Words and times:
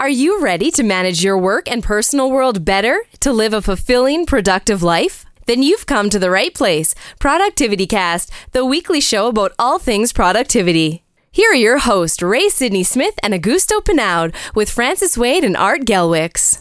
Are 0.00 0.08
you 0.08 0.40
ready 0.40 0.70
to 0.70 0.84
manage 0.84 1.24
your 1.24 1.36
work 1.36 1.68
and 1.68 1.82
personal 1.82 2.30
world 2.30 2.64
better 2.64 3.02
to 3.18 3.32
live 3.32 3.52
a 3.52 3.60
fulfilling, 3.60 4.26
productive 4.26 4.80
life? 4.80 5.24
Then 5.46 5.60
you've 5.60 5.86
come 5.86 6.08
to 6.10 6.20
the 6.20 6.30
right 6.30 6.54
place. 6.54 6.94
Productivity 7.18 7.84
Cast, 7.84 8.30
the 8.52 8.64
weekly 8.64 9.00
show 9.00 9.26
about 9.26 9.54
all 9.58 9.80
things 9.80 10.12
productivity. 10.12 11.02
Here 11.32 11.50
are 11.50 11.56
your 11.56 11.78
hosts, 11.78 12.22
Ray 12.22 12.48
Sidney 12.48 12.84
Smith 12.84 13.14
and 13.24 13.34
Augusto 13.34 13.84
Pinaud, 13.84 14.36
with 14.54 14.70
Francis 14.70 15.18
Wade 15.18 15.42
and 15.42 15.56
Art 15.56 15.80
Gelwicks. 15.80 16.60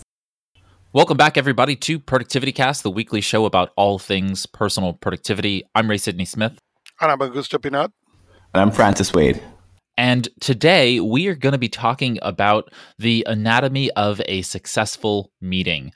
Welcome 0.92 1.18
back, 1.18 1.38
everybody, 1.38 1.76
to 1.76 2.00
Productivity 2.00 2.52
Cast, 2.52 2.82
the 2.82 2.90
weekly 2.90 3.22
show 3.22 3.46
about 3.46 3.72
all 3.78 4.00
things 4.00 4.48
personal 4.48 4.94
productivity. 4.94 5.64
I'm 5.76 5.88
Ray 5.88 6.00
Sidney 6.00 6.26
Smith. 6.26 6.58
And 7.00 7.12
I'm 7.12 7.20
Augusto 7.20 7.62
Pinaud. 7.62 7.92
And 8.56 8.62
I'm 8.62 8.72
Francis 8.72 9.14
Wade. 9.14 9.40
And 9.98 10.30
today 10.40 11.00
we 11.00 11.28
are 11.28 11.36
going 11.36 11.54
to 11.54 11.58
be 11.58 11.70
talking 11.70 12.20
about 12.22 12.72
the 13.00 13.26
anatomy 13.28 13.90
of 13.92 14.22
a 14.26 14.44
successful 14.44 15.32
meeting. 15.42 15.92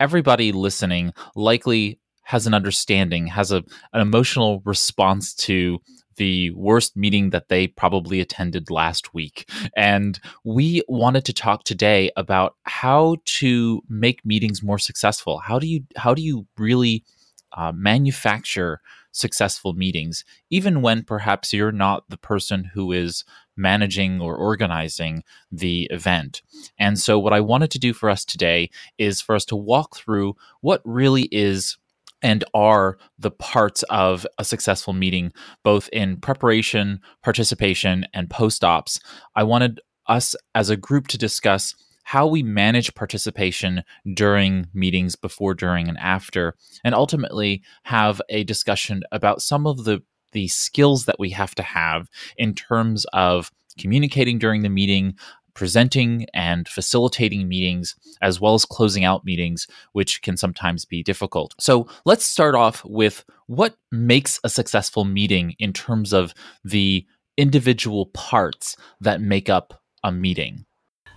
Everybody 0.00 0.50
listening 0.50 1.12
likely 1.36 2.00
has 2.24 2.46
an 2.46 2.54
understanding, 2.54 3.28
has 3.28 3.52
a, 3.52 3.62
an 3.92 4.00
emotional 4.00 4.60
response 4.64 5.34
to 5.34 5.78
the 6.16 6.50
worst 6.52 6.96
meeting 6.96 7.30
that 7.30 7.48
they 7.48 7.66
probably 7.66 8.20
attended 8.20 8.70
last 8.70 9.14
week. 9.14 9.48
And 9.76 10.18
we 10.44 10.82
wanted 10.88 11.24
to 11.26 11.32
talk 11.32 11.64
today 11.64 12.10
about 12.16 12.56
how 12.64 13.16
to 13.24 13.82
make 13.88 14.24
meetings 14.24 14.62
more 14.62 14.78
successful. 14.78 15.38
How 15.38 15.58
do 15.58 15.66
you 15.66 15.84
how 15.96 16.14
do 16.14 16.22
you 16.22 16.46
really 16.56 17.04
uh, 17.52 17.72
manufacture 17.72 18.80
successful 19.14 19.72
meetings, 19.74 20.24
even 20.50 20.82
when 20.82 21.04
perhaps 21.04 21.52
you're 21.52 21.72
not 21.72 22.04
the 22.08 22.16
person 22.16 22.64
who 22.74 22.92
is 22.92 23.24
managing 23.56 24.20
or 24.20 24.36
organizing 24.36 25.22
the 25.50 25.84
event. 25.90 26.42
And 26.78 26.98
so, 26.98 27.18
what 27.18 27.32
I 27.32 27.40
wanted 27.40 27.70
to 27.72 27.78
do 27.78 27.92
for 27.92 28.10
us 28.10 28.24
today 28.24 28.70
is 28.98 29.20
for 29.20 29.34
us 29.34 29.44
to 29.46 29.56
walk 29.56 29.96
through 29.96 30.36
what 30.60 30.80
really 30.84 31.28
is 31.30 31.76
and 32.22 32.42
are 32.54 32.96
the 33.18 33.30
parts 33.30 33.82
of 33.84 34.26
a 34.38 34.44
successful 34.44 34.94
meeting, 34.94 35.30
both 35.62 35.88
in 35.92 36.16
preparation, 36.16 37.00
participation, 37.22 38.06
and 38.14 38.30
post 38.30 38.64
ops. 38.64 38.98
I 39.36 39.42
wanted 39.42 39.80
us 40.06 40.34
as 40.54 40.70
a 40.70 40.76
group 40.76 41.08
to 41.08 41.18
discuss 41.18 41.74
how 42.04 42.26
we 42.26 42.42
manage 42.42 42.94
participation 42.94 43.82
during 44.14 44.68
meetings 44.74 45.16
before, 45.16 45.54
during, 45.54 45.88
and 45.88 45.98
after, 45.98 46.54
and 46.84 46.94
ultimately 46.94 47.62
have 47.84 48.20
a 48.28 48.44
discussion 48.44 49.02
about 49.10 49.42
some 49.42 49.66
of 49.66 49.84
the 49.84 50.02
the 50.34 50.48
skills 50.48 51.06
that 51.06 51.18
we 51.18 51.30
have 51.30 51.54
to 51.54 51.62
have 51.62 52.10
in 52.36 52.54
terms 52.54 53.06
of 53.14 53.50
communicating 53.78 54.38
during 54.38 54.62
the 54.62 54.68
meeting, 54.68 55.14
presenting 55.54 56.26
and 56.34 56.68
facilitating 56.68 57.48
meetings, 57.48 57.94
as 58.20 58.40
well 58.40 58.54
as 58.54 58.64
closing 58.64 59.04
out 59.04 59.24
meetings, 59.24 59.66
which 59.92 60.20
can 60.20 60.36
sometimes 60.36 60.84
be 60.84 61.02
difficult. 61.02 61.54
So 61.58 61.88
let's 62.04 62.26
start 62.26 62.54
off 62.54 62.84
with 62.84 63.24
what 63.46 63.76
makes 63.90 64.38
a 64.44 64.48
successful 64.48 65.04
meeting 65.04 65.54
in 65.58 65.72
terms 65.72 66.12
of 66.12 66.34
the 66.64 67.06
individual 67.36 68.06
parts 68.06 68.76
that 69.00 69.20
make 69.20 69.48
up 69.48 69.80
a 70.02 70.12
meeting. 70.12 70.66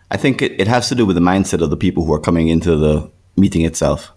I 0.09 0.17
think 0.17 0.41
it, 0.41 0.59
it 0.59 0.67
has 0.67 0.87
to 0.89 0.95
do 0.95 1.05
with 1.05 1.15
the 1.15 1.21
mindset 1.21 1.61
of 1.61 1.69
the 1.69 1.77
people 1.77 2.05
who 2.05 2.13
are 2.13 2.19
coming 2.19 2.47
into 2.47 2.75
the 2.75 3.11
meeting 3.35 3.63
itself. 3.63 4.11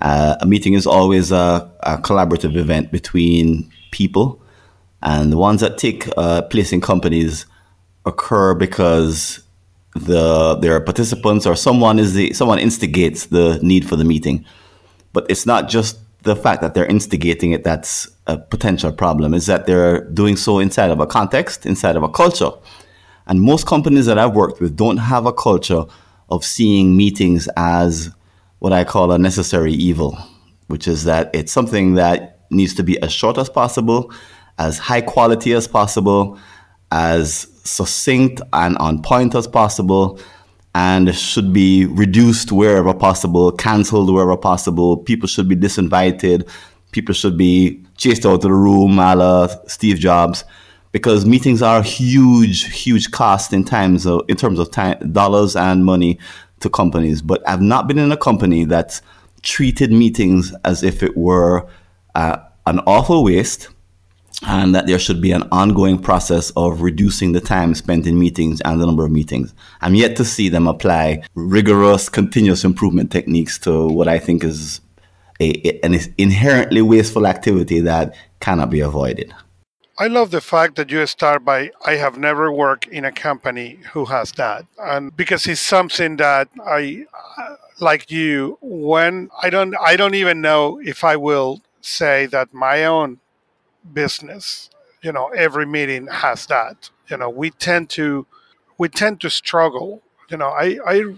Uh, 0.00 0.36
a 0.40 0.46
meeting 0.46 0.74
is 0.74 0.86
always 0.86 1.32
a, 1.32 1.70
a, 1.80 1.96
collaborative 1.98 2.56
event 2.56 2.90
between 2.90 3.70
people, 3.94 4.42
and 5.02 5.32
the 5.32 5.38
ones 5.38 5.60
that 5.60 5.78
take 5.78 6.08
uh, 6.16 6.42
place 6.42 6.72
in 6.72 6.80
companies 6.80 7.46
occur 8.04 8.54
because 8.54 9.40
the 9.94 10.56
there 10.56 10.74
are 10.74 10.80
participants 10.80 11.46
or 11.46 11.54
someone 11.54 11.98
is 11.98 12.14
the 12.14 12.32
someone 12.34 12.58
instigates 12.58 13.26
the 13.26 13.58
need 13.62 13.88
for 13.88 13.96
the 13.96 14.04
meeting. 14.04 14.44
But 15.12 15.26
it's 15.30 15.46
not 15.46 15.68
just 15.68 15.98
the 16.24 16.34
fact 16.34 16.60
that 16.62 16.74
they're 16.74 16.86
instigating 16.86 17.52
it 17.52 17.62
that's 17.62 18.08
a 18.26 18.36
potential 18.36 18.92
problem. 18.92 19.32
Is 19.32 19.46
that 19.46 19.66
they're 19.66 20.00
doing 20.10 20.36
so 20.36 20.58
inside 20.58 20.90
of 20.90 21.00
a 21.00 21.06
context, 21.06 21.64
inside 21.64 21.96
of 21.96 22.02
a 22.02 22.08
culture 22.08 22.50
and 23.26 23.40
most 23.40 23.66
companies 23.66 24.06
that 24.06 24.18
I've 24.18 24.34
worked 24.34 24.60
with 24.60 24.76
don't 24.76 24.98
have 24.98 25.26
a 25.26 25.32
culture 25.32 25.84
of 26.28 26.44
seeing 26.44 26.96
meetings 26.96 27.48
as 27.56 28.10
what 28.58 28.72
I 28.72 28.84
call 28.84 29.12
a 29.12 29.18
necessary 29.18 29.72
evil, 29.72 30.18
which 30.66 30.86
is 30.86 31.04
that 31.04 31.30
it's 31.34 31.52
something 31.52 31.94
that 31.94 32.33
needs 32.54 32.74
to 32.74 32.82
be 32.82 33.00
as 33.02 33.12
short 33.12 33.38
as 33.38 33.48
possible, 33.48 34.12
as 34.58 34.78
high 34.78 35.00
quality 35.00 35.52
as 35.52 35.66
possible, 35.66 36.38
as 36.90 37.48
succinct 37.64 38.40
and 38.52 38.76
on 38.78 39.02
point 39.02 39.34
as 39.34 39.46
possible, 39.46 40.18
and 40.74 41.14
should 41.14 41.52
be 41.52 41.86
reduced 41.86 42.52
wherever 42.52 42.94
possible, 42.94 43.52
cancelled 43.52 44.12
wherever 44.12 44.36
possible. 44.36 44.96
People 44.96 45.28
should 45.28 45.48
be 45.48 45.56
disinvited. 45.56 46.48
People 46.92 47.14
should 47.14 47.36
be 47.36 47.84
chased 47.96 48.26
out 48.26 48.34
of 48.34 48.40
the 48.40 48.52
room, 48.52 48.98
a 48.98 49.14
la 49.14 49.48
Steve 49.66 49.98
Jobs 49.98 50.44
because 50.94 51.26
meetings 51.26 51.60
are 51.60 51.82
huge, 51.82 52.72
huge 52.72 53.10
cost 53.10 53.52
in 53.52 53.64
times 53.64 54.06
of, 54.06 54.22
in 54.28 54.36
terms 54.36 54.60
of 54.60 54.70
time, 54.70 54.96
dollars 55.10 55.56
and 55.56 55.84
money 55.84 56.20
to 56.60 56.70
companies. 56.70 57.20
But 57.20 57.42
I've 57.48 57.60
not 57.60 57.88
been 57.88 57.98
in 57.98 58.12
a 58.12 58.16
company 58.16 58.64
that's 58.64 59.02
treated 59.42 59.90
meetings 59.90 60.54
as 60.64 60.84
if 60.84 61.02
it 61.02 61.16
were 61.16 61.66
uh, 62.14 62.38
an 62.66 62.80
awful 62.86 63.24
waste 63.24 63.68
and 64.46 64.74
that 64.74 64.86
there 64.86 64.98
should 64.98 65.20
be 65.20 65.32
an 65.32 65.44
ongoing 65.52 65.98
process 65.98 66.50
of 66.56 66.82
reducing 66.82 67.32
the 67.32 67.40
time 67.40 67.74
spent 67.74 68.06
in 68.06 68.18
meetings 68.18 68.60
and 68.62 68.80
the 68.80 68.86
number 68.86 69.04
of 69.04 69.10
meetings. 69.10 69.54
I'm 69.80 69.94
yet 69.94 70.16
to 70.16 70.24
see 70.24 70.48
them 70.48 70.66
apply 70.66 71.22
rigorous 71.34 72.08
continuous 72.08 72.64
improvement 72.64 73.10
techniques 73.10 73.58
to 73.60 73.86
what 73.86 74.08
I 74.08 74.18
think 74.18 74.44
is 74.44 74.80
a, 75.40 75.80
an 75.82 75.98
inherently 76.18 76.82
wasteful 76.82 77.26
activity 77.26 77.80
that 77.80 78.14
cannot 78.40 78.70
be 78.70 78.80
avoided. 78.80 79.32
I 79.96 80.08
love 80.08 80.32
the 80.32 80.40
fact 80.40 80.74
that 80.76 80.90
you 80.90 81.06
start 81.06 81.44
by 81.44 81.70
I 81.86 81.92
have 81.92 82.18
never 82.18 82.50
worked 82.50 82.86
in 82.88 83.04
a 83.04 83.12
company 83.12 83.78
who 83.92 84.06
has 84.06 84.32
that. 84.32 84.66
And 84.78 85.16
because 85.16 85.46
it's 85.46 85.60
something 85.60 86.16
that 86.16 86.48
I 86.66 87.06
like 87.80 88.10
you 88.10 88.58
when 88.60 89.30
I 89.40 89.50
don't 89.50 89.74
I 89.80 89.96
don't 89.96 90.14
even 90.14 90.40
know 90.40 90.80
if 90.84 91.04
I 91.04 91.16
will 91.16 91.62
say 91.84 92.26
that 92.26 92.52
my 92.54 92.84
own 92.84 93.20
business, 93.92 94.70
you 95.02 95.12
know, 95.12 95.28
every 95.28 95.66
meeting 95.66 96.06
has 96.08 96.46
that. 96.46 96.90
You 97.08 97.16
know, 97.18 97.30
we 97.30 97.50
tend 97.50 97.90
to 97.90 98.26
we 98.78 98.88
tend 98.88 99.20
to 99.22 99.30
struggle. 99.30 100.02
You 100.30 100.38
know, 100.38 100.48
I 100.48 100.78
I 100.86 101.14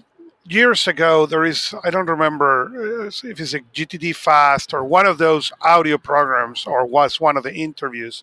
years 0.49 0.87
ago 0.87 1.27
there 1.27 1.44
is 1.44 1.75
i 1.82 1.91
don't 1.91 2.09
remember 2.09 3.04
uh, 3.04 3.06
if 3.28 3.41
it's 3.41 3.54
a 3.54 3.60
gtd 3.75 4.15
fast 4.15 4.72
or 4.72 4.84
one 4.84 5.06
of 5.06 5.19
those 5.19 5.53
audio 5.62 5.99
programs 5.99 6.66
or 6.66 6.87
was 6.87 7.21
one 7.21 7.37
of 7.37 7.43
the 7.43 7.53
interviews 7.53 8.22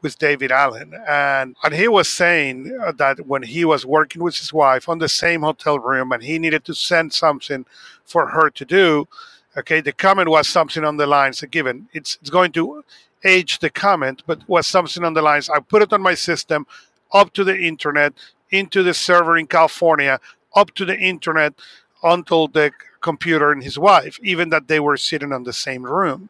with 0.00 0.18
david 0.18 0.52
allen 0.52 0.92
and 1.08 1.56
and 1.64 1.74
he 1.74 1.88
was 1.88 2.08
saying 2.08 2.78
uh, 2.84 2.92
that 2.92 3.26
when 3.26 3.42
he 3.42 3.64
was 3.64 3.84
working 3.84 4.22
with 4.22 4.36
his 4.36 4.52
wife 4.52 4.88
on 4.88 4.98
the 4.98 5.08
same 5.08 5.42
hotel 5.42 5.78
room 5.78 6.12
and 6.12 6.22
he 6.22 6.38
needed 6.38 6.64
to 6.64 6.74
send 6.74 7.12
something 7.12 7.66
for 8.04 8.28
her 8.28 8.48
to 8.48 8.64
do 8.64 9.08
okay 9.56 9.80
the 9.80 9.92
comment 9.92 10.28
was 10.28 10.48
something 10.48 10.84
on 10.84 10.96
the 10.96 11.06
lines 11.06 11.42
uh, 11.42 11.46
given 11.50 11.88
it's 11.92 12.18
it's 12.20 12.30
going 12.30 12.52
to 12.52 12.84
age 13.24 13.58
the 13.58 13.70
comment 13.70 14.22
but 14.26 14.46
was 14.48 14.66
something 14.66 15.04
on 15.04 15.14
the 15.14 15.22
lines 15.22 15.48
i 15.50 15.58
put 15.58 15.82
it 15.82 15.92
on 15.92 16.00
my 16.00 16.14
system 16.14 16.66
up 17.12 17.32
to 17.32 17.44
the 17.44 17.56
internet 17.56 18.12
into 18.50 18.82
the 18.82 18.94
server 18.94 19.36
in 19.36 19.46
california 19.46 20.20
up 20.54 20.74
to 20.74 20.84
the 20.84 20.98
internet 20.98 21.54
until 22.02 22.48
the 22.48 22.70
computer 23.00 23.52
and 23.52 23.62
his 23.62 23.78
wife, 23.78 24.18
even 24.22 24.50
that 24.50 24.68
they 24.68 24.80
were 24.80 24.96
sitting 24.96 25.32
on 25.32 25.44
the 25.44 25.52
same 25.52 25.84
room. 25.84 26.28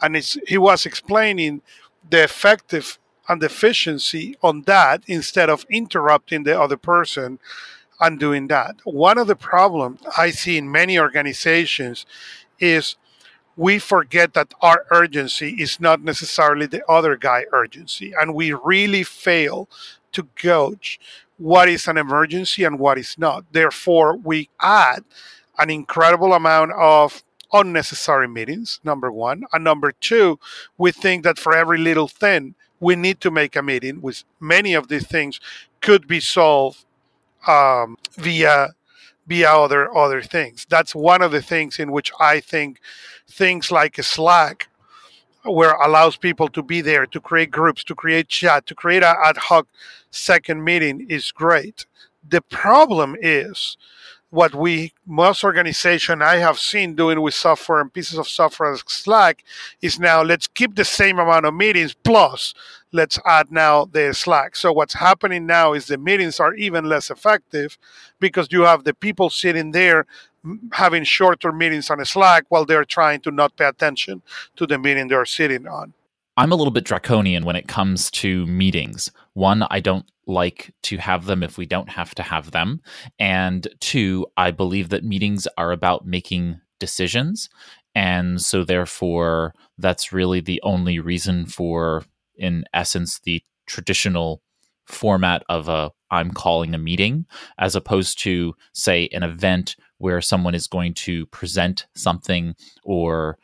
And 0.00 0.16
he 0.46 0.58
was 0.58 0.86
explaining 0.86 1.62
the 2.08 2.22
effective 2.24 2.98
and 3.28 3.42
efficiency 3.42 4.36
on 4.42 4.62
that 4.62 5.02
instead 5.06 5.48
of 5.48 5.66
interrupting 5.70 6.42
the 6.42 6.60
other 6.60 6.76
person 6.76 7.38
and 8.00 8.18
doing 8.18 8.48
that. 8.48 8.76
One 8.84 9.18
of 9.18 9.26
the 9.28 9.36
problems 9.36 10.00
I 10.16 10.30
see 10.30 10.58
in 10.58 10.70
many 10.70 10.98
organizations 10.98 12.04
is 12.62 12.96
we 13.56 13.78
forget 13.78 14.32
that 14.32 14.54
our 14.62 14.86
urgency 14.90 15.50
is 15.60 15.78
not 15.78 16.02
necessarily 16.02 16.66
the 16.66 16.84
other 16.86 17.16
guy 17.16 17.44
urgency 17.52 18.14
and 18.18 18.34
we 18.34 18.52
really 18.52 19.02
fail 19.02 19.68
to 20.12 20.26
gauge 20.36 20.98
what 21.38 21.68
is 21.68 21.88
an 21.88 21.98
emergency 21.98 22.64
and 22.64 22.78
what 22.78 22.98
is 22.98 23.18
not. 23.18 23.44
Therefore, 23.52 24.16
we 24.16 24.48
add 24.60 25.04
an 25.58 25.70
incredible 25.70 26.32
amount 26.32 26.72
of 26.72 27.22
unnecessary 27.52 28.28
meetings, 28.28 28.80
number 28.84 29.12
one. 29.12 29.44
And 29.52 29.64
number 29.64 29.92
two, 29.92 30.38
we 30.78 30.92
think 30.92 31.24
that 31.24 31.38
for 31.38 31.54
every 31.54 31.78
little 31.78 32.08
thing, 32.08 32.54
we 32.80 32.96
need 32.96 33.20
to 33.20 33.30
make 33.30 33.54
a 33.54 33.62
meeting, 33.62 34.00
with 34.00 34.24
many 34.40 34.74
of 34.74 34.88
these 34.88 35.06
things 35.06 35.40
could 35.80 36.06
be 36.06 36.20
solved 36.20 36.84
um, 37.46 37.96
via 38.16 38.70
via 39.26 39.50
other 39.50 39.94
other 39.96 40.22
things. 40.22 40.66
That's 40.68 40.94
one 40.94 41.22
of 41.22 41.32
the 41.32 41.42
things 41.42 41.78
in 41.78 41.92
which 41.92 42.12
I 42.20 42.40
think 42.40 42.80
things 43.28 43.70
like 43.70 43.96
Slack 44.02 44.68
where 45.44 45.72
allows 45.72 46.16
people 46.16 46.48
to 46.48 46.62
be 46.62 46.80
there 46.80 47.06
to 47.06 47.20
create 47.20 47.50
groups 47.50 47.82
to 47.84 47.94
create 47.94 48.28
chat 48.28 48.66
to 48.66 48.74
create 48.74 49.02
an 49.02 49.16
ad 49.24 49.36
hoc 49.36 49.66
second 50.10 50.62
meeting 50.64 51.06
is 51.08 51.32
great 51.32 51.86
The 52.28 52.42
problem 52.42 53.16
is 53.20 53.76
what 54.30 54.54
we 54.54 54.94
most 55.06 55.44
organization 55.44 56.22
I 56.22 56.36
have 56.36 56.58
seen 56.58 56.94
doing 56.94 57.20
with 57.20 57.34
software 57.34 57.80
and 57.80 57.92
pieces 57.92 58.18
of 58.18 58.28
software 58.28 58.72
like 58.72 58.88
Slack 58.88 59.44
is 59.82 59.98
now 59.98 60.22
let's 60.22 60.46
keep 60.46 60.76
the 60.76 60.84
same 60.84 61.18
amount 61.18 61.44
of 61.46 61.54
meetings 61.54 61.94
plus 61.94 62.54
let's 62.92 63.18
add 63.26 63.50
now 63.50 63.86
the 63.86 64.12
Slack. 64.12 64.56
So 64.56 64.72
what's 64.72 64.94
happening 64.94 65.46
now 65.46 65.72
is 65.72 65.86
the 65.86 65.98
meetings 65.98 66.38
are 66.38 66.54
even 66.54 66.84
less 66.84 67.10
effective 67.10 67.78
because 68.20 68.48
you 68.50 68.62
have 68.62 68.84
the 68.84 68.94
people 68.94 69.30
sitting 69.30 69.72
there 69.72 70.06
mm, 70.44 70.58
having 70.72 71.04
shorter 71.04 71.52
meetings 71.52 71.90
on 71.90 72.04
Slack 72.04 72.44
while 72.48 72.64
they're 72.64 72.84
trying 72.84 73.20
to 73.22 73.30
not 73.30 73.56
pay 73.56 73.66
attention 73.66 74.22
to 74.56 74.66
the 74.66 74.78
meeting 74.78 75.08
they're 75.08 75.24
sitting 75.24 75.66
on. 75.66 75.94
I'm 76.36 76.52
a 76.52 76.56
little 76.56 76.70
bit 76.70 76.84
draconian 76.84 77.44
when 77.44 77.56
it 77.56 77.68
comes 77.68 78.10
to 78.12 78.46
meetings. 78.46 79.10
One, 79.34 79.64
I 79.70 79.80
don't 79.80 80.06
like 80.26 80.72
to 80.84 80.96
have 80.96 81.26
them 81.26 81.42
if 81.42 81.58
we 81.58 81.66
don't 81.66 81.90
have 81.90 82.14
to 82.14 82.22
have 82.22 82.52
them. 82.52 82.80
And 83.18 83.68
two, 83.80 84.26
I 84.36 84.50
believe 84.50 84.88
that 84.90 85.04
meetings 85.04 85.46
are 85.58 85.72
about 85.72 86.06
making 86.06 86.60
decisions. 86.78 87.50
And 87.94 88.40
so, 88.40 88.64
therefore, 88.64 89.54
that's 89.76 90.12
really 90.12 90.40
the 90.40 90.60
only 90.62 90.98
reason 90.98 91.44
for, 91.44 92.04
in 92.42 92.64
essence, 92.74 93.20
the 93.20 93.42
traditional 93.66 94.42
format 94.86 95.42
of 95.48 95.68
a 95.68 95.90
I'm 96.10 96.30
calling 96.30 96.74
a 96.74 96.78
meeting, 96.78 97.24
as 97.58 97.74
opposed 97.74 98.18
to, 98.24 98.54
say, 98.74 99.08
an 99.12 99.22
event 99.22 99.76
where 99.96 100.20
someone 100.20 100.54
is 100.54 100.66
going 100.66 100.92
to 100.94 101.24
present 101.26 101.86
something 101.94 102.54
or 102.84 103.38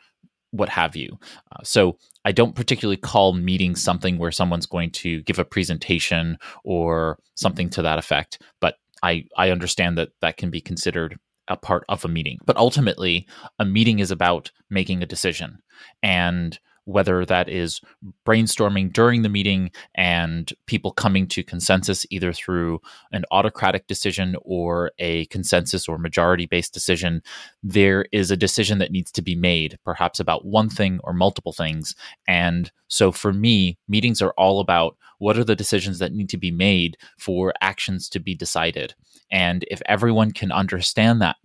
what 0.51 0.69
have 0.69 0.95
you. 0.95 1.17
Uh, 1.51 1.63
so 1.63 1.97
I 2.25 2.31
don't 2.31 2.55
particularly 2.55 2.97
call 2.97 3.33
meetings 3.33 3.81
something 3.81 4.17
where 4.17 4.31
someone's 4.31 4.65
going 4.65 4.91
to 4.91 5.23
give 5.23 5.39
a 5.39 5.45
presentation 5.45 6.37
or 6.63 7.17
something 7.35 7.69
to 7.71 7.81
that 7.81 7.97
effect, 7.97 8.41
but 8.59 8.75
I, 9.01 9.25
I 9.37 9.49
understand 9.49 9.97
that 9.97 10.09
that 10.21 10.37
can 10.37 10.51
be 10.51 10.61
considered 10.61 11.17
a 11.47 11.55
part 11.57 11.85
of 11.89 12.05
a 12.05 12.09
meeting. 12.09 12.37
But 12.45 12.57
ultimately, 12.57 13.27
a 13.57 13.65
meeting 13.65 13.99
is 13.99 14.11
about 14.11 14.51
making 14.69 15.01
a 15.01 15.07
decision. 15.07 15.59
And 16.03 16.59
whether 16.89 17.23
that 17.25 17.47
is 17.47 17.81
brainstorming 18.25 18.91
during 18.91 19.21
the 19.21 19.29
meeting 19.29 19.69
and 19.93 20.51
people 20.65 20.91
coming 20.91 21.27
to 21.27 21.43
consensus 21.43 22.05
either 22.09 22.33
through 22.33 22.81
an 23.11 23.23
autocratic 23.31 23.85
decision 23.87 24.35
or 24.41 24.91
a 24.97 25.25
consensus 25.25 25.87
or 25.87 25.97
majority 25.97 26.47
based 26.47 26.73
decision, 26.73 27.21
there 27.61 28.05
is 28.11 28.31
a 28.31 28.37
decision 28.37 28.79
that 28.79 28.91
needs 28.91 29.11
to 29.11 29.21
be 29.21 29.35
made, 29.35 29.77
perhaps 29.85 30.19
about 30.19 30.45
one 30.45 30.69
thing 30.69 30.99
or 31.03 31.13
multiple 31.13 31.53
things. 31.53 31.95
And 32.27 32.71
so 32.87 33.11
for 33.11 33.31
me, 33.31 33.77
meetings 33.87 34.21
are 34.21 34.33
all 34.37 34.59
about 34.59 34.97
what 35.19 35.37
are 35.37 35.43
the 35.43 35.55
decisions 35.55 35.99
that 35.99 36.13
need 36.13 36.29
to 36.29 36.37
be 36.37 36.51
made 36.51 36.97
for 37.19 37.53
actions 37.61 38.09
to 38.09 38.19
be 38.19 38.33
decided. 38.33 38.95
And 39.31 39.63
if 39.69 39.81
everyone 39.85 40.31
can 40.31 40.51
understand 40.51 41.21
that 41.21 41.35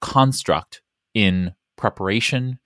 construct 0.00 0.80
in 1.12 1.54
preparation, 1.76 2.58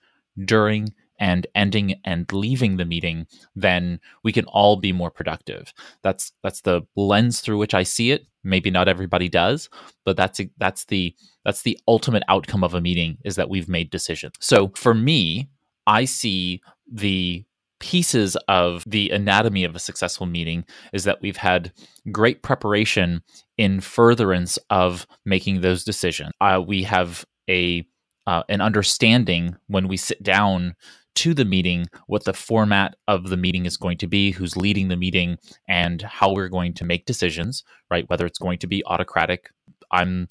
during, 0.45 0.93
and 1.19 1.47
ending 1.55 1.99
and 2.03 2.31
leaving 2.31 2.77
the 2.77 2.85
meeting, 2.85 3.27
then 3.55 3.99
we 4.23 4.31
can 4.31 4.45
all 4.45 4.75
be 4.75 4.91
more 4.91 5.11
productive. 5.11 5.73
That's 6.03 6.31
that's 6.43 6.61
the 6.61 6.81
lens 6.95 7.41
through 7.41 7.57
which 7.57 7.73
I 7.73 7.83
see 7.83 8.11
it. 8.11 8.25
Maybe 8.43 8.71
not 8.71 8.87
everybody 8.87 9.29
does, 9.29 9.69
but 10.05 10.17
that's 10.17 10.41
that's 10.57 10.85
the 10.85 11.15
that's 11.43 11.63
the 11.63 11.79
ultimate 11.87 12.23
outcome 12.27 12.63
of 12.63 12.73
a 12.73 12.81
meeting 12.81 13.17
is 13.25 13.35
that 13.35 13.49
we've 13.49 13.69
made 13.69 13.89
decisions. 13.89 14.35
So 14.39 14.71
for 14.75 14.93
me, 14.93 15.49
I 15.85 16.05
see 16.05 16.61
the 16.91 17.45
pieces 17.79 18.35
of 18.47 18.83
the 18.87 19.09
anatomy 19.11 19.63
of 19.63 19.75
a 19.75 19.79
successful 19.79 20.25
meeting 20.25 20.65
is 20.93 21.03
that 21.03 21.21
we've 21.21 21.37
had 21.37 21.71
great 22.11 22.41
preparation 22.41 23.21
in 23.57 23.81
furtherance 23.81 24.57
of 24.69 25.05
making 25.25 25.61
those 25.61 25.83
decisions. 25.83 26.31
Uh, 26.41 26.61
we 26.65 26.83
have 26.83 27.25
a 27.49 27.85
uh, 28.25 28.43
an 28.49 28.59
understanding 28.59 29.55
when 29.67 29.87
we 29.87 29.95
sit 29.95 30.21
down 30.21 30.75
to 31.17 31.33
the 31.33 31.45
meeting 31.45 31.87
what 32.05 32.25
the 32.25 32.33
format 32.33 32.95
of 33.07 33.29
the 33.29 33.37
meeting 33.37 33.65
is 33.65 33.75
going 33.75 33.97
to 33.97 34.07
be, 34.07 34.31
who's 34.31 34.55
leading 34.55 34.87
the 34.87 34.95
meeting, 34.95 35.37
and 35.67 36.01
how 36.03 36.31
we're 36.31 36.47
going 36.47 36.73
to 36.75 36.85
make 36.85 37.05
decisions, 37.05 37.63
right? 37.89 38.07
Whether 38.09 38.25
it's 38.25 38.39
going 38.39 38.59
to 38.59 38.67
be 38.67 38.83
autocratic, 38.85 39.49
I'm 39.91 40.27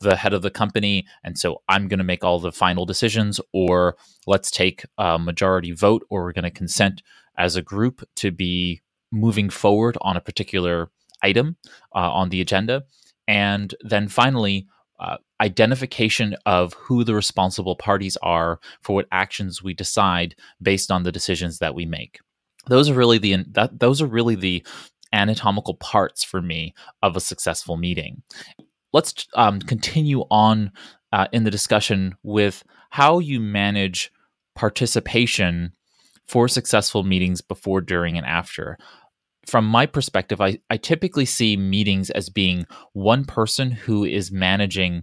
the 0.00 0.16
head 0.16 0.32
of 0.32 0.42
the 0.42 0.50
company, 0.50 1.06
and 1.22 1.38
so 1.38 1.62
I'm 1.68 1.86
going 1.86 1.98
to 1.98 2.04
make 2.04 2.24
all 2.24 2.40
the 2.40 2.50
final 2.50 2.86
decisions, 2.86 3.40
or 3.52 3.96
let's 4.26 4.50
take 4.50 4.84
a 4.96 5.18
majority 5.18 5.72
vote, 5.72 6.04
or 6.08 6.22
we're 6.22 6.32
going 6.32 6.44
to 6.44 6.50
consent 6.50 7.02
as 7.36 7.54
a 7.54 7.62
group 7.62 8.02
to 8.16 8.30
be 8.30 8.80
moving 9.10 9.50
forward 9.50 9.98
on 10.00 10.16
a 10.16 10.20
particular 10.20 10.90
item 11.22 11.56
uh, 11.94 12.10
on 12.10 12.30
the 12.30 12.40
agenda. 12.40 12.84
And 13.28 13.74
then 13.82 14.08
finally, 14.08 14.66
uh, 15.02 15.16
identification 15.40 16.36
of 16.46 16.74
who 16.74 17.02
the 17.02 17.14
responsible 17.14 17.74
parties 17.74 18.16
are 18.22 18.60
for 18.82 18.94
what 18.94 19.08
actions 19.10 19.60
we 19.60 19.74
decide 19.74 20.36
based 20.62 20.92
on 20.92 21.02
the 21.02 21.10
decisions 21.10 21.58
that 21.58 21.74
we 21.74 21.84
make. 21.84 22.20
Those 22.68 22.88
are 22.88 22.94
really 22.94 23.18
the 23.18 23.44
that 23.50 23.80
those 23.80 24.00
are 24.00 24.06
really 24.06 24.36
the 24.36 24.64
anatomical 25.12 25.74
parts 25.74 26.22
for 26.22 26.40
me 26.40 26.72
of 27.02 27.16
a 27.16 27.20
successful 27.20 27.76
meeting. 27.76 28.22
Let's 28.92 29.26
um, 29.34 29.58
continue 29.60 30.20
on 30.30 30.70
uh, 31.12 31.26
in 31.32 31.42
the 31.42 31.50
discussion 31.50 32.14
with 32.22 32.62
how 32.90 33.18
you 33.18 33.40
manage 33.40 34.12
participation 34.54 35.72
for 36.26 36.46
successful 36.46 37.02
meetings 37.02 37.40
before, 37.40 37.80
during, 37.80 38.16
and 38.16 38.26
after 38.26 38.78
from 39.46 39.66
my 39.66 39.86
perspective, 39.86 40.40
I, 40.40 40.58
I 40.70 40.76
typically 40.76 41.24
see 41.24 41.56
meetings 41.56 42.10
as 42.10 42.28
being 42.28 42.66
one 42.92 43.24
person 43.24 43.72
who 43.72 44.04
is 44.04 44.30
managing 44.30 45.02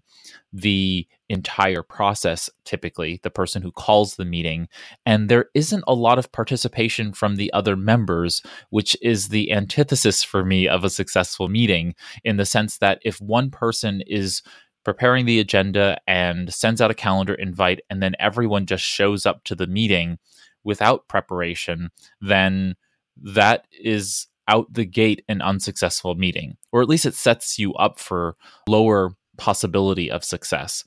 the 0.54 1.08
entire 1.28 1.84
process, 1.84 2.50
typically, 2.64 3.20
the 3.22 3.30
person 3.30 3.62
who 3.62 3.72
calls 3.72 4.16
the 4.16 4.26
meeting. 4.26 4.68
And 5.06 5.30
there 5.30 5.46
isn't 5.54 5.84
a 5.88 5.94
lot 5.94 6.18
of 6.18 6.32
participation 6.32 7.14
from 7.14 7.36
the 7.36 7.52
other 7.54 7.76
members, 7.76 8.42
which 8.70 8.98
is 9.02 9.28
the 9.28 9.52
antithesis 9.52 10.24
for 10.24 10.44
me 10.46 10.68
of 10.68 10.84
a 10.84 10.90
successful 10.90 11.50
meeting, 11.50 11.94
in 12.24 12.38
the 12.38 12.46
sense 12.46 12.78
that 12.78 13.00
if 13.04 13.22
one 13.22 13.52
person 13.52 14.02
is 14.08 14.42
preparing 14.86 15.26
the 15.26 15.40
agenda 15.40 16.00
and 16.08 16.52
sends 16.54 16.82
out 16.82 16.92
a 16.92 16.96
calendar 16.96 17.34
invite, 17.34 17.82
and 17.90 18.02
then 18.02 18.16
everyone 18.20 18.66
just 18.66 18.84
shows 18.84 19.26
up 19.26 19.44
to 19.44 19.54
the 19.54 19.68
meeting 19.68 20.18
without 20.64 21.08
preparation, 21.08 21.90
then 22.22 22.76
that 23.22 23.66
is 23.72 24.28
out 24.50 24.74
the 24.74 24.86
gate 24.86 25.24
an 25.30 25.42
unsuccessful 25.42 26.16
meeting, 26.16 26.58
or 26.72 26.82
at 26.82 26.90
least 26.90 27.06
it 27.06 27.16
sets 27.16 27.58
you 27.58 27.74
up 27.76 28.00
for 28.00 28.36
lower 28.68 29.12
possibility 29.38 30.12
of 30.12 30.24
success. 30.24 30.84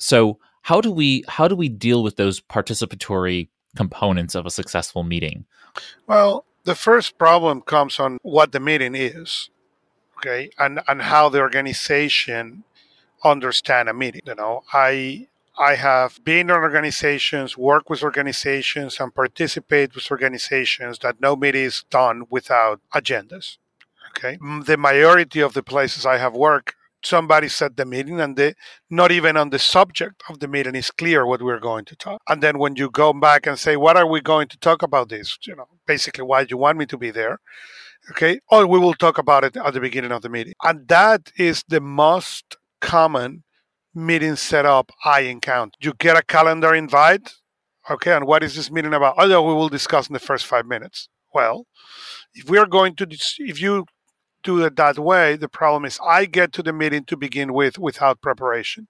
So 0.00 0.38
how 0.62 0.80
do 0.80 0.90
we 0.90 1.22
how 1.28 1.46
do 1.46 1.54
we 1.54 1.68
deal 1.68 2.02
with 2.02 2.16
those 2.16 2.40
participatory 2.40 3.48
components 3.76 4.34
of 4.34 4.46
a 4.46 4.50
successful 4.50 5.04
meeting? 5.04 5.44
Well, 6.06 6.44
the 6.64 6.74
first 6.74 7.18
problem 7.18 7.60
comes 7.60 8.00
on 8.00 8.18
what 8.22 8.50
the 8.50 8.60
meeting 8.60 8.94
is, 8.94 9.50
okay, 10.18 10.50
and 10.58 10.80
and 10.88 11.02
how 11.02 11.28
the 11.28 11.40
organization 11.40 12.64
understand 13.22 13.88
a 13.88 13.94
meeting. 13.94 14.22
You 14.26 14.34
know, 14.34 14.64
I 14.72 15.28
I 15.58 15.76
have 15.76 16.22
been 16.22 16.50
in 16.50 16.50
organizations, 16.50 17.56
work 17.56 17.88
with 17.88 18.02
organizations, 18.02 19.00
and 19.00 19.14
participate 19.14 19.94
with 19.94 20.10
organizations 20.10 20.98
that 20.98 21.20
no 21.20 21.34
meeting 21.34 21.64
is 21.64 21.84
done 21.90 22.24
without 22.28 22.80
agendas. 22.94 23.56
Okay. 24.10 24.36
Mm, 24.38 24.64
the 24.66 24.76
majority 24.76 25.40
of 25.40 25.54
the 25.54 25.62
places 25.62 26.04
I 26.06 26.18
have 26.18 26.34
worked, 26.34 26.74
somebody 27.02 27.48
set 27.48 27.76
the 27.76 27.84
meeting 27.84 28.20
and 28.20 28.36
the 28.36 28.54
not 28.90 29.12
even 29.12 29.36
on 29.36 29.50
the 29.50 29.58
subject 29.58 30.22
of 30.28 30.40
the 30.40 30.48
meeting 30.48 30.74
is 30.74 30.90
clear 30.90 31.24
what 31.26 31.42
we're 31.42 31.60
going 31.60 31.84
to 31.86 31.96
talk. 31.96 32.20
And 32.28 32.42
then 32.42 32.58
when 32.58 32.76
you 32.76 32.90
go 32.90 33.12
back 33.12 33.46
and 33.46 33.58
say, 33.58 33.76
what 33.76 33.96
are 33.96 34.06
we 34.06 34.20
going 34.20 34.48
to 34.48 34.58
talk 34.58 34.82
about 34.82 35.08
this? 35.08 35.38
You 35.42 35.56
know, 35.56 35.68
basically 35.86 36.24
why 36.24 36.44
do 36.44 36.48
you 36.50 36.58
want 36.58 36.78
me 36.78 36.86
to 36.86 36.98
be 36.98 37.10
there? 37.10 37.40
Okay. 38.10 38.40
Or 38.50 38.66
we 38.66 38.78
will 38.78 38.94
talk 38.94 39.18
about 39.18 39.44
it 39.44 39.56
at 39.56 39.72
the 39.72 39.80
beginning 39.80 40.12
of 40.12 40.22
the 40.22 40.28
meeting. 40.28 40.54
And 40.62 40.86
that 40.88 41.32
is 41.36 41.64
the 41.68 41.80
most 41.80 42.56
common 42.80 43.42
meeting 43.96 44.36
setup 44.36 44.92
I 45.04 45.20
encounter. 45.20 45.72
You 45.80 45.94
get 45.98 46.16
a 46.16 46.22
calendar 46.22 46.74
invite. 46.74 47.32
Okay, 47.88 48.12
and 48.12 48.26
what 48.26 48.42
is 48.42 48.54
this 48.54 48.70
meeting 48.70 48.94
about? 48.94 49.14
Oh, 49.16 49.42
we 49.42 49.54
will 49.54 49.68
discuss 49.68 50.08
in 50.08 50.12
the 50.12 50.18
first 50.18 50.44
five 50.44 50.66
minutes. 50.66 51.08
Well, 51.32 51.66
if 52.34 52.48
we 52.50 52.58
are 52.58 52.66
going 52.66 52.94
to, 52.96 53.06
if 53.38 53.60
you 53.60 53.86
do 54.42 54.64
it 54.64 54.76
that 54.76 54.98
way, 54.98 55.36
the 55.36 55.48
problem 55.48 55.84
is 55.84 55.98
I 56.06 56.26
get 56.26 56.52
to 56.54 56.62
the 56.62 56.72
meeting 56.72 57.04
to 57.06 57.16
begin 57.16 57.52
with 57.52 57.78
without 57.78 58.20
preparation. 58.20 58.88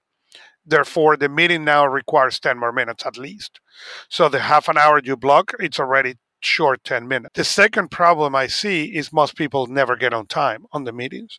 Therefore, 0.64 1.16
the 1.16 1.28
meeting 1.28 1.64
now 1.64 1.86
requires 1.86 2.40
10 2.40 2.58
more 2.58 2.72
minutes 2.72 3.06
at 3.06 3.16
least. 3.16 3.60
So 4.08 4.28
the 4.28 4.40
half 4.40 4.68
an 4.68 4.76
hour 4.76 5.00
you 5.02 5.16
block, 5.16 5.52
it's 5.60 5.78
already 5.78 6.16
short 6.40 6.82
10 6.84 7.06
minutes. 7.06 7.32
The 7.34 7.44
second 7.44 7.90
problem 7.90 8.34
I 8.34 8.48
see 8.48 8.96
is 8.96 9.12
most 9.12 9.36
people 9.36 9.66
never 9.66 9.94
get 9.94 10.12
on 10.12 10.26
time 10.26 10.64
on 10.72 10.84
the 10.84 10.92
meetings. 10.92 11.38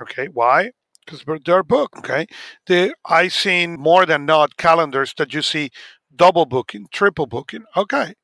Okay, 0.00 0.26
why? 0.26 0.72
Because 1.04 1.24
they're 1.44 1.62
booked. 1.62 1.98
Okay, 1.98 2.26
the 2.66 2.94
I 3.04 3.28
seen 3.28 3.78
more 3.78 4.06
than 4.06 4.26
not 4.26 4.56
calendars 4.56 5.14
that 5.18 5.34
you 5.34 5.42
see 5.42 5.70
double 6.14 6.46
booking, 6.46 6.86
triple 6.92 7.26
booking. 7.26 7.64
Okay, 7.76 8.14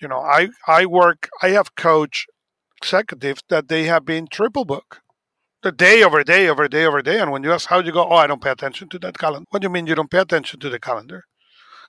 you 0.00 0.08
know 0.08 0.20
I 0.20 0.48
I 0.66 0.86
work 0.86 1.28
I 1.42 1.50
have 1.50 1.74
coach 1.74 2.26
executives 2.80 3.42
that 3.48 3.68
they 3.68 3.84
have 3.84 4.04
been 4.04 4.26
triple 4.30 4.64
book 4.64 5.00
the 5.62 5.72
day 5.72 6.02
over 6.02 6.22
day 6.22 6.48
over 6.48 6.68
day 6.68 6.84
over 6.84 7.02
day. 7.02 7.20
And 7.20 7.30
when 7.30 7.42
you 7.42 7.52
ask 7.52 7.68
how 7.68 7.80
you 7.80 7.92
go, 7.92 8.08
oh, 8.08 8.16
I 8.16 8.26
don't 8.26 8.42
pay 8.42 8.50
attention 8.50 8.88
to 8.90 8.98
that 9.00 9.18
calendar. 9.18 9.46
What 9.50 9.62
do 9.62 9.66
you 9.66 9.70
mean 9.70 9.86
you 9.86 9.94
don't 9.94 10.10
pay 10.10 10.18
attention 10.18 10.60
to 10.60 10.70
the 10.70 10.78
calendar? 10.78 11.24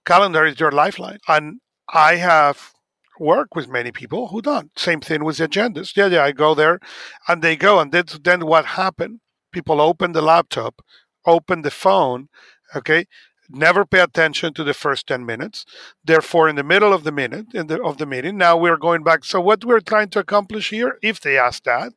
Calendar 0.05 0.45
is 0.45 0.59
your 0.59 0.71
lifeline. 0.71 1.19
And 1.27 1.59
I 1.93 2.15
have 2.15 2.71
worked 3.19 3.55
with 3.55 3.67
many 3.67 3.91
people 3.91 4.29
who 4.29 4.41
don't. 4.41 4.77
Same 4.77 5.01
thing 5.01 5.23
with 5.23 5.37
the 5.37 5.47
agendas. 5.47 5.95
Yeah, 5.95 6.07
yeah, 6.07 6.23
I 6.23 6.31
go 6.31 6.55
there 6.55 6.79
and 7.27 7.41
they 7.41 7.55
go. 7.55 7.79
And 7.79 7.91
then 7.91 8.45
what 8.45 8.65
happened? 8.65 9.19
People 9.51 9.81
open 9.81 10.11
the 10.11 10.21
laptop, 10.21 10.81
open 11.25 11.61
the 11.61 11.71
phone, 11.71 12.29
okay, 12.75 13.05
never 13.49 13.85
pay 13.85 13.99
attention 13.99 14.53
to 14.53 14.63
the 14.63 14.73
first 14.73 15.07
10 15.07 15.25
minutes. 15.25 15.65
Therefore 16.03 16.47
in 16.47 16.55
the 16.55 16.63
middle 16.63 16.93
of 16.93 17.03
the 17.03 17.11
minute 17.11 17.47
in 17.53 17.67
the 17.67 17.81
of 17.81 17.97
the 17.97 18.05
meeting 18.05 18.37
now 18.37 18.57
we're 18.57 18.77
going 18.77 19.03
back. 19.03 19.25
So 19.25 19.41
what 19.41 19.65
we're 19.65 19.79
trying 19.79 20.09
to 20.09 20.19
accomplish 20.19 20.69
here 20.69 20.99
if 21.01 21.19
they 21.19 21.37
ask 21.37 21.63
that 21.63 21.93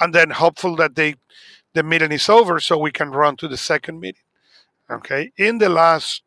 and 0.00 0.14
then 0.14 0.30
hopeful 0.30 0.76
that 0.76 0.94
they 0.94 1.16
the 1.74 1.82
meeting 1.82 2.12
is 2.12 2.28
over 2.28 2.58
so 2.58 2.78
we 2.78 2.92
can 2.92 3.10
run 3.10 3.36
to 3.36 3.48
the 3.48 3.58
second 3.58 4.00
meeting 4.00 4.22
okay? 4.90 5.32
In 5.36 5.58
the 5.58 5.68
last 5.68 6.22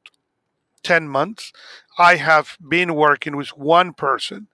10 0.83 1.09
months 1.09 1.51
i 1.97 2.15
have 2.15 2.57
been 2.69 2.95
working 2.95 3.35
with 3.35 3.49
one 3.49 3.91
person 3.91 4.47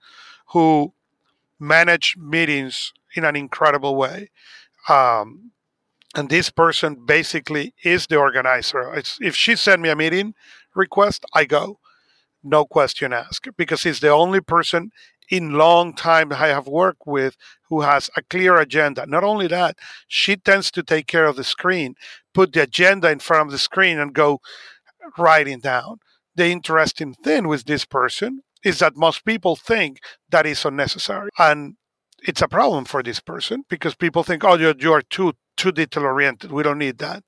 who 0.54 0.92
managed 1.60 2.18
meetings 2.20 2.94
in 3.16 3.24
an 3.24 3.36
incredible 3.36 3.96
way. 3.96 4.30
Um, 4.90 5.52
and 6.16 6.30
this 6.30 6.50
person 6.50 7.06
basically 7.06 7.74
is 7.84 8.08
the 8.08 8.16
organizer. 8.16 8.94
It's, 8.94 9.18
if 9.22 9.36
she 9.36 9.56
send 9.56 9.82
me 9.82 9.90
a 9.90 9.96
meeting 9.96 10.34
request, 10.74 11.26
I 11.34 11.46
go, 11.46 11.80
no 12.44 12.66
question 12.66 13.12
asked, 13.12 13.50
because 13.58 13.84
he's 13.84 14.00
the 14.00 14.10
only 14.10 14.40
person 14.40 14.92
in 15.30 15.54
long 15.54 15.94
time 15.94 16.32
I 16.32 16.48
have 16.48 16.68
worked 16.68 17.02
with 17.06 17.36
who 17.70 17.82
has 17.82 18.10
a 18.16 18.22
clear 18.22 18.58
agenda. 18.58 19.06
Not 19.08 19.24
only 19.24 19.48
that, 19.48 19.76
she 20.08 20.36
tends 20.36 20.72
to 20.72 20.84
take 20.84 21.08
care 21.08 21.26
of 21.26 21.36
the 21.36 21.44
screen, 21.44 21.96
put 22.34 22.54
the 22.54 22.62
agenda 22.62 23.12
in 23.12 23.20
front 23.20 23.48
of 23.48 23.52
the 23.52 23.58
screen, 23.58 24.00
and 24.00 24.14
go 24.14 24.40
writing 25.18 25.60
down. 25.60 25.98
The 26.36 26.48
interesting 26.48 27.14
thing 27.14 27.48
with 27.48 27.66
this 27.66 27.86
person 27.86 28.42
is 28.64 28.80
that 28.80 28.96
most 28.96 29.26
people 29.26 29.56
think 29.56 30.00
that 30.30 30.46
is 30.46 30.66
unnecessary, 30.66 31.30
and 31.38 31.76
it's 32.28 32.42
a 32.42 32.48
problem 32.48 32.86
for 32.86 33.04
this 33.04 33.20
person 33.20 33.64
because 33.70 33.96
people 33.96 34.24
think, 34.24 34.44
oh, 34.44 34.56
you're, 34.58 34.76
you're 34.78 35.02
too 35.02 35.34
too 35.66 35.72
detail 35.72 36.04
oriented. 36.04 36.52
We 36.52 36.64
don't 36.64 36.78
need 36.78 37.00
that. 37.00 37.24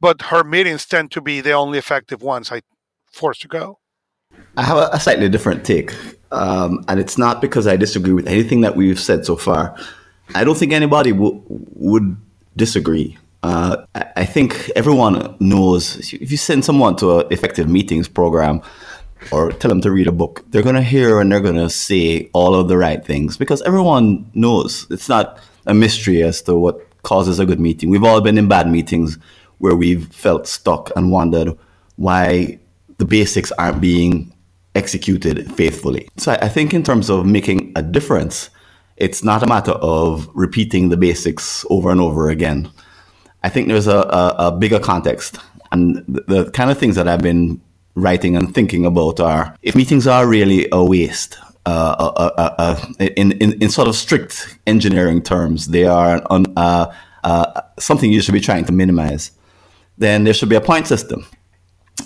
But 0.00 0.22
her 0.22 0.42
meetings 0.42 0.86
tend 0.86 1.10
to 1.12 1.20
be 1.20 1.40
the 1.40 1.52
only 1.52 1.78
effective 1.78 2.22
ones 2.22 2.50
I 2.50 2.62
force 3.12 3.38
to 3.40 3.48
go. 3.48 3.78
I 4.56 4.62
have 4.62 4.78
a, 4.92 4.98
slightly 4.98 5.28
different 5.28 5.64
take, 5.64 5.92
um, 6.32 6.84
and 6.88 6.98
it's 7.00 7.18
not 7.18 7.40
because 7.40 7.66
I 7.66 7.76
disagree 7.76 8.12
with 8.12 8.28
anything 8.28 8.60
that 8.62 8.76
we've 8.76 8.98
said 8.98 9.26
so 9.26 9.36
far. 9.36 9.76
I 10.34 10.44
don't 10.44 10.56
think 10.56 10.72
anybody 10.72 11.12
w- 11.12 11.42
would 11.48 12.16
disagree. 12.56 13.18
Uh, 13.42 13.84
I, 13.94 14.04
I 14.16 14.24
think 14.24 14.70
everyone 14.76 15.36
knows 15.40 16.12
if 16.12 16.30
you 16.30 16.36
send 16.36 16.64
someone 16.64 16.96
to 16.96 17.20
an 17.20 17.26
effective 17.30 17.68
meetings 17.68 18.08
program 18.08 18.62
or 19.32 19.52
tell 19.52 19.68
them 19.68 19.80
to 19.82 19.90
read 19.90 20.06
a 20.06 20.12
book, 20.12 20.44
they're 20.48 20.62
going 20.62 20.76
to 20.76 20.82
hear 20.82 21.20
and 21.20 21.30
they're 21.30 21.40
going 21.40 21.56
to 21.56 21.70
say 21.70 22.30
all 22.32 22.54
of 22.54 22.68
the 22.68 22.78
right 22.78 23.04
things 23.04 23.36
because 23.36 23.60
everyone 23.62 24.30
knows. 24.34 24.86
It's 24.90 25.08
not 25.08 25.40
a 25.66 25.74
mystery 25.74 26.22
as 26.22 26.42
to 26.42 26.54
what 26.54 26.89
causes 27.02 27.38
a 27.38 27.46
good 27.46 27.60
meeting. 27.60 27.90
We've 27.90 28.04
all 28.04 28.20
been 28.20 28.38
in 28.38 28.48
bad 28.48 28.70
meetings 28.70 29.18
where 29.58 29.76
we've 29.76 30.06
felt 30.12 30.46
stuck 30.46 30.90
and 30.96 31.10
wondered 31.10 31.56
why 31.96 32.58
the 32.98 33.04
basics 33.04 33.52
aren't 33.52 33.80
being 33.80 34.34
executed 34.74 35.52
faithfully. 35.52 36.08
So 36.16 36.32
I 36.40 36.48
think 36.48 36.72
in 36.72 36.82
terms 36.82 37.10
of 37.10 37.26
making 37.26 37.72
a 37.76 37.82
difference, 37.82 38.50
it's 38.96 39.24
not 39.24 39.42
a 39.42 39.46
matter 39.46 39.72
of 39.72 40.28
repeating 40.34 40.88
the 40.88 40.96
basics 40.96 41.64
over 41.70 41.90
and 41.90 42.00
over 42.00 42.30
again. 42.30 42.70
I 43.42 43.48
think 43.48 43.68
there's 43.68 43.86
a, 43.86 43.96
a, 43.96 44.34
a 44.38 44.52
bigger 44.52 44.78
context. 44.78 45.38
And 45.72 46.04
the, 46.06 46.24
the 46.28 46.50
kind 46.50 46.70
of 46.70 46.78
things 46.78 46.96
that 46.96 47.08
I've 47.08 47.22
been 47.22 47.60
writing 47.94 48.36
and 48.36 48.54
thinking 48.54 48.84
about 48.86 49.20
are 49.20 49.56
if 49.62 49.74
meetings 49.74 50.06
are 50.06 50.26
really 50.26 50.68
a 50.72 50.84
waste, 50.84 51.38
uh, 51.66 52.12
uh, 52.16 52.54
uh, 52.58 52.86
in, 52.98 53.32
in, 53.32 53.62
in 53.62 53.68
sort 53.68 53.86
of 53.86 53.94
strict 53.94 54.58
engineering 54.66 55.22
terms, 55.22 55.68
they 55.68 55.84
are 55.84 56.22
something 57.78 58.12
you 58.12 58.22
should 58.22 58.32
be 58.32 58.40
trying 58.40 58.64
to 58.64 58.72
minimize. 58.72 59.32
Then 59.98 60.24
there 60.24 60.32
should 60.32 60.48
be 60.48 60.56
a 60.56 60.60
point 60.60 60.86
system. 60.86 61.26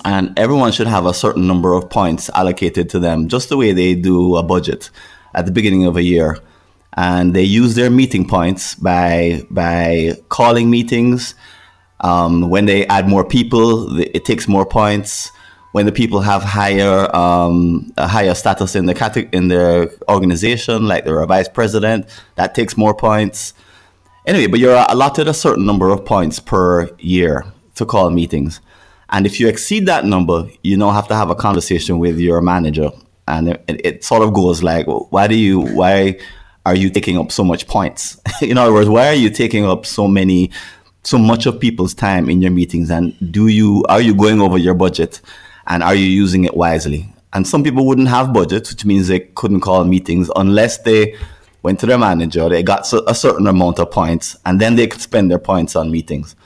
And 0.05 0.37
everyone 0.37 0.73
should 0.73 0.89
have 0.89 1.07
a 1.07 1.15
certain 1.15 1.47
number 1.47 1.73
of 1.73 1.89
points 1.89 2.29
allocated 2.35 2.91
to 2.91 2.99
them, 2.99 3.29
just 3.29 3.49
the 3.49 3.57
way 3.57 3.73
they 3.73 3.95
do 3.95 4.37
a 4.37 4.43
budget 4.43 4.91
at 5.35 5.47
the 5.47 5.53
beginning 5.53 5.87
of 5.87 5.97
a 5.97 6.03
year. 6.03 6.39
And 6.97 7.33
they 7.33 7.43
use 7.43 7.75
their 7.77 7.91
meeting 7.91 8.27
points 8.27 8.75
by, 8.75 9.43
by 9.51 10.15
calling 10.29 10.69
meetings. 10.69 11.35
Um, 12.01 12.51
when 12.51 12.67
they 12.67 12.87
add 12.89 13.09
more 13.09 13.25
people, 13.25 13.99
it 14.01 14.25
takes 14.25 14.49
more 14.49 14.67
points 14.67 15.31
when 15.75 15.87
the 15.87 15.93
people 15.93 16.21
have 16.21 16.45
higher 16.45 17.15
um, 17.17 17.93
a 17.97 18.07
higher 18.07 18.33
status 18.35 18.77
in 18.77 18.87
the 18.87 18.95
cate- 18.95 19.29
in 19.33 19.49
their 19.49 19.91
organization, 20.09 20.87
like 20.87 21.05
they're 21.05 21.21
a 21.21 21.27
vice 21.27 21.49
president, 21.49 22.07
that 22.37 22.55
takes 22.55 22.77
more 22.77 22.95
points. 22.95 23.55
Anyway, 24.25 24.47
but 24.47 24.61
you're 24.61 24.85
allotted 24.89 25.27
a 25.27 25.35
certain 25.35 25.67
number 25.67 25.91
of 25.91 26.05
points 26.05 26.39
per 26.39 26.89
year 27.01 27.45
to 27.75 27.85
call 27.85 28.09
meetings, 28.11 28.61
and 29.11 29.27
if 29.27 29.41
you 29.41 29.49
exceed 29.49 29.85
that 29.87 30.05
number, 30.05 30.49
you 30.63 30.77
now 30.77 30.93
have 30.93 31.09
to 31.09 31.17
have 31.17 31.29
a 31.29 31.35
conversation 31.35 31.99
with 31.99 32.21
your 32.21 32.41
manager, 32.41 32.91
and 33.27 33.49
it, 33.49 33.65
it 33.85 34.05
sort 34.05 34.23
of 34.23 34.33
goes 34.33 34.63
like, 34.63 34.87
"Why 34.87 35.27
do 35.27 35.35
you? 35.35 35.59
Why 35.59 36.21
are 36.65 36.77
you 36.77 36.89
taking 36.89 37.19
up 37.19 37.33
so 37.33 37.43
much 37.43 37.67
points? 37.67 38.17
in 38.43 38.59
other 38.59 38.73
words, 38.73 38.89
why 38.89 39.09
are 39.09 39.21
you 39.25 39.29
taking 39.29 39.67
up 39.67 39.87
so 39.87 40.07
many?" 40.07 40.53
so 41.07 41.19
much 41.19 41.45
of 41.45 41.61
people's 41.61 41.93
time 41.93 42.31
in 42.31 42.41
your 42.41 42.51
meetings 42.51 42.91
and 42.91 43.15
do 43.31 43.49
you 43.49 43.85
are 43.91 44.01
you 44.01 44.15
going 44.15 44.41
over 44.41 44.57
your 44.57 44.73
budget 44.73 45.21
and 45.67 45.83
are 45.83 45.95
you 45.95 46.07
using 46.07 46.45
it 46.45 46.57
wisely? 46.57 47.09
And 47.33 47.47
some 47.47 47.65
people 47.65 47.87
wouldn't 47.87 48.09
have 48.09 48.33
budgets, 48.33 48.71
which 48.71 48.85
means 48.85 49.09
they 49.09 49.21
couldn't 49.21 49.61
call 49.61 49.85
meetings 49.85 50.31
unless 50.37 50.79
they 50.79 51.17
went 51.65 51.81
to 51.81 51.87
their 51.87 51.99
manager, 51.99 52.49
they 52.49 52.63
got 52.63 52.93
a 52.93 53.15
certain 53.15 53.47
amount 53.47 53.79
of 53.79 53.91
points, 53.91 54.37
and 54.45 54.61
then 54.61 54.77
they 54.77 54.87
could 54.87 55.01
spend 55.01 55.31
their 55.31 55.39
points 55.39 55.75
on 55.75 55.91
meetings. 55.91 56.37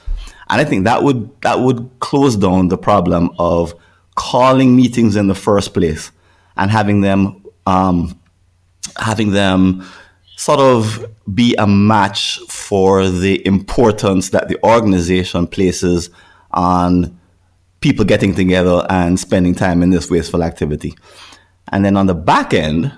And 0.49 0.61
I 0.61 0.65
think 0.65 0.85
that 0.85 1.03
would 1.03 1.29
that 1.43 1.59
would 1.61 1.91
close 2.01 2.37
down 2.37 2.69
the 2.69 2.79
problem 2.79 3.31
of 3.39 3.75
calling 4.15 4.75
meetings 4.75 5.17
in 5.17 5.27
the 5.27 5.35
first 5.35 5.75
place 5.75 6.11
and 6.57 6.71
having 6.71 7.01
them 7.03 7.45
um, 7.67 8.19
having 8.97 9.33
them 9.33 9.85
sort 10.37 10.61
of 10.61 11.05
be 11.35 11.55
a 11.59 11.67
match 11.67 12.39
for 12.49 13.09
the 13.09 13.45
importance 13.45 14.31
that 14.31 14.49
the 14.49 14.57
organization 14.65 15.49
places 15.49 16.11
on 16.53 17.18
people 17.81 18.05
getting 18.05 18.35
together 18.35 18.87
and 18.91 19.19
spending 19.19 19.55
time 19.55 19.83
in 19.83 19.91
this 19.91 20.11
wasteful 20.11 20.43
activity. 20.43 20.95
And 21.71 21.85
then 21.85 21.97
on 21.97 22.07
the 22.07 22.15
back 22.15 22.55
end, 22.55 22.93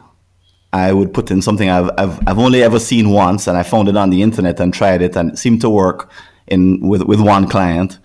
I 0.72 0.92
would 0.92 1.12
put 1.12 1.30
in 1.30 1.42
something 1.42 1.68
I've, 1.68 1.90
I've, 1.98 2.28
I've 2.28 2.38
only 2.38 2.62
ever 2.62 2.78
seen 2.78 3.10
once, 3.10 3.48
and 3.48 3.58
I 3.58 3.62
found 3.62 3.88
it 3.88 3.96
on 3.96 4.10
the 4.10 4.22
internet 4.22 4.60
and 4.60 4.72
tried 4.72 5.02
it, 5.02 5.16
and 5.16 5.32
it 5.32 5.38
seemed 5.38 5.60
to 5.62 5.70
work 5.70 6.10
in 6.46 6.80
with, 6.80 7.02
with 7.02 7.20
one 7.20 7.48
client. 7.48 7.98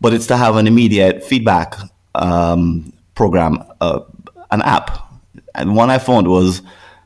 But 0.00 0.12
it's 0.12 0.26
to 0.26 0.36
have 0.36 0.56
an 0.56 0.66
immediate 0.66 1.24
feedback 1.24 1.76
um, 2.14 2.92
program, 3.14 3.64
uh, 3.80 4.00
an 4.50 4.60
app. 4.62 4.90
And 5.54 5.74
one 5.74 5.90
I 5.90 5.98
found 5.98 6.28
was 6.28 6.60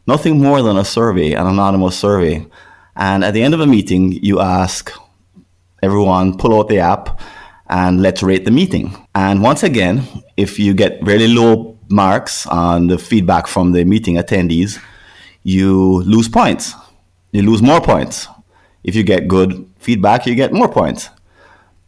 nothing 0.07 0.41
more 0.41 0.63
than 0.63 0.77
a 0.77 0.85
survey, 0.85 1.33
an 1.35 1.47
anonymous 1.47 1.97
survey. 1.97 2.47
And 2.97 3.23
at 3.23 3.35
the 3.35 3.43
end 3.43 3.55
of 3.55 3.61
a 3.61 3.67
meeting, 3.67 4.13
you 4.13 4.41
ask 4.41 4.91
everyone, 5.83 6.39
pull 6.39 6.59
out 6.59 6.69
the 6.69 6.79
app, 6.79 7.21
and 7.69 8.03
let's 8.03 8.23
rate 8.23 8.45
the 8.45 8.51
meeting. 8.51 8.97
And 9.15 9.43
once 9.43 9.63
again, 9.63 10.03
if 10.37 10.59
you 10.59 10.75
get 10.75 11.03
really 11.03 11.29
low 11.29 11.79
marks 11.89 12.47
on 12.47 12.89
the 12.89 12.99
feedback 12.99 13.47
from 13.47 13.73
the 13.73 13.85
meeting 13.85 14.17
attendees, 14.17 14.81
you 15.43 16.03
lose 16.03 16.29
points. 16.29 16.75
You 17.33 17.43
lose 17.43 17.63
more 17.63 17.81
points. 17.81 18.29
If 18.85 18.95
you 18.95 19.03
get 19.03 19.29
good 19.29 19.69
feedback, 19.79 20.27
you 20.27 20.35
get 20.35 20.53
more 20.53 20.69
points. 20.69 21.11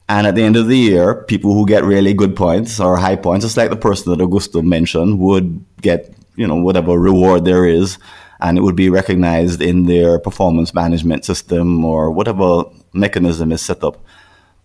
And 0.08 0.26
at 0.26 0.34
the 0.34 0.42
end 0.42 0.56
of 0.56 0.68
the 0.68 0.76
year, 0.76 1.24
people 1.24 1.52
who 1.52 1.66
get 1.66 1.84
really 1.84 2.14
good 2.14 2.34
points 2.34 2.80
or 2.80 2.96
high 2.96 3.16
points, 3.16 3.44
just 3.44 3.56
like 3.56 3.70
the 3.70 3.76
person 3.76 4.10
that 4.10 4.24
Augusto 4.24 4.64
mentioned, 4.64 5.18
would 5.18 5.64
get, 5.82 6.14
you 6.34 6.46
know, 6.46 6.56
whatever 6.56 6.98
reward 6.98 7.44
there 7.44 7.66
is, 7.66 7.98
and 8.40 8.56
it 8.56 8.62
would 8.62 8.76
be 8.76 8.88
recognized 8.88 9.60
in 9.60 9.84
their 9.84 10.18
performance 10.18 10.72
management 10.72 11.24
system 11.24 11.84
or 11.84 12.10
whatever 12.10 12.64
mechanism 12.92 13.52
is 13.52 13.60
set 13.60 13.84
up. 13.84 14.02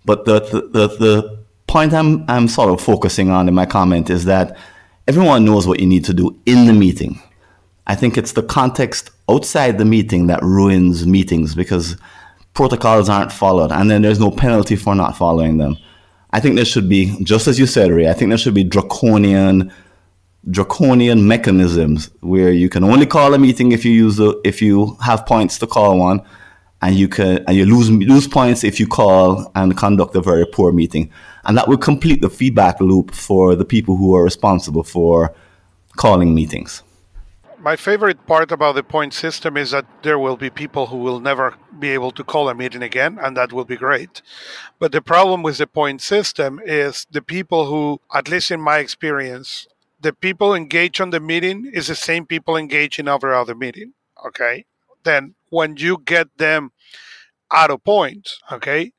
But 0.05 0.25
the, 0.25 0.39
the, 0.39 0.87
the, 0.87 1.43
point 1.73 1.91
I'm, 1.91 2.23
I'm 2.29 2.47
sort 2.47 2.69
of 2.69 2.79
focusing 2.79 3.31
on 3.31 3.47
in 3.47 3.55
my 3.55 3.65
comment 3.65 4.11
is 4.11 4.25
that 4.25 4.55
everyone 5.07 5.43
knows 5.43 5.65
what 5.65 5.79
you 5.79 5.87
need 5.87 6.05
to 6.05 6.13
do 6.13 6.39
in 6.45 6.67
the 6.67 6.73
meeting. 6.73 7.19
I 7.87 7.95
think 7.95 8.15
it's 8.15 8.33
the 8.33 8.43
context 8.43 9.09
outside 9.27 9.79
the 9.79 9.85
meeting 9.85 10.27
that 10.27 10.43
ruins 10.43 11.07
meetings 11.07 11.55
because 11.55 11.97
protocols 12.53 13.09
aren't 13.09 13.31
followed 13.31 13.71
and 13.71 13.89
then 13.89 14.03
there's 14.03 14.19
no 14.19 14.29
penalty 14.29 14.75
for 14.75 14.93
not 14.93 15.17
following 15.17 15.57
them. 15.57 15.75
I 16.31 16.39
think 16.39 16.57
there 16.57 16.65
should 16.65 16.87
be, 16.87 17.17
just 17.23 17.47
as 17.47 17.57
you 17.57 17.65
said, 17.65 17.89
Ray, 17.89 18.07
I 18.07 18.13
think 18.13 18.29
there 18.29 18.37
should 18.37 18.53
be 18.53 18.63
draconian 18.63 19.73
draconian 20.51 21.25
mechanisms 21.25 22.11
where 22.19 22.51
you 22.51 22.69
can 22.69 22.83
only 22.83 23.05
call 23.05 23.33
a 23.33 23.39
meeting 23.39 23.71
if 23.71 23.83
you 23.83 23.93
use 23.93 24.17
the, 24.17 24.39
if 24.43 24.61
you 24.61 24.95
have 25.01 25.25
points 25.25 25.57
to 25.57 25.65
call 25.65 25.97
one 25.97 26.21
and 26.83 26.95
you 26.95 27.07
can 27.07 27.43
and 27.47 27.55
you 27.55 27.65
lose 27.65 27.89
lose 27.89 28.27
points 28.27 28.63
if 28.63 28.77
you 28.79 28.85
call 28.85 29.49
and 29.55 29.77
conduct 29.77 30.15
a 30.15 30.21
very 30.21 30.45
poor 30.45 30.71
meeting, 30.73 31.09
and 31.45 31.57
that 31.57 31.67
will 31.69 31.77
complete 31.77 32.19
the 32.21 32.29
feedback 32.29 32.79
loop 32.81 33.11
for 33.15 33.55
the 33.55 33.65
people 33.65 33.95
who 33.95 34.13
are 34.13 34.23
responsible 34.23 34.83
for 34.83 35.33
calling 35.95 36.35
meetings. 36.35 36.83
My 37.57 37.77
favorite 37.77 38.27
part 38.27 38.51
about 38.51 38.75
the 38.75 38.83
point 38.83 39.13
system 39.13 39.55
is 39.55 39.71
that 39.71 39.85
there 40.01 40.19
will 40.19 40.35
be 40.35 40.49
people 40.49 40.87
who 40.87 40.97
will 40.97 41.21
never 41.21 41.55
be 41.79 41.91
able 41.91 42.11
to 42.11 42.23
call 42.23 42.49
a 42.49 42.53
meeting 42.53 42.83
again, 42.83 43.17
and 43.23 43.37
that 43.37 43.53
will 43.53 43.63
be 43.63 43.77
great. 43.77 44.21
But 44.79 44.91
the 44.91 45.01
problem 45.01 45.41
with 45.41 45.59
the 45.59 45.67
point 45.67 46.01
system 46.01 46.59
is 46.65 47.07
the 47.09 47.21
people 47.21 47.67
who, 47.67 48.01
at 48.13 48.27
least 48.27 48.51
in 48.51 48.59
my 48.59 48.79
experience, 48.79 49.67
the 50.01 50.11
people 50.11 50.53
engaged 50.53 50.99
on 50.99 51.11
the 51.11 51.21
meeting 51.21 51.71
is 51.73 51.87
the 51.87 51.95
same 51.95 52.25
people 52.25 52.57
engaged 52.57 52.99
in 52.99 53.07
every 53.07 53.33
other 53.33 53.55
meeting. 53.55 53.93
Okay. 54.25 54.65
Then 55.03 55.35
when 55.49 55.77
you 55.77 56.01
get 56.03 56.27
them 56.37 56.72
out 57.53 57.71
of 57.71 57.83
point, 57.83 58.29
okay, 58.51 58.91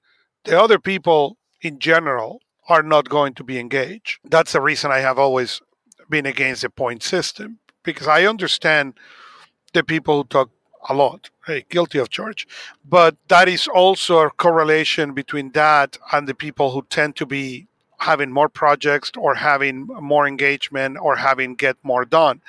the 0.44 0.60
other 0.60 0.78
people 0.78 1.36
in 1.60 1.78
general 1.78 2.40
are 2.68 2.82
not 2.82 3.08
going 3.08 3.34
to 3.34 3.44
be 3.44 3.58
engaged. 3.58 4.20
That's 4.24 4.52
the 4.52 4.60
reason 4.60 4.90
I 4.90 5.00
have 5.00 5.18
always 5.18 5.60
been 6.08 6.26
against 6.26 6.62
the 6.62 6.70
point 6.70 7.02
system 7.02 7.58
because 7.82 8.06
I 8.06 8.24
understand 8.24 8.94
the 9.72 9.82
people 9.82 10.18
who 10.18 10.24
talk 10.24 10.50
a 10.88 10.94
lot, 10.94 11.30
hey, 11.46 11.64
guilty 11.68 11.98
of 11.98 12.10
charge, 12.10 12.46
but 12.88 13.16
that 13.28 13.48
is 13.48 13.66
also 13.66 14.18
a 14.20 14.30
correlation 14.30 15.14
between 15.14 15.50
that 15.52 15.98
and 16.12 16.28
the 16.28 16.34
people 16.34 16.70
who 16.70 16.82
tend 16.90 17.16
to 17.16 17.26
be 17.26 17.66
having 17.98 18.30
more 18.30 18.50
projects 18.50 19.10
or 19.16 19.34
having 19.34 19.86
more 19.86 20.26
engagement 20.26 20.98
or 21.00 21.16
having 21.16 21.54
get 21.54 21.76
more 21.82 22.04
done 22.04 22.40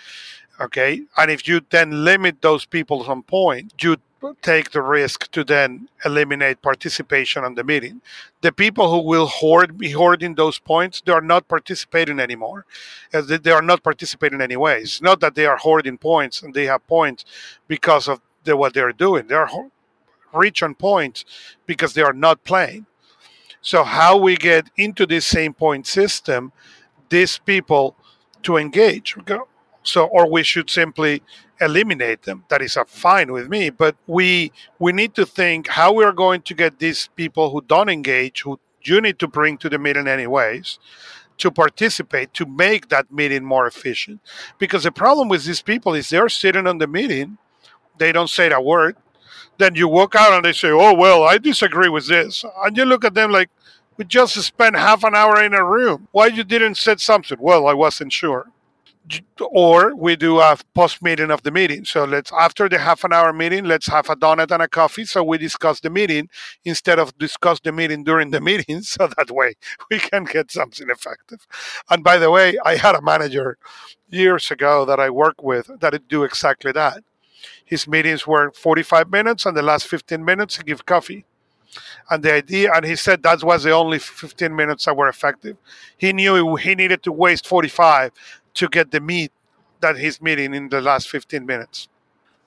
okay? 0.60 1.02
And 1.18 1.32
if 1.32 1.48
you 1.48 1.62
then 1.70 2.04
limit 2.04 2.42
those 2.42 2.66
people 2.66 3.04
some 3.04 3.24
point 3.24 3.74
you 3.82 3.98
take 4.42 4.72
the 4.72 4.82
risk 4.82 5.30
to 5.32 5.44
then 5.44 5.90
eliminate 6.04 6.62
participation 6.62 7.44
on 7.44 7.56
the 7.56 7.64
meeting. 7.64 8.02
The 8.42 8.52
people 8.52 8.90
who 8.90 9.08
will 9.08 9.28
hoard 9.28 9.78
be 9.78 9.92
hoarding 9.92 10.36
those 10.36 10.60
points 10.60 11.02
they 11.06 11.12
are 11.12 11.22
not 11.22 11.48
participating 11.48 12.20
anymore. 12.20 12.66
Uh, 13.14 13.22
they 13.22 13.52
are 13.52 13.62
not 13.62 13.84
participating 13.84 14.42
anyway. 14.42 14.82
It's 14.82 15.02
not 15.02 15.20
that 15.20 15.36
they 15.36 15.46
are 15.46 15.58
hoarding 15.58 15.98
points 15.98 16.42
and 16.42 16.54
they 16.54 16.66
have 16.66 16.88
points 16.88 17.26
because 17.68 18.08
of 18.08 18.22
the, 18.44 18.56
what 18.58 18.74
they're 18.74 18.94
doing. 18.94 19.28
They're 19.28 19.50
rich 20.34 20.64
on 20.64 20.76
points 20.76 21.26
because 21.66 21.94
they 21.94 22.02
are 22.02 22.14
not 22.14 22.44
playing. 22.44 22.86
So 23.62 23.84
how 23.84 24.18
we 24.18 24.36
get 24.36 24.70
into 24.78 25.06
this 25.06 25.26
same 25.26 25.54
point 25.54 25.88
system, 25.88 26.52
these 27.10 27.38
people 27.40 27.96
to 28.44 28.58
engage. 28.58 29.16
So 29.84 30.06
or 30.06 30.30
we 30.30 30.44
should 30.44 30.70
simply 30.70 31.24
eliminate 31.62 32.24
them. 32.24 32.46
That 32.50 32.62
is 32.62 32.78
a 32.78 32.86
fine 32.86 33.32
with 33.32 33.50
me. 33.50 33.70
But 33.70 33.96
we 34.08 34.52
we 34.80 34.92
need 34.92 35.16
to 35.16 35.26
think 35.26 35.68
how 35.68 35.94
we 35.94 36.04
are 36.04 36.12
going 36.14 36.42
to 36.44 36.54
get 36.54 36.80
these 36.80 37.10
people 37.16 37.52
who 37.52 37.62
don't 37.62 37.90
engage, 37.90 38.42
who 38.42 38.60
you 38.84 39.02
need 39.02 39.20
to 39.20 39.28
bring 39.28 39.58
to 39.60 39.70
the 39.70 39.80
meeting 39.80 40.08
anyways, 40.08 40.80
to 41.40 41.52
participate 41.52 42.34
to 42.36 42.46
make 42.46 42.90
that 42.90 43.12
meeting 43.12 43.44
more 43.44 43.68
efficient. 43.68 44.22
Because 44.60 44.84
the 44.84 44.92
problem 44.92 45.28
with 45.30 45.46
these 45.46 45.62
people 45.62 45.94
is 45.94 46.10
they're 46.10 46.30
sitting 46.30 46.68
on 46.68 46.78
the 46.78 46.88
meeting, 46.88 47.38
they 47.98 48.12
don't 48.12 48.30
say 48.30 48.52
a 48.52 48.62
word, 48.62 48.96
then 49.58 49.76
you 49.76 49.88
walk 49.88 50.16
out 50.16 50.34
and 50.34 50.46
they 50.46 50.54
say, 50.54 50.70
"Oh 50.70 50.94
well, 50.94 51.24
I 51.24 51.38
disagree 51.38 51.90
with 51.90 52.08
this," 52.08 52.44
and 52.64 52.76
you 52.78 52.86
look 52.86 53.06
at 53.06 53.14
them 53.14 53.32
like, 53.32 53.50
"We 53.98 54.06
just 54.06 54.36
spent 54.36 54.76
half 54.76 55.04
an 55.04 55.16
hour 55.16 55.42
in 55.42 55.54
a 55.54 55.64
room. 55.64 56.08
Why 56.12 56.28
you 56.28 56.44
didn't 56.44 56.76
say 56.76 56.96
something?" 56.98 57.38
Well, 57.40 57.68
I 57.68 57.74
wasn't 57.74 58.14
sure. 58.14 58.52
Or 59.40 59.96
we 59.96 60.16
do 60.16 60.40
a 60.40 60.58
post 60.74 61.02
meeting 61.04 61.30
of 61.30 61.44
the 61.44 61.52
meeting. 61.52 61.86
So 61.86 62.06
let's 62.06 62.32
after 62.34 62.68
the 62.68 62.80
half 62.80 63.04
an 63.04 63.14
hour 63.14 63.32
meeting, 63.34 63.66
let's 63.66 63.88
have 63.88 64.10
a 64.10 64.16
donut 64.16 64.52
and 64.52 64.64
a 64.64 64.68
coffee. 64.68 65.06
So 65.06 65.24
we 65.24 65.38
discuss 65.38 65.80
the 65.80 65.90
meeting 65.90 66.30
instead 66.64 66.98
of 66.98 67.18
discuss 67.18 67.60
the 67.60 67.72
meeting 67.72 68.04
during 68.04 68.32
the 68.32 68.42
meeting. 68.50 68.82
So 68.82 69.08
that 69.18 69.30
way 69.32 69.54
we 69.92 70.00
can 70.00 70.24
get 70.24 70.52
something 70.52 70.90
effective. 70.90 71.46
And 71.90 72.04
by 72.04 72.18
the 72.18 72.32
way, 72.32 72.58
I 72.66 72.76
had 72.78 72.96
a 72.96 73.02
manager 73.02 73.58
years 74.10 74.50
ago 74.50 74.86
that 74.86 75.00
I 75.00 75.10
worked 75.10 75.44
with 75.44 75.70
that 75.80 76.08
do 76.08 76.24
exactly 76.24 76.72
that 76.72 77.04
his 77.66 77.88
meetings 77.88 78.28
were 78.28 78.52
45 78.52 79.10
minutes, 79.10 79.46
and 79.46 79.58
the 79.58 79.62
last 79.62 79.88
15 79.88 80.24
minutes 80.24 80.58
he 80.58 80.64
give 80.64 80.86
coffee. 80.86 81.26
And 82.10 82.24
the 82.24 82.34
idea, 82.34 82.72
and 82.74 82.86
he 82.86 82.96
said 82.96 83.24
that 83.24 83.44
was 83.44 83.64
the 83.64 83.72
only 83.72 84.00
15 84.00 84.56
minutes 84.56 84.86
that 84.86 84.96
were 84.96 85.10
effective. 85.10 85.58
He 85.98 86.14
knew 86.14 86.56
he 86.56 86.76
needed 86.76 87.04
to 87.04 87.12
waste 87.12 87.48
45 87.48 88.12
to 88.56 88.68
get 88.70 88.92
the 88.92 89.02
meat 89.02 89.32
that 89.82 89.98
he's 89.98 90.22
meeting 90.22 90.54
in 90.54 90.70
the 90.70 90.82
last 90.82 91.10
15 91.10 91.46
minutes. 91.46 91.88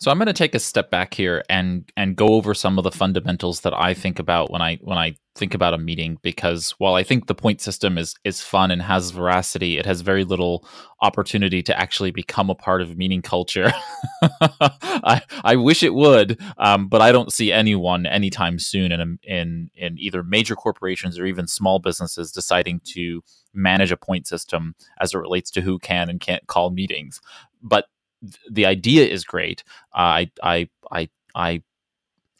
So 0.00 0.12
I'm 0.12 0.18
going 0.18 0.26
to 0.26 0.32
take 0.32 0.54
a 0.54 0.61
step 0.61 0.92
back 0.92 1.12
here 1.12 1.42
and 1.48 1.90
and 1.96 2.14
go 2.14 2.28
over 2.28 2.54
some 2.54 2.78
of 2.78 2.84
the 2.84 2.92
fundamentals 2.92 3.61
that 3.62 3.74
I 3.74 3.94
think 3.94 4.20
about 4.20 4.48
when 4.48 4.62
I 4.62 4.76
when 4.80 4.96
I 4.96 5.16
think 5.34 5.54
about 5.54 5.74
a 5.74 5.78
meeting 5.78 6.18
because 6.22 6.70
while 6.78 6.94
I 6.94 7.02
think 7.02 7.26
the 7.26 7.34
point 7.34 7.61
system 7.61 7.98
is 7.98 8.14
is 8.22 8.40
fun 8.40 8.70
and 8.70 8.80
has 8.80 9.11
veracity, 9.11 9.76
it 9.76 9.87
has 9.87 10.02
very 10.02 10.22
little 10.22 10.64
opportunity 11.02 11.64
to 11.64 11.76
actually 11.76 12.12
become 12.12 12.48
a 12.48 12.54
part 12.54 12.80
of 12.80 12.96
meeting 12.96 13.22
culture. 13.22 13.72
I 14.40 15.20
I 15.42 15.56
wish 15.56 15.82
it 15.82 15.94
would, 15.94 16.40
um, 16.58 16.87
but 16.87 17.02
I 17.02 17.11
don't 17.11 17.32
see 17.32 17.50
anyone 17.50 18.06
anytime 18.06 18.61
soon 18.61 18.92
in 18.92 19.18
in 19.24 19.70
in 19.74 19.98
either 19.98 20.22
major 20.22 20.54
corporations 20.54 21.18
or 21.18 21.26
even 21.26 21.48
small 21.48 21.80
businesses 21.80 22.30
deciding 22.30 22.82
to 22.94 23.24
manage 23.52 23.90
a 23.90 23.96
point 23.96 24.28
system 24.28 24.76
as 25.00 25.12
it 25.12 25.18
relates 25.18 25.50
to 25.50 25.61
who 25.61 25.80
can 25.80 26.08
and 26.08 26.20
can't 26.20 26.46
call 26.46 26.70
meetings. 26.70 27.20
But 27.61 27.87
the 28.50 28.66
idea 28.66 29.07
is 29.07 29.24
great. 29.24 29.64
I 29.94 30.31
I 30.42 30.68
I 30.90 31.09
I 31.35 31.62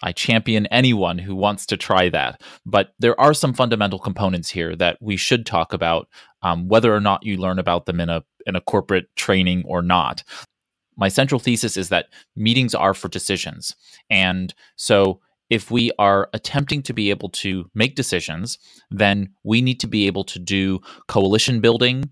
I 0.03 0.13
champion 0.13 0.67
anyone 0.67 1.19
who 1.19 1.35
wants 1.35 1.67
to 1.67 1.77
try 1.77 2.09
that. 2.11 2.43
But 2.65 2.95
there 2.99 3.21
are 3.21 3.35
some 3.35 3.53
fundamental 3.53 3.99
components 3.99 4.49
here 4.51 4.77
that 4.77 4.99
we 5.01 5.17
should 5.17 5.45
talk 5.45 5.73
about, 5.73 6.09
um, 6.43 6.69
whether 6.69 6.95
or 6.95 7.01
not 7.01 7.25
you 7.25 7.37
learn 7.37 7.59
about 7.59 7.87
them 7.87 8.01
in 8.01 8.09
a 8.09 8.23
in 8.47 8.57
a 8.57 8.61
corporate 8.61 9.15
training 9.17 9.65
or 9.67 9.83
not. 9.83 10.23
My 10.97 11.09
central 11.09 11.39
thesis 11.39 11.77
is 11.77 11.91
that 11.91 12.07
meetings 12.35 12.75
are 12.75 12.95
for 12.95 13.09
decisions, 13.09 13.75
and 14.11 14.55
so 14.77 15.21
if 15.51 15.71
we 15.71 15.91
are 15.99 16.29
attempting 16.35 16.83
to 16.83 16.93
be 16.93 17.11
able 17.11 17.31
to 17.31 17.71
make 17.75 17.95
decisions, 17.95 18.59
then 18.91 19.31
we 19.45 19.63
need 19.63 19.81
to 19.81 19.87
be 19.87 20.07
able 20.07 20.25
to 20.25 20.39
do 20.39 20.81
coalition 21.07 21.61
building 21.61 22.11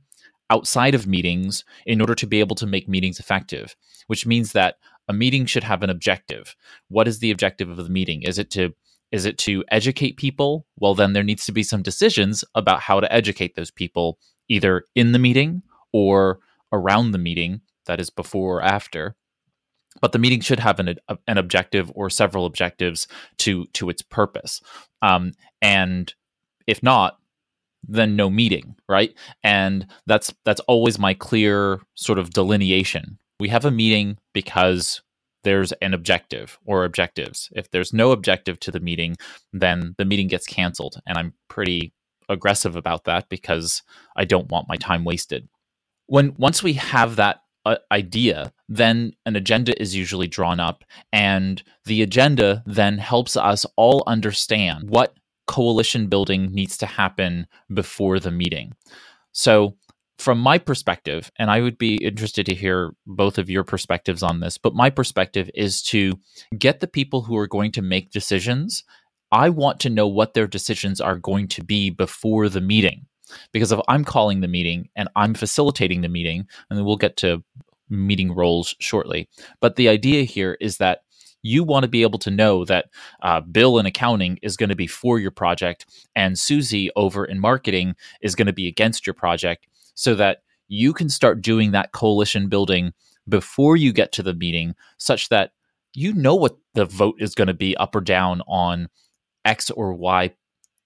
outside 0.50 0.94
of 0.94 1.06
meetings 1.06 1.64
in 1.84 2.00
order 2.00 2.14
to 2.14 2.26
be 2.26 2.40
able 2.40 2.56
to 2.56 2.66
make 2.66 2.88
meetings 2.88 3.18
effective, 3.18 3.76
which 4.06 4.26
means 4.26 4.52
that 4.52 4.76
a 5.08 5.12
meeting 5.12 5.46
should 5.46 5.64
have 5.64 5.82
an 5.82 5.90
objective. 5.90 6.56
What 6.88 7.08
is 7.08 7.18
the 7.18 7.30
objective 7.30 7.68
of 7.68 7.76
the 7.76 7.88
meeting? 7.88 8.22
Is 8.22 8.38
it 8.38 8.50
to 8.52 8.74
is 9.12 9.24
it 9.24 9.38
to 9.38 9.64
educate 9.70 10.16
people? 10.16 10.66
Well, 10.78 10.94
then 10.94 11.12
there 11.12 11.22
needs 11.22 11.46
to 11.46 11.52
be 11.52 11.62
some 11.62 11.82
decisions 11.82 12.44
about 12.56 12.80
how 12.80 12.98
to 12.98 13.12
educate 13.12 13.54
those 13.54 13.70
people, 13.70 14.18
either 14.48 14.84
in 14.96 15.12
the 15.12 15.18
meeting 15.20 15.62
or 15.92 16.40
around 16.72 17.12
the 17.12 17.18
meeting, 17.18 17.60
that 17.86 18.00
is 18.00 18.10
before 18.10 18.58
or 18.58 18.62
after. 18.62 19.14
But 20.00 20.10
the 20.12 20.18
meeting 20.18 20.40
should 20.40 20.58
have 20.58 20.80
an, 20.80 20.96
an 21.26 21.38
objective 21.38 21.90
or 21.94 22.10
several 22.10 22.46
objectives 22.46 23.06
to 23.38 23.66
to 23.74 23.88
its 23.88 24.02
purpose. 24.02 24.60
Um, 25.02 25.32
and 25.62 26.12
if 26.66 26.82
not, 26.82 27.18
then 27.88 28.16
no 28.16 28.30
meeting, 28.30 28.76
right? 28.88 29.14
And 29.42 29.86
that's 30.06 30.32
that's 30.44 30.60
always 30.60 30.98
my 30.98 31.14
clear 31.14 31.80
sort 31.94 32.18
of 32.18 32.30
delineation. 32.30 33.18
We 33.38 33.48
have 33.48 33.64
a 33.64 33.70
meeting 33.70 34.18
because 34.32 35.02
there's 35.44 35.72
an 35.72 35.94
objective 35.94 36.58
or 36.64 36.84
objectives. 36.84 37.50
If 37.52 37.70
there's 37.70 37.92
no 37.92 38.10
objective 38.10 38.58
to 38.60 38.72
the 38.72 38.80
meeting, 38.80 39.16
then 39.52 39.94
the 39.96 40.04
meeting 40.04 40.26
gets 40.26 40.46
canceled. 40.46 41.00
And 41.06 41.16
I'm 41.16 41.34
pretty 41.48 41.92
aggressive 42.28 42.74
about 42.74 43.04
that 43.04 43.28
because 43.28 43.82
I 44.16 44.24
don't 44.24 44.50
want 44.50 44.68
my 44.68 44.76
time 44.76 45.04
wasted. 45.04 45.48
When 46.06 46.34
once 46.36 46.62
we 46.62 46.72
have 46.74 47.16
that 47.16 47.42
uh, 47.64 47.76
idea, 47.92 48.52
then 48.68 49.12
an 49.24 49.36
agenda 49.36 49.80
is 49.80 49.94
usually 49.94 50.26
drawn 50.26 50.60
up 50.60 50.84
and 51.12 51.62
the 51.84 52.02
agenda 52.02 52.62
then 52.66 52.98
helps 52.98 53.36
us 53.36 53.66
all 53.76 54.02
understand 54.06 54.90
what 54.90 55.14
coalition 55.46 56.08
building 56.08 56.52
needs 56.52 56.76
to 56.78 56.86
happen 56.86 57.46
before 57.72 58.20
the 58.20 58.30
meeting. 58.30 58.72
So, 59.32 59.76
from 60.18 60.38
my 60.38 60.56
perspective, 60.56 61.30
and 61.38 61.50
I 61.50 61.60
would 61.60 61.76
be 61.76 61.96
interested 61.96 62.46
to 62.46 62.54
hear 62.54 62.94
both 63.06 63.36
of 63.36 63.50
your 63.50 63.64
perspectives 63.64 64.22
on 64.22 64.40
this, 64.40 64.56
but 64.56 64.74
my 64.74 64.88
perspective 64.88 65.50
is 65.54 65.82
to 65.84 66.14
get 66.56 66.80
the 66.80 66.86
people 66.86 67.22
who 67.22 67.36
are 67.36 67.46
going 67.46 67.70
to 67.72 67.82
make 67.82 68.12
decisions. 68.12 68.82
I 69.30 69.50
want 69.50 69.78
to 69.80 69.90
know 69.90 70.08
what 70.08 70.32
their 70.32 70.46
decisions 70.46 71.02
are 71.02 71.16
going 71.16 71.48
to 71.48 71.62
be 71.62 71.90
before 71.90 72.48
the 72.48 72.62
meeting. 72.62 73.06
Because 73.52 73.72
if 73.72 73.80
I'm 73.88 74.04
calling 74.04 74.40
the 74.40 74.48
meeting 74.48 74.88
and 74.96 75.08
I'm 75.16 75.34
facilitating 75.34 76.00
the 76.00 76.08
meeting, 76.08 76.46
and 76.70 76.86
we'll 76.86 76.96
get 76.96 77.16
to 77.18 77.42
meeting 77.90 78.32
roles 78.32 78.74
shortly. 78.80 79.28
But 79.60 79.76
the 79.76 79.88
idea 79.88 80.22
here 80.24 80.56
is 80.60 80.78
that 80.78 81.00
you 81.46 81.64
want 81.64 81.84
to 81.84 81.88
be 81.88 82.02
able 82.02 82.18
to 82.18 82.30
know 82.30 82.64
that 82.64 82.86
uh, 83.22 83.40
Bill 83.40 83.78
in 83.78 83.86
accounting 83.86 84.38
is 84.42 84.56
going 84.56 84.68
to 84.68 84.76
be 84.76 84.86
for 84.86 85.18
your 85.18 85.30
project 85.30 85.86
and 86.14 86.38
Susie 86.38 86.90
over 86.96 87.24
in 87.24 87.38
marketing 87.38 87.94
is 88.20 88.34
going 88.34 88.46
to 88.46 88.52
be 88.52 88.66
against 88.66 89.06
your 89.06 89.14
project 89.14 89.66
so 89.94 90.14
that 90.16 90.42
you 90.68 90.92
can 90.92 91.08
start 91.08 91.42
doing 91.42 91.70
that 91.70 91.92
coalition 91.92 92.48
building 92.48 92.92
before 93.28 93.76
you 93.76 93.92
get 93.92 94.12
to 94.12 94.22
the 94.22 94.34
meeting 94.34 94.74
such 94.98 95.28
that 95.28 95.52
you 95.94 96.12
know 96.12 96.34
what 96.34 96.56
the 96.74 96.84
vote 96.84 97.16
is 97.18 97.34
going 97.34 97.48
to 97.48 97.54
be 97.54 97.76
up 97.76 97.94
or 97.94 98.00
down 98.00 98.42
on 98.46 98.88
X 99.44 99.70
or 99.70 99.94
Y 99.94 100.34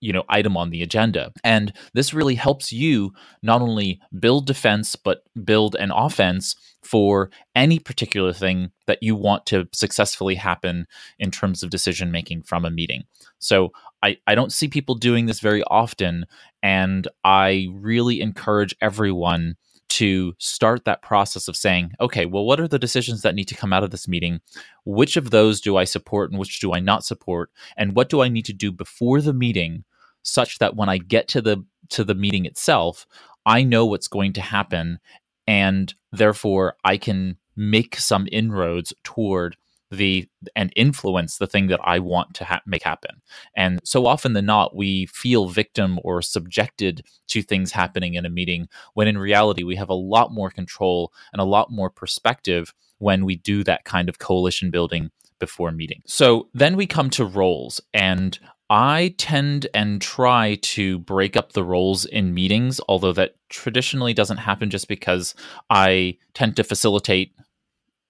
you 0.00 0.12
know 0.12 0.24
item 0.28 0.56
on 0.56 0.70
the 0.70 0.82
agenda 0.82 1.32
and 1.44 1.72
this 1.94 2.12
really 2.12 2.34
helps 2.34 2.72
you 2.72 3.12
not 3.42 3.60
only 3.62 4.00
build 4.18 4.46
defense 4.46 4.96
but 4.96 5.22
build 5.44 5.74
an 5.76 5.90
offense 5.90 6.56
for 6.82 7.30
any 7.54 7.78
particular 7.78 8.32
thing 8.32 8.70
that 8.86 9.02
you 9.02 9.14
want 9.14 9.46
to 9.46 9.68
successfully 9.72 10.34
happen 10.34 10.86
in 11.18 11.30
terms 11.30 11.62
of 11.62 11.70
decision 11.70 12.10
making 12.10 12.42
from 12.42 12.64
a 12.64 12.70
meeting 12.70 13.04
so 13.38 13.72
I, 14.02 14.16
I 14.26 14.34
don't 14.34 14.52
see 14.52 14.68
people 14.68 14.94
doing 14.94 15.26
this 15.26 15.40
very 15.40 15.62
often 15.64 16.26
and 16.62 17.06
i 17.24 17.68
really 17.72 18.20
encourage 18.20 18.74
everyone 18.80 19.56
to 19.90 20.34
start 20.38 20.84
that 20.84 21.02
process 21.02 21.48
of 21.48 21.56
saying, 21.56 21.92
okay, 22.00 22.24
well, 22.24 22.44
what 22.44 22.60
are 22.60 22.68
the 22.68 22.78
decisions 22.78 23.22
that 23.22 23.34
need 23.34 23.48
to 23.48 23.56
come 23.56 23.72
out 23.72 23.82
of 23.82 23.90
this 23.90 24.06
meeting? 24.06 24.40
Which 24.84 25.16
of 25.16 25.30
those 25.30 25.60
do 25.60 25.76
I 25.76 25.84
support 25.84 26.30
and 26.30 26.38
which 26.38 26.60
do 26.60 26.72
I 26.72 26.78
not 26.78 27.04
support? 27.04 27.50
And 27.76 27.94
what 27.94 28.08
do 28.08 28.22
I 28.22 28.28
need 28.28 28.44
to 28.46 28.52
do 28.52 28.70
before 28.70 29.20
the 29.20 29.34
meeting 29.34 29.84
such 30.22 30.58
that 30.58 30.76
when 30.76 30.88
I 30.88 30.98
get 30.98 31.28
to 31.28 31.40
the 31.40 31.64
to 31.90 32.04
the 32.04 32.14
meeting 32.14 32.44
itself, 32.46 33.06
I 33.46 33.62
know 33.62 33.86
what's 33.86 34.08
going 34.08 34.32
to 34.34 34.40
happen 34.40 34.98
and 35.46 35.92
therefore 36.12 36.76
I 36.84 36.96
can 36.96 37.36
make 37.56 37.96
some 37.96 38.28
inroads 38.30 38.92
toward 39.02 39.56
the 39.90 40.28
and 40.54 40.72
influence 40.76 41.38
the 41.38 41.48
thing 41.48 41.66
that 41.66 41.80
I 41.82 41.98
want 41.98 42.34
to 42.34 42.44
ha- 42.44 42.62
make 42.64 42.84
happen. 42.84 43.20
And 43.56 43.80
so 43.82 44.06
often 44.06 44.34
than 44.34 44.46
not, 44.46 44.76
we 44.76 45.06
feel 45.06 45.48
victim 45.48 45.98
or 46.04 46.22
subjected 46.22 47.04
to 47.28 47.42
things 47.42 47.72
happening 47.72 48.14
in 48.14 48.24
a 48.24 48.30
meeting 48.30 48.68
when 48.94 49.08
in 49.08 49.18
reality 49.18 49.64
we 49.64 49.76
have 49.76 49.88
a 49.88 49.94
lot 49.94 50.32
more 50.32 50.50
control 50.50 51.12
and 51.32 51.40
a 51.40 51.44
lot 51.44 51.72
more 51.72 51.90
perspective 51.90 52.72
when 52.98 53.24
we 53.24 53.36
do 53.36 53.64
that 53.64 53.84
kind 53.84 54.08
of 54.08 54.18
coalition 54.18 54.70
building 54.70 55.10
before 55.40 55.72
meeting. 55.72 56.02
So 56.06 56.48
then 56.54 56.76
we 56.76 56.86
come 56.86 57.10
to 57.10 57.24
roles 57.24 57.80
and 57.92 58.38
I 58.70 59.16
tend 59.18 59.66
and 59.74 60.00
try 60.00 60.54
to 60.62 61.00
break 61.00 61.36
up 61.36 61.52
the 61.52 61.64
roles 61.64 62.04
in 62.04 62.32
meetings, 62.32 62.80
although 62.88 63.12
that 63.14 63.34
traditionally 63.48 64.14
doesn't 64.14 64.36
happen 64.36 64.70
just 64.70 64.86
because 64.86 65.34
I 65.68 66.18
tend 66.34 66.54
to 66.56 66.64
facilitate 66.64 67.34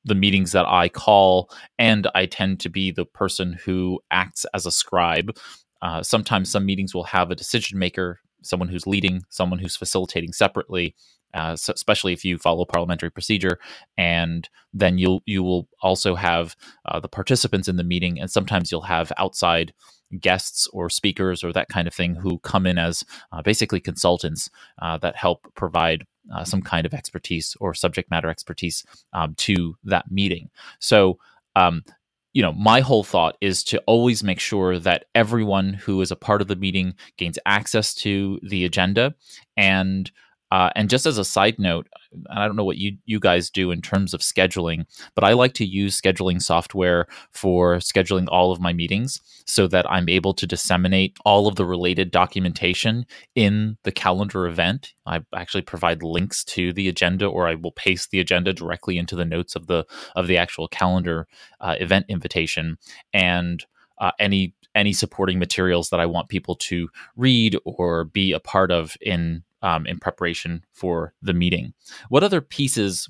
the 0.05 0.14
meetings 0.14 0.53
that 0.53 0.66
I 0.66 0.90
call, 0.90 1.51
and 1.79 2.07
I 2.14 2.27
tend 2.27 2.61
to 2.61 2.68
be 2.68 2.90
the 2.90 3.07
person 3.07 3.59
who 3.64 4.01
acts 4.11 4.44
as 4.53 4.66
a 4.66 4.70
scribe. 4.70 5.35
Uh, 5.81 6.03
sometimes 6.03 6.51
some 6.51 6.66
meetings 6.66 6.94
will 6.94 7.05
have 7.05 7.31
a 7.31 7.35
decision 7.35 7.79
maker, 7.79 8.20
someone 8.42 8.68
who's 8.68 8.87
leading, 8.87 9.22
someone 9.29 9.59
who's 9.59 9.76
facilitating 9.76 10.33
separately. 10.33 10.94
Uh, 11.33 11.55
so 11.55 11.72
especially 11.72 12.12
if 12.12 12.24
you 12.24 12.38
follow 12.38 12.64
parliamentary 12.64 13.11
procedure, 13.11 13.59
and 13.96 14.48
then 14.72 14.98
you'll 14.98 15.22
you 15.26 15.44
will 15.44 15.68
also 15.81 16.16
have 16.16 16.57
uh, 16.87 16.98
the 16.98 17.09
participants 17.09 17.68
in 17.68 17.76
the 17.76 17.85
meeting, 17.85 18.18
and 18.18 18.31
sometimes 18.31 18.72
you'll 18.72 18.81
have 18.83 19.12
outside 19.16 19.72
guests 20.18 20.66
or 20.72 20.90
speakers 20.90 21.44
or 21.44 21.53
that 21.53 21.68
kind 21.68 21.87
of 21.87 21.94
thing 21.94 22.16
who 22.16 22.38
come 22.40 22.66
in 22.66 22.79
as 22.79 23.05
uh, 23.33 23.42
basically 23.42 23.81
consultants 23.81 24.50
uh, 24.83 24.98
that 24.98 25.14
help 25.16 25.46
provide 25.55 26.05
uh, 26.35 26.44
some 26.44 26.62
kind 26.62 26.87
of 26.87 26.94
expertise 26.94 27.57
or 27.61 27.74
subject 27.74 28.11
matter 28.11 28.29
expertise 28.29 28.85
um, 29.12 29.35
to 29.37 29.76
that 29.85 30.11
meeting. 30.11 30.50
So, 30.81 31.18
um, 31.57 31.85
you 32.32 32.42
know, 32.42 32.52
my 32.52 32.80
whole 32.80 33.02
thought 33.04 33.36
is 33.40 33.64
to 33.64 33.82
always 33.86 34.22
make 34.22 34.40
sure 34.40 34.78
that 34.78 35.06
everyone 35.14 35.74
who 35.74 36.00
is 36.00 36.10
a 36.10 36.16
part 36.16 36.40
of 36.40 36.48
the 36.48 36.56
meeting 36.56 36.94
gains 37.16 37.38
access 37.44 37.94
to 37.94 38.38
the 38.42 38.64
agenda 38.64 39.14
and 39.56 40.10
uh, 40.50 40.70
and 40.74 40.90
just 40.90 41.06
as 41.06 41.16
a 41.16 41.24
side 41.24 41.58
note, 41.58 41.86
I 42.28 42.46
don't 42.46 42.56
know 42.56 42.64
what 42.64 42.76
you 42.76 42.96
you 43.04 43.20
guys 43.20 43.50
do 43.50 43.70
in 43.70 43.80
terms 43.80 44.12
of 44.12 44.20
scheduling, 44.20 44.84
but 45.14 45.22
I 45.22 45.32
like 45.32 45.54
to 45.54 45.64
use 45.64 46.00
scheduling 46.00 46.42
software 46.42 47.06
for 47.30 47.76
scheduling 47.76 48.26
all 48.28 48.50
of 48.50 48.60
my 48.60 48.72
meetings 48.72 49.20
so 49.46 49.68
that 49.68 49.88
I'm 49.90 50.08
able 50.08 50.34
to 50.34 50.46
disseminate 50.46 51.16
all 51.24 51.46
of 51.46 51.54
the 51.54 51.64
related 51.64 52.10
documentation 52.10 53.06
in 53.36 53.76
the 53.84 53.92
calendar 53.92 54.46
event. 54.46 54.92
I 55.06 55.20
actually 55.34 55.62
provide 55.62 56.02
links 56.02 56.42
to 56.44 56.72
the 56.72 56.88
agenda, 56.88 57.26
or 57.26 57.46
I 57.46 57.54
will 57.54 57.72
paste 57.72 58.10
the 58.10 58.20
agenda 58.20 58.52
directly 58.52 58.98
into 58.98 59.14
the 59.14 59.24
notes 59.24 59.54
of 59.54 59.68
the 59.68 59.84
of 60.16 60.26
the 60.26 60.36
actual 60.36 60.66
calendar 60.66 61.28
uh, 61.60 61.76
event 61.78 62.06
invitation, 62.08 62.76
and 63.12 63.64
uh, 63.98 64.10
any 64.18 64.54
any 64.74 64.92
supporting 64.92 65.38
materials 65.38 65.90
that 65.90 66.00
I 66.00 66.06
want 66.06 66.28
people 66.28 66.54
to 66.56 66.88
read 67.16 67.56
or 67.64 68.04
be 68.04 68.32
a 68.32 68.40
part 68.40 68.70
of 68.70 68.96
in 69.00 69.42
um, 69.62 69.87
in 69.87 69.99
preparation 69.99 70.64
for 70.73 71.14
the 71.23 71.33
meeting. 71.33 71.73
What 72.09 72.25
other 72.25 72.40
pieces 72.40 73.09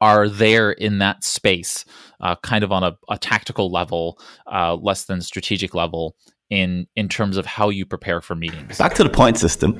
are 0.00 0.28
there 0.28 0.72
in 0.72 0.98
that 0.98 1.22
space, 1.22 1.84
uh, 2.20 2.34
kind 2.42 2.64
of 2.64 2.72
on 2.72 2.82
a, 2.82 2.98
a 3.08 3.18
tactical 3.18 3.70
level, 3.70 4.18
uh, 4.52 4.74
less 4.74 5.04
than 5.04 5.20
strategic 5.20 5.74
level, 5.74 6.16
in 6.50 6.86
in 6.96 7.08
terms 7.08 7.36
of 7.36 7.46
how 7.46 7.68
you 7.68 7.86
prepare 7.86 8.20
for 8.20 8.34
meetings? 8.34 8.78
Back 8.78 8.94
to 8.94 9.04
the 9.04 9.10
point 9.10 9.38
system. 9.38 9.72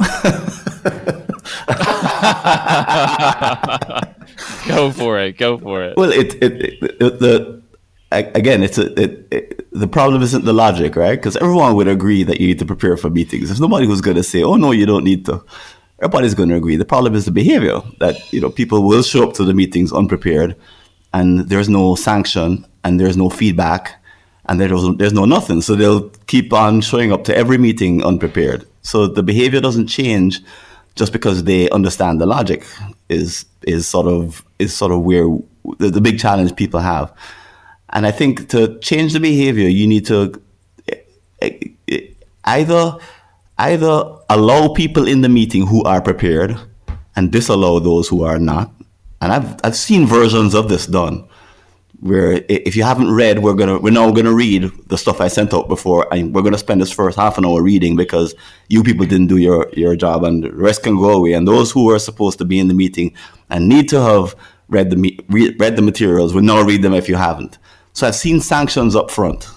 go 4.68 4.92
for 4.92 5.18
it. 5.18 5.37
Go 5.37 5.59
for 5.59 5.83
it. 5.83 5.96
Well, 5.96 6.12
it, 6.12 6.35
it, 6.42 6.83
it, 6.83 7.18
the 7.18 7.62
again, 8.12 8.62
it's 8.62 8.79
a, 8.79 9.01
it, 9.01 9.27
it, 9.31 9.72
the 9.72 9.88
problem 9.88 10.22
isn't 10.22 10.44
the 10.44 10.53
logic, 10.53 10.96
right? 10.96 11.16
Because 11.16 11.37
everyone 11.37 11.75
would 11.77 11.88
agree 11.88 12.22
that 12.25 12.40
you 12.40 12.46
need 12.46 12.59
to 12.59 12.66
prepare 12.66 12.96
for 12.96 13.11
meetings. 13.11 13.48
There's 13.48 13.61
nobody 13.61 13.87
who's 13.87 14.01
going 14.01 14.16
to 14.16 14.22
say, 14.22 14.42
"Oh 14.42 14.57
no, 14.57 14.70
you 14.70 14.87
don't 14.87 15.05
need 15.05 15.27
to." 15.27 15.44
Everybody's 16.02 16.34
going 16.34 16.48
to 16.48 16.56
agree. 16.56 16.76
The 16.76 16.84
problem 16.84 17.14
is 17.14 17.24
the 17.24 17.30
behavior 17.30 17.80
that 18.00 18.32
you 18.32 18.40
know 18.40 18.50
people 18.50 18.82
will 18.82 19.02
show 19.02 19.26
up 19.26 19.34
to 19.34 19.44
the 19.44 19.54
meetings 19.54 19.92
unprepared, 19.92 20.56
and 21.14 21.48
there's 21.48 21.68
no 21.68 21.94
sanction 21.94 22.66
and 22.84 22.98
there's 22.98 23.16
no 23.16 23.30
feedback, 23.30 24.02
and 24.46 24.60
there's 24.60 24.84
there's 24.96 25.12
no 25.12 25.24
nothing. 25.24 25.62
So 25.62 25.74
they'll 25.74 26.10
keep 26.26 26.52
on 26.52 26.80
showing 26.80 27.12
up 27.12 27.24
to 27.24 27.36
every 27.36 27.58
meeting 27.58 28.04
unprepared. 28.04 28.66
So 28.82 29.06
the 29.06 29.22
behavior 29.22 29.60
doesn't 29.60 29.86
change 29.86 30.40
just 30.96 31.12
because 31.12 31.44
they 31.44 31.70
understand 31.70 32.20
the 32.20 32.26
logic. 32.26 32.66
Is 33.08 33.46
is 33.62 33.86
sort 33.86 34.06
of 34.06 34.44
is 34.58 34.76
sort 34.76 34.92
of 34.92 35.02
where 35.02 35.26
the, 35.78 35.90
the 35.90 36.00
big 36.00 36.18
challenge 36.18 36.56
people 36.56 36.80
have. 36.80 37.12
And 37.90 38.06
I 38.06 38.10
think 38.10 38.48
to 38.48 38.78
change 38.80 39.12
the 39.12 39.20
behavior, 39.20 39.68
you 39.68 39.86
need 39.86 40.06
to 40.06 40.40
either 42.44 42.96
either 43.70 44.16
allow 44.29 44.68
people 44.75 45.07
in 45.07 45.20
the 45.20 45.29
meeting 45.29 45.66
who 45.66 45.83
are 45.85 46.01
prepared 46.01 46.57
and 47.14 47.31
disallow 47.31 47.79
those 47.79 48.09
who 48.09 48.25
are 48.25 48.38
not. 48.38 48.72
And 49.20 49.33
I've 49.33 49.57
I've 49.64 49.77
seen 49.77 50.07
versions 50.07 50.55
of 50.55 50.68
this 50.68 50.87
done 50.87 51.29
where 52.01 52.44
if 52.48 52.75
you 52.75 52.83
haven't 52.83 53.12
read, 53.12 53.38
we're 53.38 53.55
gonna 53.55 53.79
we're 53.79 53.92
now 53.92 54.11
gonna 54.11 54.35
read 54.35 54.68
the 54.88 54.98
stuff 54.98 55.20
I 55.20 55.29
sent 55.29 55.55
out 55.55 55.68
before, 55.68 56.12
and 56.12 56.35
we're 56.35 56.42
gonna 56.42 56.59
spend 56.59 56.81
this 56.81 56.90
first 56.90 57.16
half 57.16 57.38
an 57.38 57.46
hour 57.46 57.62
reading 57.62 57.94
because 57.94 58.35
you 58.68 58.83
people 58.83 59.07
didn't 59.07 59.29
do 59.29 59.37
your 59.37 59.68
your 59.75 59.94
job, 59.94 60.25
and 60.25 60.42
the 60.42 60.53
rest 60.53 60.83
can 60.83 60.96
go 60.96 61.11
away. 61.11 61.35
And 61.35 61.46
those 61.46 61.70
who 61.70 61.88
are 61.92 62.01
supposed 62.01 62.38
to 62.38 62.44
be 62.44 62.59
in 62.59 62.66
the 62.66 62.75
meeting 62.75 63.14
and 63.51 63.68
need 63.68 63.88
to 63.90 64.01
have 64.01 64.35
read 64.68 64.90
the 64.90 64.96
read 65.29 65.77
the 65.77 65.83
materials 65.83 66.35
will 66.35 66.42
now 66.42 66.62
read 66.62 66.83
them 66.83 66.94
if 66.94 67.09
you 67.09 67.14
haven't. 67.14 67.59
So 67.92 68.09
I've 68.09 68.16
seen 68.16 68.40
sanctions 68.40 68.96
up 68.96 69.09
front 69.09 69.48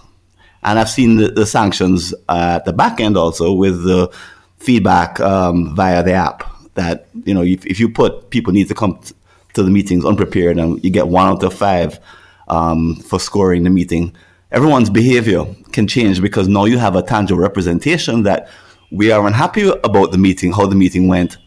and 0.65 0.79
I've 0.79 0.89
seen 0.89 1.17
the, 1.17 1.29
the 1.29 1.45
sanctions 1.45 2.13
uh, 2.27 2.55
at 2.57 2.65
the 2.65 2.73
back 2.73 2.99
end 2.99 3.15
also 3.15 3.53
with 3.53 3.83
the 3.83 4.11
feedback 4.57 5.19
um, 5.19 5.75
via 5.75 6.01
the 6.01 6.13
app 6.13 6.43
that, 6.73 7.07
you 7.23 7.33
know, 7.33 7.43
if, 7.43 7.65
if 7.67 7.79
you 7.79 7.87
put 7.87 8.31
people 8.31 8.51
need 8.51 8.67
to 8.67 8.73
come 8.73 8.97
t- 8.97 9.13
to 9.53 9.61
the 9.61 9.69
meetings 9.69 10.03
unprepared 10.03 10.57
and 10.57 10.83
you 10.83 10.89
get 10.89 11.07
one 11.07 11.27
out 11.27 11.43
of 11.43 11.53
five 11.53 11.99
um, 12.47 12.95
for 12.95 13.19
scoring 13.19 13.63
the 13.63 13.69
meeting, 13.69 14.15
everyone's 14.51 14.89
behavior 14.89 15.45
can 15.71 15.87
change 15.87 16.19
because 16.19 16.47
now 16.47 16.65
you 16.65 16.79
have 16.79 16.95
a 16.95 17.03
tangible 17.03 17.41
representation 17.41 18.23
that 18.23 18.49
we 18.91 19.11
are 19.11 19.25
unhappy 19.27 19.69
about 19.83 20.11
the 20.11 20.17
meeting, 20.17 20.51
how 20.51 20.65
the 20.65 20.75
meeting 20.75 21.07
went. 21.07 21.37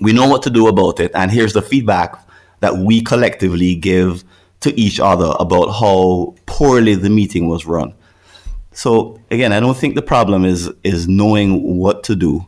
We 0.00 0.12
know 0.12 0.28
what 0.28 0.42
to 0.44 0.50
do 0.50 0.68
about 0.68 1.00
it. 1.00 1.10
And 1.14 1.32
here's 1.32 1.52
the 1.52 1.62
feedback 1.62 2.16
that 2.60 2.76
we 2.76 3.02
collectively 3.02 3.74
give 3.74 4.22
to 4.60 4.78
each 4.78 5.00
other 5.00 5.34
about 5.40 5.66
how 5.72 6.34
poorly 6.46 6.94
the 6.94 7.10
meeting 7.10 7.48
was 7.48 7.66
run. 7.66 7.92
So 8.76 9.18
again, 9.30 9.52
I 9.52 9.60
don't 9.60 9.76
think 9.76 9.94
the 9.94 10.02
problem 10.02 10.44
is 10.44 10.70
is 10.84 11.08
knowing 11.08 11.78
what 11.78 12.04
to 12.04 12.14
do. 12.14 12.44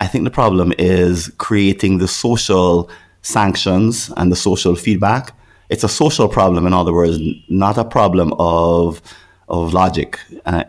I 0.00 0.06
think 0.06 0.22
the 0.22 0.30
problem 0.30 0.72
is 0.78 1.32
creating 1.38 1.98
the 1.98 2.06
social 2.06 2.88
sanctions 3.22 4.12
and 4.16 4.30
the 4.30 4.36
social 4.36 4.76
feedback. 4.76 5.32
It's 5.68 5.82
a 5.82 5.88
social 5.88 6.28
problem, 6.28 6.64
in 6.64 6.72
other 6.72 6.94
words, 6.94 7.18
not 7.48 7.76
a 7.76 7.84
problem 7.84 8.32
of 8.38 9.02
of 9.48 9.74
logic. 9.74 10.20
Uh, 10.46 10.62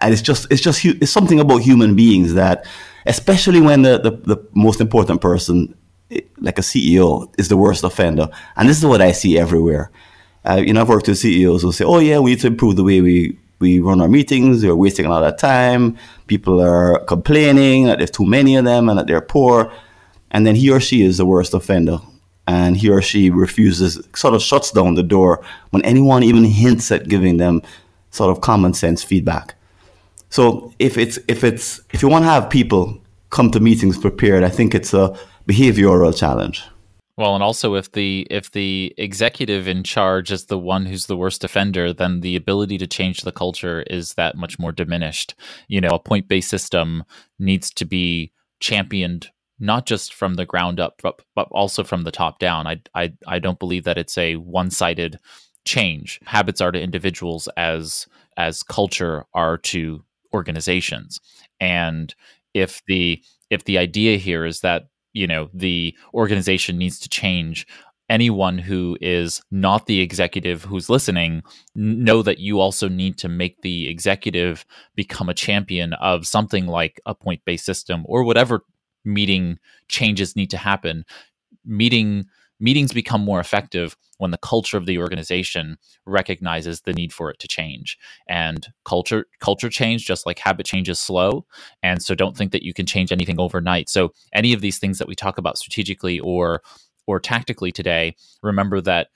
and 0.00 0.14
it's 0.14 0.22
just 0.22 0.46
it's 0.50 0.62
just 0.62 0.82
it's 0.82 1.12
something 1.12 1.38
about 1.38 1.58
human 1.58 1.94
beings 1.94 2.32
that, 2.32 2.64
especially 3.04 3.60
when 3.60 3.82
the, 3.82 3.98
the, 3.98 4.12
the 4.34 4.38
most 4.54 4.80
important 4.80 5.20
person, 5.20 5.74
like 6.38 6.58
a 6.58 6.62
CEO, 6.62 7.30
is 7.36 7.48
the 7.48 7.58
worst 7.58 7.84
offender. 7.84 8.30
And 8.56 8.70
this 8.70 8.78
is 8.78 8.86
what 8.86 9.02
I 9.02 9.12
see 9.12 9.38
everywhere 9.38 9.90
uh, 10.48 10.62
you 10.64 10.72
know, 10.72 10.82
I've 10.82 10.88
worked 10.88 11.08
with 11.08 11.18
CEOs 11.18 11.62
who 11.62 11.72
say, 11.72 11.84
"Oh 11.84 11.98
yeah, 11.98 12.18
we 12.18 12.32
need 12.32 12.40
to 12.40 12.48
improve 12.48 12.76
the 12.76 12.84
way 12.84 13.00
we 13.00 13.36
we 13.60 13.80
run 13.80 14.00
our 14.00 14.08
meetings. 14.08 14.64
We're 14.64 14.74
wasting 14.76 15.06
a 15.06 15.10
lot 15.10 15.24
of 15.24 15.38
time. 15.38 15.96
People 16.26 16.60
are 16.60 16.98
complaining 17.06 17.84
that 17.86 17.98
there's 17.98 18.10
too 18.10 18.26
many 18.26 18.56
of 18.56 18.64
them 18.64 18.88
and 18.88 18.98
that 18.98 19.06
they're 19.06 19.20
poor." 19.20 19.72
And 20.30 20.46
then 20.46 20.56
he 20.56 20.70
or 20.70 20.80
she 20.80 21.02
is 21.02 21.16
the 21.18 21.26
worst 21.26 21.54
offender. 21.54 21.98
and 22.46 22.76
he 22.76 22.90
or 22.90 23.00
she 23.00 23.30
refuses, 23.30 23.98
sort 24.14 24.34
of 24.34 24.42
shuts 24.42 24.70
down 24.70 24.94
the 24.96 25.02
door 25.02 25.42
when 25.70 25.82
anyone 25.84 26.22
even 26.22 26.44
hints 26.44 26.92
at 26.92 27.08
giving 27.08 27.38
them 27.38 27.62
sort 28.10 28.30
of 28.30 28.42
common 28.42 28.74
sense 28.74 29.02
feedback. 29.02 29.54
So 30.30 30.72
if 30.78 30.98
it's 30.98 31.18
if 31.28 31.42
it's 31.44 31.80
if 31.94 32.02
you 32.02 32.08
want 32.08 32.24
to 32.24 32.28
have 32.30 32.50
people 32.50 32.98
come 33.30 33.50
to 33.52 33.60
meetings 33.60 33.96
prepared, 33.98 34.44
I 34.44 34.50
think 34.50 34.74
it's 34.74 34.92
a 34.92 35.16
behavioral 35.48 36.14
challenge. 36.14 36.62
Well, 37.16 37.34
and 37.34 37.44
also 37.44 37.74
if 37.76 37.92
the 37.92 38.26
if 38.28 38.50
the 38.50 38.92
executive 38.98 39.68
in 39.68 39.84
charge 39.84 40.32
is 40.32 40.46
the 40.46 40.58
one 40.58 40.86
who's 40.86 41.06
the 41.06 41.16
worst 41.16 41.44
offender, 41.44 41.92
then 41.92 42.20
the 42.20 42.34
ability 42.34 42.76
to 42.78 42.88
change 42.88 43.20
the 43.20 43.30
culture 43.32 43.82
is 43.82 44.14
that 44.14 44.36
much 44.36 44.58
more 44.58 44.72
diminished. 44.72 45.34
You 45.68 45.80
know, 45.80 45.90
a 45.90 45.98
point 46.00 46.26
based 46.26 46.48
system 46.50 47.04
needs 47.38 47.70
to 47.74 47.84
be 47.84 48.32
championed 48.60 49.28
not 49.60 49.86
just 49.86 50.12
from 50.12 50.34
the 50.34 50.44
ground 50.44 50.80
up, 50.80 51.00
but, 51.02 51.20
but 51.36 51.46
also 51.52 51.84
from 51.84 52.02
the 52.02 52.10
top 52.10 52.40
down. 52.40 52.66
I, 52.66 52.80
I 52.96 53.12
I 53.28 53.38
don't 53.38 53.60
believe 53.60 53.84
that 53.84 53.98
it's 53.98 54.18
a 54.18 54.34
one 54.36 54.70
sided 54.70 55.20
change. 55.64 56.18
Habits 56.24 56.60
are 56.60 56.72
to 56.72 56.80
individuals 56.82 57.48
as 57.56 58.08
as 58.36 58.64
culture 58.64 59.24
are 59.34 59.56
to 59.58 60.04
organizations, 60.34 61.20
and 61.60 62.12
if 62.54 62.82
the 62.88 63.22
if 63.50 63.64
the 63.64 63.78
idea 63.78 64.16
here 64.16 64.44
is 64.44 64.60
that 64.60 64.88
you 65.14 65.26
know 65.26 65.48
the 65.54 65.96
organization 66.12 66.78
needs 66.78 66.98
to 67.00 67.08
change. 67.08 67.66
Anyone 68.10 68.58
who 68.58 68.98
is 69.00 69.40
not 69.50 69.86
the 69.86 70.00
executive 70.00 70.62
who's 70.62 70.90
listening 70.90 71.42
know 71.74 72.22
that 72.22 72.38
you 72.38 72.60
also 72.60 72.86
need 72.86 73.16
to 73.18 73.30
make 73.30 73.62
the 73.62 73.88
executive 73.88 74.66
become 74.94 75.30
a 75.30 75.34
champion 75.34 75.94
of 75.94 76.26
something 76.26 76.66
like 76.66 77.00
a 77.06 77.14
point 77.14 77.40
based 77.46 77.64
system 77.64 78.04
or 78.06 78.22
whatever 78.22 78.62
meeting 79.06 79.58
changes 79.88 80.36
need 80.36 80.50
to 80.50 80.58
happen. 80.58 81.04
Meeting 81.64 82.26
meetings 82.60 82.92
become 82.92 83.20
more 83.20 83.40
effective 83.40 83.96
when 84.18 84.30
the 84.30 84.38
culture 84.38 84.76
of 84.76 84.86
the 84.86 84.98
organization 84.98 85.76
recognizes 86.06 86.82
the 86.82 86.92
need 86.92 87.12
for 87.12 87.30
it 87.30 87.38
to 87.40 87.48
change. 87.48 87.98
And 88.28 88.66
culture 88.84 89.26
culture 89.40 89.68
change 89.68 90.06
just 90.06 90.26
like 90.26 90.38
habit 90.38 90.66
change 90.66 90.88
is 90.88 90.98
slow. 90.98 91.46
And 91.82 92.02
so 92.02 92.14
don't 92.14 92.36
think 92.36 92.52
that 92.52 92.62
you 92.62 92.72
can 92.72 92.86
change 92.86 93.12
anything 93.12 93.40
overnight. 93.40 93.88
So 93.88 94.12
any 94.32 94.52
of 94.52 94.60
these 94.60 94.78
things 94.78 94.98
that 94.98 95.08
we 95.08 95.14
talk 95.14 95.38
about 95.38 95.58
strategically 95.58 96.20
or 96.20 96.62
or 97.06 97.20
tactically 97.20 97.72
today 97.72 98.14
remember 98.42 98.80
that 98.80 99.08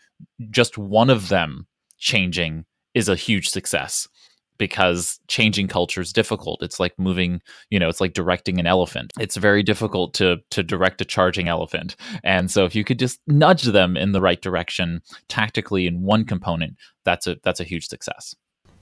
just 0.51 0.77
one 0.77 1.11
of 1.11 1.29
them 1.29 1.67
changing 1.99 2.65
is 2.95 3.09
a 3.09 3.17
huge 3.17 3.49
success 3.49 4.09
because 4.59 5.21
changing 5.29 5.69
culture 5.69 6.01
is 6.01 6.13
difficult. 6.13 6.63
It's 6.63 6.79
like 6.79 6.99
moving, 6.99 7.41
you 7.71 7.79
know, 7.79 7.89
it's 7.89 8.01
like 8.01 8.13
directing 8.13 8.59
an 8.59 8.67
elephant. 8.67 9.13
It's 9.19 9.37
very 9.37 9.63
difficult 9.63 10.15
to 10.15 10.39
to 10.51 10.63
direct 10.63 11.01
a 11.01 11.05
charging 11.05 11.49
elephant. 11.49 11.97
And 12.25 12.51
so 12.51 12.65
if 12.65 12.75
you 12.75 12.85
could 12.85 12.99
just 12.99 13.21
nudge 13.27 13.65
them 13.65 13.97
in 13.97 14.13
the 14.13 14.21
right 14.21 14.41
direction 14.41 15.03
tactically 15.29 15.87
in 15.87 16.03
one 16.03 16.25
component, 16.25 16.77
that's 17.05 17.27
a 17.27 17.37
that's 17.43 17.61
a 17.61 17.65
huge 17.65 17.87
success. 17.89 18.35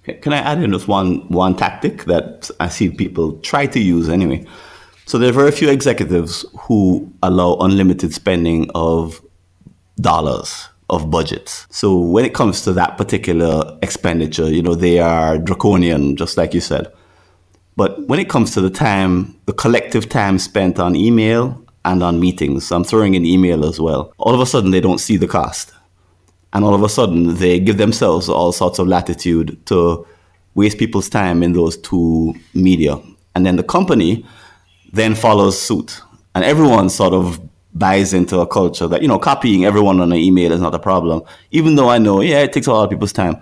Can 0.04 0.32
I 0.32 0.38
add 0.38 0.62
in 0.62 0.72
just 0.72 0.88
one 0.88 1.28
one 1.28 1.56
tactic 1.56 2.04
that 2.04 2.50
I 2.60 2.68
see 2.68 2.90
people 2.90 3.38
try 3.40 3.66
to 3.66 3.80
use 3.80 4.08
anyway? 4.08 4.46
So 5.06 5.18
there 5.18 5.30
are 5.30 5.32
very 5.32 5.52
few 5.52 5.70
executives 5.70 6.44
who 6.62 7.12
allow 7.22 7.56
unlimited 7.60 8.12
spending 8.12 8.68
of 8.74 9.20
dollars 10.00 10.68
of 10.88 11.11
budgets. 11.11 11.66
So 11.70 11.99
when 11.99 12.25
it 12.25 12.35
comes 12.35 12.62
to 12.62 12.72
that 12.75 12.96
particular 12.96 13.77
expenditure, 13.83 14.49
you 14.49 14.62
know, 14.62 14.75
they 14.75 14.99
are 14.99 15.38
draconian, 15.38 16.16
just 16.16 16.37
like 16.37 16.55
you 16.55 16.61
said. 16.61 16.92
But 17.77 18.07
when 18.09 18.18
it 18.18 18.29
comes 18.29 18.55
to 18.55 18.61
the 18.61 18.70
time, 18.70 19.38
the 19.46 19.53
collective 19.53 20.09
time 20.09 20.38
spent 20.38 20.79
on 20.79 20.96
email 20.96 21.62
and 21.85 22.03
on 22.03 22.20
meetings, 22.20 22.70
I'm 22.72 22.85
throwing 22.85 23.14
in 23.14 23.25
email 23.25 23.64
as 23.64 23.81
well, 23.81 24.12
all 24.18 24.35
of 24.35 24.40
a 24.40 24.46
sudden 24.46 24.70
they 24.70 24.81
don't 24.81 24.99
see 24.99 25.16
the 25.16 25.29
cost. 25.29 25.72
And 26.53 26.64
all 26.64 26.75
of 26.75 26.83
a 26.83 26.88
sudden 26.88 27.35
they 27.35 27.61
give 27.61 27.77
themselves 27.77 28.29
all 28.29 28.53
sorts 28.53 28.79
of 28.79 28.87
latitude 28.87 29.64
to 29.66 30.07
waste 30.55 30.79
people's 30.79 31.09
time 31.11 31.42
in 31.42 31.53
those 31.53 31.77
two 31.77 32.35
media. 32.55 32.99
And 33.35 33.44
then 33.44 33.57
the 33.57 33.62
company 33.62 34.25
then 34.92 35.14
follows 35.14 35.61
suit. 35.61 36.01
And 36.35 36.44
everyone 36.44 36.88
sort 36.88 37.12
of 37.12 37.40
buys 37.78 38.12
into 38.14 38.40
a 38.40 38.46
culture 38.46 38.86
that, 38.86 39.02
you 39.02 39.08
know, 39.08 39.18
copying 39.18 39.64
everyone 39.64 40.00
on 40.00 40.12
an 40.12 40.18
email 40.18 40.52
is 40.52 40.60
not 40.60 40.74
a 40.74 40.78
problem, 40.78 41.22
even 41.50 41.74
though 41.76 41.88
I 41.88 41.98
know, 41.98 42.20
yeah, 42.20 42.40
it 42.40 42.52
takes 42.52 42.66
a 42.66 42.72
lot 42.72 42.84
of 42.84 42.90
people's 42.90 43.12
time. 43.12 43.36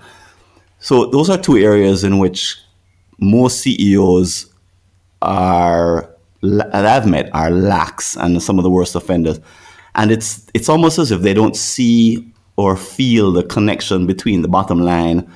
So 0.81 1.07
those 1.07 1.31
are 1.31 1.39
two 1.39 1.57
areas 1.57 2.05
in 2.05 2.19
which 2.19 2.59
most 3.19 3.61
CEOs 3.61 4.53
are 5.23 6.11
that 6.43 6.87
I've 6.87 7.07
met 7.07 7.35
are 7.35 7.51
lax 7.51 8.17
and 8.17 8.43
some 8.43 8.59
of 8.59 8.65
the 8.65 8.71
worst 8.71 8.95
offenders. 8.95 9.41
And 9.95 10.11
it's 10.11 10.47
it's 10.53 10.69
almost 10.69 10.99
as 10.99 11.11
if 11.11 11.23
they 11.23 11.33
don't 11.33 11.57
see 11.57 12.31
or 12.57 12.77
feel 12.77 13.33
the 13.33 13.45
connection 13.45 14.07
between 14.07 14.43
the 14.43 14.49
bottom 14.49 14.81
line 14.81 15.31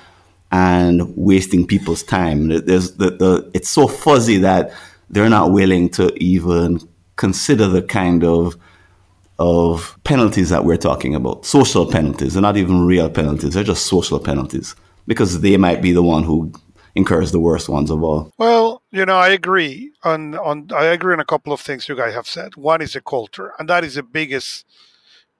and 0.50 1.16
wasting 1.16 1.66
people's 1.66 2.02
time. 2.02 2.48
There's 2.48 2.92
the, 2.94 3.10
the 3.10 3.50
it's 3.54 3.68
so 3.68 3.88
fuzzy 3.88 4.38
that 4.38 4.72
they're 5.10 5.28
not 5.28 5.52
willing 5.52 5.88
to 5.90 6.12
even 6.22 6.80
consider 7.16 7.66
the 7.66 7.82
kind 7.82 8.24
of 8.24 8.56
of 9.38 9.98
penalties 10.04 10.50
that 10.50 10.64
we're 10.64 10.76
talking 10.76 11.14
about, 11.14 11.46
social 11.46 11.90
penalties. 11.90 12.34
They're 12.34 12.42
not 12.42 12.56
even 12.56 12.84
real 12.84 13.08
penalties, 13.10 13.54
they're 13.54 13.64
just 13.64 13.86
social 13.86 14.18
penalties 14.18 14.74
because 15.06 15.40
they 15.40 15.56
might 15.56 15.80
be 15.80 15.92
the 15.92 16.02
one 16.02 16.24
who 16.24 16.52
incurs 16.94 17.30
the 17.30 17.40
worst 17.40 17.68
ones 17.68 17.90
of 17.90 18.02
all. 18.02 18.32
Well, 18.38 18.82
you 18.90 19.06
know, 19.06 19.16
I 19.16 19.28
agree 19.28 19.92
on 20.02 20.36
on 20.36 20.68
I 20.74 20.86
agree 20.86 21.12
on 21.12 21.20
a 21.20 21.24
couple 21.24 21.52
of 21.52 21.60
things 21.60 21.88
you 21.88 21.96
guys 21.96 22.14
have 22.14 22.26
said. 22.26 22.56
One 22.56 22.82
is 22.82 22.92
the 22.94 23.00
culture, 23.00 23.52
and 23.58 23.68
that 23.68 23.84
is 23.84 23.94
the 23.94 24.02
biggest 24.02 24.66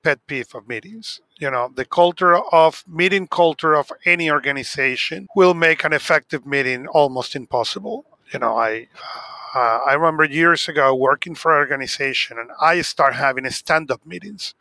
pet 0.03 0.21
peeve 0.27 0.55
of 0.55 0.69
meetings. 0.69 1.21
You 1.39 1.51
know, 1.51 1.71
the 1.75 1.85
culture 1.85 2.37
of 2.37 2.85
meeting 2.87 3.27
culture 3.27 3.75
of 3.75 3.93
any 4.05 4.31
organization 4.31 5.29
will 5.35 5.55
make 5.55 5.85
an 5.85 5.93
effective 5.93 6.47
meeting 6.47 6.87
almost 6.87 7.37
impossible. 7.37 8.05
You 8.33 8.39
know, 8.41 8.57
I 8.57 8.89
uh, 8.95 9.38
Uh, 9.55 9.81
I 9.87 9.95
remember 9.95 10.25
years 10.25 10.69
ago 10.69 10.95
working 10.95 11.35
for 11.35 11.53
an 11.53 11.59
organization 11.59 12.39
and 12.39 12.51
I 12.61 12.83
start 12.83 13.15
having 13.15 13.49
stand 13.51 13.91
up 13.91 14.05
meetings. 14.07 14.55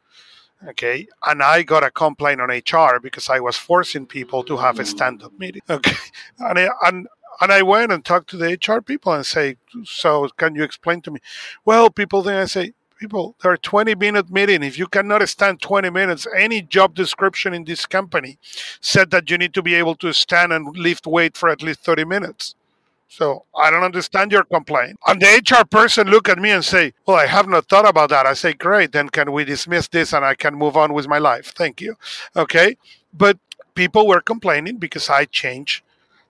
Okay. 0.67 1.08
And 1.26 1.43
I 1.43 1.63
got 1.63 1.84
a 1.84 1.91
complaint 1.91 2.41
on 2.41 2.50
HR 2.50 3.00
because 3.00 3.30
I 3.30 3.39
was 3.39 3.58
forcing 3.58 4.06
people 4.06 4.43
to 4.43 4.58
have 4.58 4.80
a 4.80 4.84
mm. 4.84 4.88
stand 4.88 5.23
up 5.23 5.38
meeting. 5.38 5.62
Okay. 5.69 5.95
And, 6.39 6.58
I, 6.60 6.69
and, 6.86 7.08
and 7.41 7.52
I 7.52 7.62
went 7.62 7.91
and 7.91 8.04
talked 8.04 8.30
to 8.32 8.38
the 8.38 8.58
HR 8.65 8.82
people 8.82 9.13
and 9.13 9.26
say, 9.26 9.58
so 9.84 10.28
can 10.38 10.56
you 10.56 10.63
explain 10.63 11.02
to 11.02 11.12
me? 11.12 11.19
Well, 11.65 11.89
people 11.89 12.21
then 12.23 12.41
I 12.41 12.45
say, 12.45 12.73
people, 12.97 13.36
there 13.41 13.52
are 13.52 13.58
20 13.58 13.93
minute 13.95 14.32
meeting. 14.32 14.63
If 14.63 14.80
you 14.80 14.88
cannot 14.88 15.28
stand 15.30 15.62
20 15.62 15.89
minutes, 15.91 16.26
any 16.36 16.62
job 16.62 16.95
description 16.95 17.54
in 17.54 17.63
this 17.63 17.86
company 17.86 18.39
said 18.82 19.12
that 19.12 19.30
you 19.30 19.38
need 19.38 19.54
to 19.54 19.62
be 19.62 19.76
able 19.76 19.95
to 19.97 20.13
stand 20.13 20.52
and 20.52 20.76
lift 20.76 21.06
weight 21.06 21.38
for 21.38 21.50
at 21.50 21.62
least 21.62 21.82
30 21.82 22.06
minutes. 22.06 22.56
So 23.08 23.46
I 23.56 23.72
don't 23.72 23.84
understand 23.84 24.32
your 24.32 24.43
complaint. 24.43 25.00
And 25.08 25.22
the 25.22 25.28
HR 25.28 25.65
person 25.65 26.08
look 26.08 26.28
at 26.28 26.39
me 26.39 26.52
and 26.52 26.63
say, 26.63 26.93
Well, 27.06 27.17
I 27.17 27.26
have 27.26 27.48
not 27.48 27.70
thought 27.70 27.88
about 27.88 28.10
that. 28.10 28.26
I 28.26 28.34
say, 28.34 28.54
Great, 28.54 28.91
then 28.91 29.10
can 29.10 29.32
we 29.32 29.46
dismiss 29.46 29.88
this 29.88 30.13
and 30.13 30.26
I 30.26 30.36
can 30.36 30.56
move 30.56 30.76
on 30.76 30.93
with 30.93 31.08
my 31.08 31.17
life? 31.17 31.54
Thank 31.56 31.82
you. 31.82 31.96
Okay. 32.36 32.78
But 33.13 33.38
people 33.76 34.08
were 34.08 34.22
complaining 34.22 34.78
because 34.78 35.10
I 35.10 35.26
changed 35.26 35.84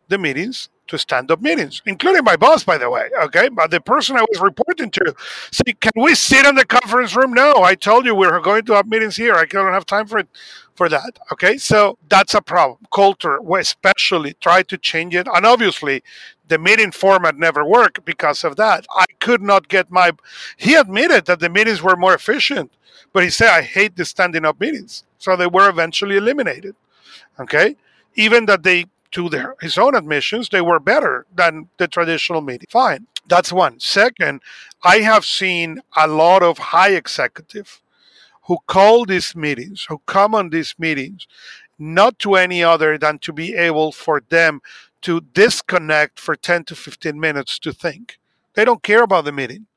the 0.07 0.17
meetings 0.17 0.69
to 0.87 0.97
stand 0.97 1.31
up 1.31 1.41
meetings, 1.41 1.81
including 1.85 2.23
my 2.23 2.35
boss, 2.35 2.63
by 2.63 2.77
the 2.77 2.89
way. 2.89 3.09
Okay. 3.23 3.49
But 3.49 3.71
the 3.71 3.81
person 3.81 4.15
I 4.15 4.21
was 4.21 4.39
reporting 4.39 4.91
to 4.91 5.15
say, 5.51 5.73
Can 5.79 5.91
we 5.95 6.15
sit 6.15 6.45
in 6.45 6.55
the 6.55 6.65
conference 6.65 7.15
room? 7.15 7.33
No, 7.33 7.63
I 7.63 7.75
told 7.75 8.05
you 8.05 8.15
we 8.15 8.27
are 8.27 8.39
going 8.39 8.65
to 8.65 8.73
have 8.73 8.87
meetings 8.87 9.15
here. 9.15 9.35
I 9.35 9.45
don't 9.45 9.73
have 9.73 9.85
time 9.85 10.07
for 10.07 10.19
it 10.19 10.27
for 10.75 10.89
that. 10.89 11.17
Okay. 11.31 11.57
So 11.57 11.97
that's 12.07 12.35
a 12.35 12.41
problem. 12.41 12.79
Culture, 12.93 13.39
especially 13.57 14.33
try 14.39 14.61
to 14.63 14.77
change 14.77 15.15
it. 15.15 15.27
And 15.33 15.45
obviously, 15.45 16.03
the 16.47 16.57
meeting 16.57 16.91
format 16.91 17.37
never 17.37 17.65
worked 17.65 18.05
because 18.05 18.43
of 18.43 18.55
that. 18.55 18.85
I 18.91 19.05
could 19.19 19.41
not 19.41 19.67
get 19.67 19.91
my. 19.91 20.11
He 20.57 20.75
admitted 20.75 21.25
that 21.25 21.39
the 21.39 21.49
meetings 21.49 21.81
were 21.81 21.95
more 21.95 22.13
efficient, 22.13 22.71
but 23.13 23.23
he 23.23 23.29
said, 23.29 23.49
I 23.49 23.61
hate 23.61 23.95
the 23.95 24.05
standing 24.05 24.45
up 24.45 24.59
meetings. 24.59 25.03
So 25.17 25.35
they 25.35 25.47
were 25.47 25.69
eventually 25.69 26.17
eliminated. 26.17 26.75
Okay. 27.39 27.75
Even 28.15 28.45
that 28.45 28.63
they, 28.63 28.85
to 29.11 29.29
their 29.29 29.55
his 29.61 29.77
own 29.77 29.95
admissions, 29.95 30.49
they 30.49 30.61
were 30.61 30.79
better 30.79 31.25
than 31.35 31.69
the 31.77 31.87
traditional 31.87 32.41
meeting. 32.41 32.67
Fine. 32.69 33.07
That's 33.27 33.51
one. 33.51 33.79
Second, 33.79 34.41
I 34.83 34.99
have 34.99 35.25
seen 35.25 35.81
a 35.95 36.07
lot 36.07 36.43
of 36.43 36.57
high 36.57 36.91
executive 36.91 37.81
who 38.43 38.57
call 38.67 39.05
these 39.05 39.35
meetings, 39.35 39.85
who 39.89 40.01
come 40.05 40.33
on 40.33 40.49
these 40.49 40.73
meetings, 40.79 41.27
not 41.77 42.17
to 42.19 42.35
any 42.35 42.63
other 42.63 42.97
than 42.97 43.19
to 43.19 43.33
be 43.33 43.53
able 43.53 43.91
for 43.91 44.21
them 44.29 44.61
to 45.07 45.21
disconnect 45.21 46.19
for 46.19 46.35
10 46.35 46.65
to 46.65 46.75
15 46.75 47.17
minutes 47.17 47.59
to 47.59 47.71
think. 47.71 48.19
They 48.55 48.65
don't 48.65 48.83
care 48.83 49.03
about 49.03 49.23
the 49.23 49.31
meeting. 49.31 49.67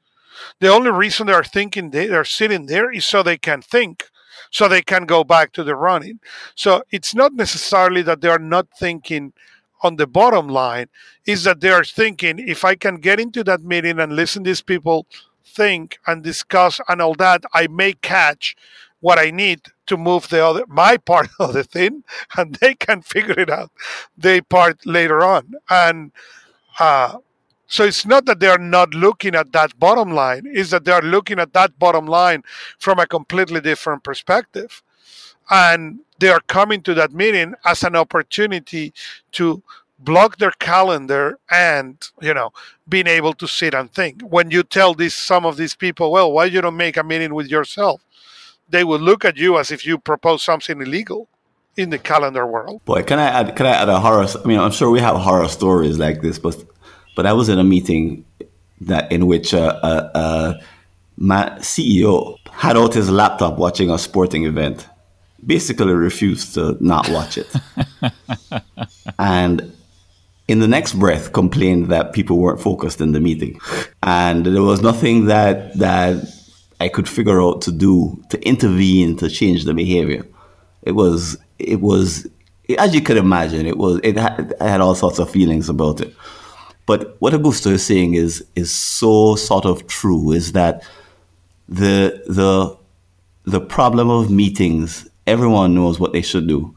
The 0.59 0.67
only 0.67 0.91
reason 0.91 1.29
they 1.29 1.33
are 1.33 1.45
thinking 1.45 1.91
they 1.91 2.09
are 2.09 2.25
sitting 2.25 2.67
there 2.67 2.91
is 2.91 3.07
so 3.07 3.23
they 3.23 3.39
can 3.39 3.63
think, 3.63 4.11
so 4.51 4.67
they 4.67 4.83
can 4.83 5.07
go 5.07 5.23
back 5.23 5.53
to 5.53 5.63
the 5.63 5.77
running. 5.77 6.19
So 6.57 6.83
it's 6.91 7.15
not 7.15 7.33
necessarily 7.35 8.03
that 8.03 8.23
they 8.23 8.29
are 8.29 8.41
not 8.41 8.77
thinking 8.77 9.33
on 9.83 9.95
the 9.95 10.09
bottom 10.09 10.49
line, 10.49 10.89
is 11.25 11.45
that 11.45 11.61
they 11.61 11.71
are 11.71 11.85
thinking 11.85 12.41
if 12.41 12.65
I 12.65 12.75
can 12.75 12.97
get 12.97 13.21
into 13.21 13.45
that 13.45 13.63
meeting 13.63 14.01
and 14.01 14.17
listen 14.17 14.43
to 14.43 14.51
these 14.51 14.63
people 14.63 15.07
think 15.47 16.01
and 16.09 16.25
discuss 16.25 16.81
and 16.89 17.01
all 17.01 17.15
that, 17.15 17.45
I 17.55 17.69
may 17.69 17.93
catch 17.93 18.57
what 19.01 19.19
I 19.19 19.31
need 19.31 19.61
to 19.87 19.97
move 19.97 20.29
the 20.29 20.45
other 20.45 20.65
my 20.69 20.97
part 20.97 21.29
of 21.41 21.53
the 21.53 21.65
thing, 21.65 22.05
and 22.37 22.55
they 22.57 22.75
can 22.75 23.03
figure 23.03 23.39
it 23.39 23.51
out 23.51 23.71
their 24.17 24.43
part 24.43 24.87
later 24.87 25.23
on. 25.23 25.55
And 25.69 26.13
uh, 26.79 27.19
so 27.67 27.85
it's 27.85 28.07
not 28.07 28.27
that 28.27 28.41
they 28.41 28.49
are 28.49 28.59
not 28.59 28.95
looking 28.95 29.35
at 29.35 29.53
that 29.53 29.79
bottom 29.79 30.13
line; 30.13 30.47
is 30.47 30.71
that 30.71 30.85
they 30.85 30.93
are 30.93 31.03
looking 31.03 31.39
at 31.39 31.53
that 31.55 31.79
bottom 31.79 32.07
line 32.07 32.43
from 32.79 32.99
a 32.99 33.07
completely 33.07 33.61
different 33.61 34.05
perspective, 34.05 34.83
and 35.51 36.01
they 36.19 36.29
are 36.29 36.41
coming 36.49 36.83
to 36.83 36.95
that 36.95 37.13
meeting 37.13 37.55
as 37.65 37.83
an 37.83 37.97
opportunity 37.97 38.93
to 39.33 39.63
block 39.99 40.39
their 40.39 40.53
calendar 40.53 41.39
and 41.51 42.11
you 42.23 42.33
know 42.33 42.51
being 42.89 43.07
able 43.07 43.35
to 43.35 43.47
sit 43.47 43.75
and 43.75 43.93
think. 43.93 44.23
When 44.23 44.51
you 44.51 44.63
tell 44.63 44.95
these 44.95 45.15
some 45.15 45.45
of 45.47 45.57
these 45.57 45.77
people 45.77 46.11
well 46.13 46.33
why 46.33 46.47
you 46.47 46.61
don't 46.61 46.77
make 46.77 46.97
a 46.97 47.05
meeting 47.05 47.35
with 47.35 47.49
yourself 47.49 48.03
they 48.71 48.85
will 48.85 49.01
look 49.01 49.25
at 49.25 49.37
you 49.37 49.59
as 49.59 49.71
if 49.71 49.87
you 49.87 49.99
propose 49.99 50.43
something 50.43 50.81
illegal 50.81 51.29
in 51.77 51.91
the 51.91 51.99
calendar 51.99 52.47
world. 52.47 52.85
Boy 52.85 53.03
can 53.03 53.19
i 53.19 53.27
add 53.27 53.57
can 53.57 53.67
i 53.67 53.71
add 53.71 53.89
a 53.89 54.01
horror 54.01 54.27
i 54.45 54.47
mean 54.47 54.59
i'm 54.59 54.73
sure 54.73 54.91
we 54.91 55.01
have 55.01 55.17
horror 55.17 55.49
stories 55.49 55.99
like 55.99 56.21
this 56.21 56.39
but 56.39 56.57
but 57.17 57.27
i 57.27 57.33
was 57.33 57.49
in 57.49 57.59
a 57.59 57.65
meeting 57.65 58.25
that 58.81 59.11
in 59.13 59.27
which 59.27 59.55
uh, 59.55 59.79
uh, 59.83 60.11
uh, 60.15 60.61
my 61.17 61.45
ceo 61.59 62.37
had 62.53 62.77
out 62.77 62.95
his 62.95 63.11
laptop 63.11 63.59
watching 63.59 63.91
a 63.91 63.99
sporting 63.99 64.45
event 64.45 64.89
basically 65.45 65.93
refused 65.93 66.55
to 66.55 66.77
not 66.81 67.09
watch 67.09 67.39
it. 67.39 67.55
And 69.19 69.73
in 70.49 70.61
the 70.61 70.69
next 70.69 70.95
breath 70.95 71.33
complained 71.33 71.89
that 71.89 72.13
people 72.13 72.39
weren't 72.39 72.61
focused 72.61 73.01
in 73.01 73.13
the 73.13 73.21
meeting. 73.21 73.61
And 74.03 74.47
there 74.47 74.63
was 74.63 74.81
nothing 74.81 75.27
that 75.27 75.79
that 75.79 76.17
i 76.81 76.89
could 76.89 77.09
figure 77.09 77.41
out 77.43 77.63
to 77.63 77.73
do 77.73 78.23
to 78.31 78.41
intervene 78.47 79.17
to 79.17 79.29
change 79.29 79.65
the 79.65 79.75
behavior. 79.75 80.27
It 80.83 80.93
was 80.93 81.37
it 81.59 81.81
was 81.81 82.27
as 82.79 82.95
you 82.95 83.03
could 83.03 83.17
imagine 83.17 83.67
it 83.67 83.77
was 83.77 84.01
it 84.03 84.17
had, 84.17 84.55
I 84.61 84.69
had 84.69 84.81
all 84.81 84.95
sorts 84.95 85.19
of 85.19 85.31
feelings 85.31 85.69
about 85.69 86.01
it. 86.01 86.15
But 86.87 87.17
what 87.21 87.33
augusto 87.33 87.71
is 87.73 87.85
saying 87.85 88.15
is 88.15 88.45
is 88.57 88.71
so 88.71 89.37
sort 89.37 89.65
of 89.65 89.87
true 89.87 90.33
is 90.33 90.53
that 90.53 90.85
the 91.69 92.23
the 92.27 92.77
the 93.45 93.61
problem 93.61 94.11
of 94.11 94.31
meetings 94.31 95.09
everyone 95.27 95.75
knows 95.75 96.01
what 96.01 96.13
they 96.13 96.23
should 96.23 96.49
do 96.49 96.75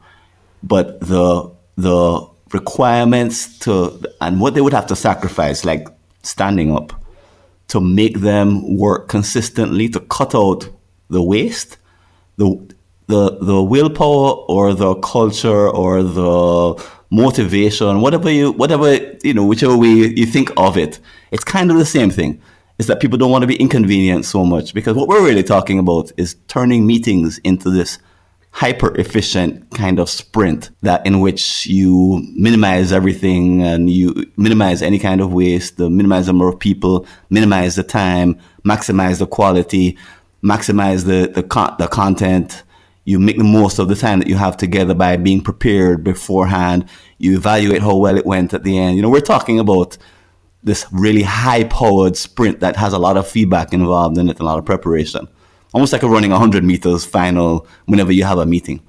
but 0.62 1.00
the 1.00 1.50
the 1.76 2.28
requirements 2.52 3.58
to 3.58 4.00
and 4.20 4.40
what 4.40 4.54
they 4.54 4.60
would 4.60 4.72
have 4.72 4.86
to 4.86 4.96
sacrifice, 4.96 5.64
like 5.64 5.86
standing 6.22 6.74
up, 6.74 6.92
to 7.68 7.80
make 7.80 8.20
them 8.20 8.76
work 8.76 9.08
consistently, 9.08 9.88
to 9.88 10.00
cut 10.00 10.34
out 10.34 10.68
the 11.08 11.22
waste, 11.22 11.78
the 12.36 12.74
the 13.06 13.38
the 13.40 13.62
willpower 13.62 14.32
or 14.48 14.74
the 14.74 14.94
culture 14.96 15.68
or 15.68 16.02
the 16.02 16.84
motivation, 17.10 18.00
whatever 18.00 18.30
you 18.30 18.52
whatever 18.52 18.94
you 19.22 19.34
know, 19.34 19.44
whichever 19.44 19.76
way 19.76 19.88
you 19.88 20.26
think 20.26 20.50
of 20.56 20.76
it, 20.76 20.98
it's 21.30 21.44
kind 21.44 21.70
of 21.70 21.78
the 21.78 21.86
same 21.86 22.10
thing. 22.10 22.40
Is 22.78 22.88
that 22.88 23.00
people 23.00 23.18
don't 23.18 23.30
want 23.30 23.42
to 23.42 23.46
be 23.46 23.54
inconvenienced 23.54 24.30
so 24.30 24.44
much 24.44 24.74
because 24.74 24.96
what 24.96 25.06
we're 25.06 25.24
really 25.24 25.44
talking 25.44 25.78
about 25.78 26.10
is 26.16 26.34
turning 26.48 26.84
meetings 26.86 27.38
into 27.38 27.70
this 27.70 27.98
hyper 28.54 28.94
efficient 29.00 29.68
kind 29.72 29.98
of 29.98 30.08
sprint 30.08 30.70
that 30.82 31.04
in 31.04 31.18
which 31.18 31.66
you 31.66 32.22
minimize 32.36 32.92
everything 32.92 33.60
and 33.64 33.90
you 33.90 34.30
minimize 34.36 34.80
any 34.80 34.96
kind 34.96 35.20
of 35.20 35.32
waste, 35.32 35.76
the 35.76 35.90
minimize 35.90 36.26
the 36.26 36.32
number 36.32 36.46
of 36.46 36.56
people, 36.60 37.04
minimize 37.30 37.74
the 37.74 37.82
time, 37.82 38.38
maximize 38.64 39.18
the 39.18 39.26
quality, 39.26 39.98
maximize 40.44 41.04
the, 41.04 41.26
the, 41.32 41.42
the 41.78 41.88
content. 41.88 42.62
You 43.04 43.18
make 43.18 43.38
the 43.38 43.44
most 43.44 43.80
of 43.80 43.88
the 43.88 43.96
time 43.96 44.20
that 44.20 44.28
you 44.28 44.36
have 44.36 44.56
together 44.56 44.94
by 44.94 45.16
being 45.16 45.42
prepared 45.42 46.04
beforehand. 46.04 46.88
You 47.18 47.36
evaluate 47.36 47.82
how 47.82 47.96
well 47.96 48.16
it 48.16 48.24
went 48.24 48.54
at 48.54 48.62
the 48.62 48.78
end. 48.78 48.94
You 48.94 49.02
know, 49.02 49.10
we're 49.10 49.20
talking 49.20 49.58
about 49.58 49.98
this 50.62 50.86
really 50.92 51.22
high 51.22 51.64
powered 51.64 52.16
sprint 52.16 52.60
that 52.60 52.76
has 52.76 52.92
a 52.92 52.98
lot 53.00 53.16
of 53.16 53.26
feedback 53.26 53.72
involved 53.72 54.16
in 54.16 54.28
it, 54.28 54.38
a 54.38 54.44
lot 54.44 54.60
of 54.60 54.64
preparation 54.64 55.26
almost 55.74 55.92
like 55.92 56.02
a 56.02 56.08
running 56.08 56.30
100 56.30 56.64
meters 56.64 57.04
final 57.04 57.66
whenever 57.86 58.12
you 58.12 58.24
have 58.24 58.38
a 58.38 58.46
meeting. 58.46 58.80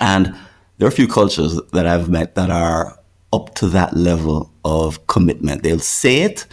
And 0.00 0.34
there 0.78 0.86
are 0.86 0.88
a 0.88 0.94
few 0.94 1.08
cultures 1.08 1.60
that 1.72 1.86
I've 1.86 2.08
met 2.08 2.36
that 2.36 2.50
are 2.50 2.98
up 3.32 3.54
to 3.56 3.66
that 3.68 3.94
level 3.94 4.50
of 4.64 5.06
commitment. 5.08 5.62
They'll 5.62 5.80
say 5.80 6.22
it, 6.22 6.46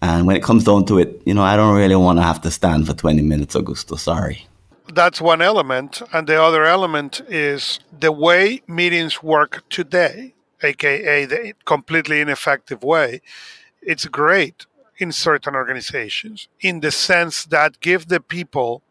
and 0.00 0.26
when 0.26 0.36
it 0.36 0.42
comes 0.42 0.64
down 0.64 0.84
to 0.86 0.98
it, 0.98 1.20
you 1.26 1.34
know, 1.34 1.42
I 1.42 1.56
don't 1.56 1.76
really 1.76 1.96
want 1.96 2.18
to 2.18 2.22
have 2.22 2.40
to 2.42 2.50
stand 2.50 2.86
for 2.86 2.94
20 2.94 3.22
minutes, 3.22 3.54
Augusto. 3.54 3.98
Sorry. 3.98 4.46
That's 4.92 5.20
one 5.20 5.42
element. 5.42 6.02
And 6.12 6.26
the 6.26 6.40
other 6.40 6.64
element 6.64 7.22
is 7.28 7.80
the 7.98 8.12
way 8.12 8.62
meetings 8.68 9.22
work 9.22 9.64
today, 9.70 10.34
aka 10.62 11.24
the 11.24 11.54
completely 11.64 12.20
ineffective 12.20 12.82
way. 12.82 13.22
It's 13.82 14.04
great 14.06 14.66
in 14.98 15.10
certain 15.10 15.54
organizations 15.54 16.48
in 16.60 16.80
the 16.80 16.90
sense 16.90 17.46
that 17.46 17.80
give 17.80 18.08
the 18.08 18.20
people 18.20 18.82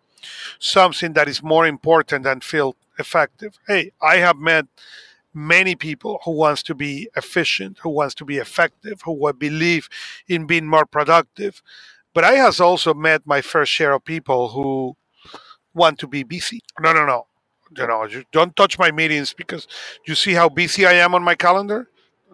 something 0.59 1.13
that 1.13 1.27
is 1.27 1.43
more 1.43 1.67
important 1.67 2.23
than 2.23 2.41
feel 2.41 2.75
effective. 2.99 3.59
Hey, 3.67 3.91
I 4.01 4.17
have 4.17 4.37
met 4.37 4.65
many 5.33 5.75
people 5.75 6.19
who 6.25 6.31
wants 6.31 6.63
to 6.63 6.75
be 6.75 7.09
efficient, 7.15 7.79
who 7.79 7.89
wants 7.89 8.15
to 8.15 8.25
be 8.25 8.37
effective, 8.37 9.01
who 9.03 9.15
believe 9.33 9.89
in 10.27 10.45
being 10.45 10.67
more 10.67 10.85
productive. 10.85 11.61
But 12.13 12.23
I 12.23 12.33
has 12.33 12.59
also 12.59 12.93
met 12.93 13.25
my 13.25 13.41
first 13.41 13.71
share 13.71 13.93
of 13.93 14.05
people 14.05 14.49
who 14.49 14.95
want 15.73 15.99
to 15.99 16.07
be 16.07 16.23
busy. 16.23 16.61
No, 16.79 16.93
no, 16.93 17.05
no. 17.05 17.27
You 17.77 17.87
know, 17.87 18.05
you 18.05 18.23
don't 18.31 18.55
touch 18.55 18.77
my 18.77 18.91
meetings 18.91 19.33
because 19.33 19.67
you 20.05 20.15
see 20.15 20.33
how 20.33 20.49
busy 20.49 20.85
I 20.85 20.93
am 20.93 21.15
on 21.15 21.23
my 21.23 21.35
calendar. 21.35 21.89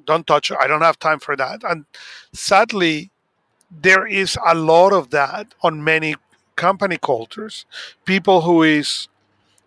Don't 0.06 0.28
touch 0.28 0.52
it. 0.52 0.58
I 0.60 0.68
don't 0.68 0.82
have 0.82 1.00
time 1.00 1.20
for 1.20 1.36
that. 1.38 1.64
And 1.64 1.86
sadly, 2.34 3.12
there 3.72 4.06
is 4.08 4.38
a 4.46 4.56
lot 4.56 4.94
of 4.94 5.12
that 5.12 5.56
on 5.64 5.84
many 5.84 6.16
company 6.60 6.98
cultures. 6.98 7.66
People 8.06 8.42
who 8.42 8.64
is 8.64 9.08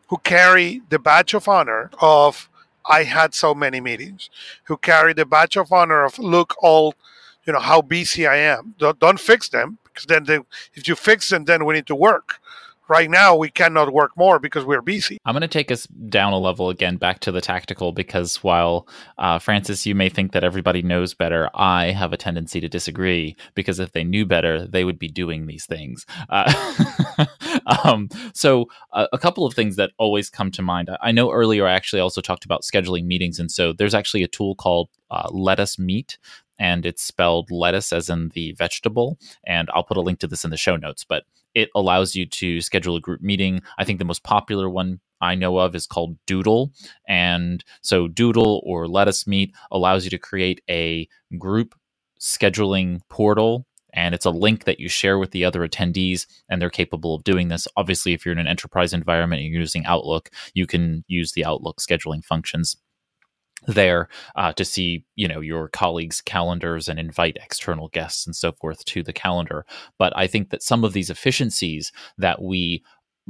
who 0.08 0.18
carry 0.18 0.82
the 0.90 0.98
badge 0.98 1.32
of 1.34 1.48
honor 1.48 1.90
of 2.00 2.50
I 2.84 3.04
had 3.04 3.34
so 3.34 3.54
many 3.54 3.80
meetings, 3.80 4.28
who 4.64 4.76
carry 4.76 5.12
the 5.14 5.24
badge 5.24 5.56
of 5.56 5.72
honor 5.72 6.04
of 6.04 6.18
look 6.18 6.54
all, 6.60 6.94
you 7.46 7.52
know 7.52 7.60
how 7.60 7.80
busy 7.80 8.26
I 8.26 8.36
am. 8.36 8.74
Don't, 8.78 8.98
don't 8.98 9.20
fix 9.20 9.48
them 9.48 9.78
because 9.84 10.06
then 10.06 10.24
they, 10.24 10.40
if 10.74 10.86
you 10.88 10.94
fix 10.94 11.30
them, 11.30 11.44
then 11.44 11.64
we 11.64 11.74
need 11.74 11.86
to 11.86 11.94
work 11.94 12.40
right 12.88 13.10
now 13.10 13.36
we 13.36 13.50
cannot 13.50 13.92
work 13.92 14.12
more 14.16 14.38
because 14.38 14.64
we're 14.64 14.82
busy. 14.82 15.18
I'm 15.24 15.34
going 15.34 15.42
to 15.42 15.48
take 15.48 15.70
us 15.70 15.86
down 15.86 16.32
a 16.32 16.38
level 16.38 16.68
again 16.68 16.96
back 16.96 17.20
to 17.20 17.32
the 17.32 17.40
tactical 17.40 17.92
because 17.92 18.36
while 18.42 18.86
uh, 19.18 19.38
Francis, 19.38 19.86
you 19.86 19.94
may 19.94 20.08
think 20.08 20.32
that 20.32 20.44
everybody 20.44 20.82
knows 20.82 21.14
better, 21.14 21.50
I 21.54 21.86
have 21.92 22.12
a 22.12 22.16
tendency 22.16 22.60
to 22.60 22.68
disagree 22.68 23.36
because 23.54 23.78
if 23.78 23.92
they 23.92 24.04
knew 24.04 24.26
better, 24.26 24.66
they 24.66 24.84
would 24.84 24.98
be 24.98 25.08
doing 25.08 25.46
these 25.46 25.66
things. 25.66 26.06
Uh, 26.28 27.26
um, 27.84 28.08
so, 28.34 28.66
uh, 28.92 29.06
a 29.12 29.18
couple 29.18 29.46
of 29.46 29.54
things 29.54 29.76
that 29.76 29.92
always 29.98 30.30
come 30.30 30.50
to 30.52 30.62
mind. 30.62 30.90
I 31.00 31.12
know 31.12 31.32
earlier 31.32 31.66
I 31.66 31.72
actually 31.72 32.00
also 32.00 32.20
talked 32.20 32.44
about 32.44 32.62
scheduling 32.62 33.04
meetings, 33.06 33.38
and 33.38 33.50
so 33.50 33.72
there's 33.72 33.94
actually 33.94 34.22
a 34.22 34.28
tool 34.28 34.54
called 34.54 34.88
uh, 35.10 35.28
LettuceMeet 35.28 36.16
and 36.62 36.86
it's 36.86 37.02
spelled 37.02 37.50
lettuce 37.50 37.92
as 37.92 38.08
in 38.08 38.28
the 38.34 38.52
vegetable. 38.52 39.18
And 39.44 39.68
I'll 39.74 39.82
put 39.82 39.96
a 39.96 40.00
link 40.00 40.20
to 40.20 40.28
this 40.28 40.44
in 40.44 40.52
the 40.52 40.56
show 40.56 40.76
notes, 40.76 41.02
but 41.02 41.24
it 41.56 41.70
allows 41.74 42.14
you 42.14 42.24
to 42.24 42.60
schedule 42.60 42.94
a 42.94 43.00
group 43.00 43.20
meeting. 43.20 43.62
I 43.78 43.84
think 43.84 43.98
the 43.98 44.04
most 44.04 44.22
popular 44.22 44.70
one 44.70 45.00
I 45.20 45.34
know 45.34 45.58
of 45.58 45.74
is 45.74 45.88
called 45.88 46.16
Doodle. 46.24 46.72
And 47.08 47.64
so 47.80 48.06
Doodle 48.06 48.62
or 48.64 48.86
LettuceMeet 48.86 49.50
allows 49.72 50.04
you 50.04 50.10
to 50.10 50.18
create 50.18 50.60
a 50.70 51.08
group 51.36 51.74
scheduling 52.20 53.00
portal. 53.08 53.66
And 53.92 54.14
it's 54.14 54.24
a 54.24 54.30
link 54.30 54.62
that 54.64 54.78
you 54.78 54.88
share 54.88 55.18
with 55.18 55.32
the 55.32 55.44
other 55.44 55.68
attendees, 55.68 56.26
and 56.48 56.62
they're 56.62 56.70
capable 56.70 57.16
of 57.16 57.24
doing 57.24 57.48
this. 57.48 57.68
Obviously, 57.76 58.14
if 58.14 58.24
you're 58.24 58.32
in 58.32 58.38
an 58.38 58.46
enterprise 58.46 58.94
environment 58.94 59.42
and 59.42 59.50
you're 59.50 59.60
using 59.60 59.84
Outlook, 59.84 60.30
you 60.54 60.66
can 60.66 61.04
use 61.08 61.32
the 61.32 61.44
Outlook 61.44 61.78
scheduling 61.78 62.24
functions 62.24 62.76
there 63.66 64.08
uh, 64.36 64.52
to 64.54 64.64
see 64.64 65.04
you 65.14 65.28
know 65.28 65.40
your 65.40 65.68
colleagues 65.68 66.20
calendars 66.20 66.88
and 66.88 66.98
invite 66.98 67.36
external 67.40 67.88
guests 67.88 68.26
and 68.26 68.34
so 68.36 68.52
forth 68.52 68.84
to 68.86 69.02
the 69.02 69.12
calendar. 69.12 69.64
But 69.98 70.12
i 70.16 70.26
think 70.26 70.50
that 70.50 70.62
some 70.62 70.84
of 70.84 70.92
these 70.92 71.10
efficiencies 71.10 71.92
that 72.18 72.42
we 72.42 72.82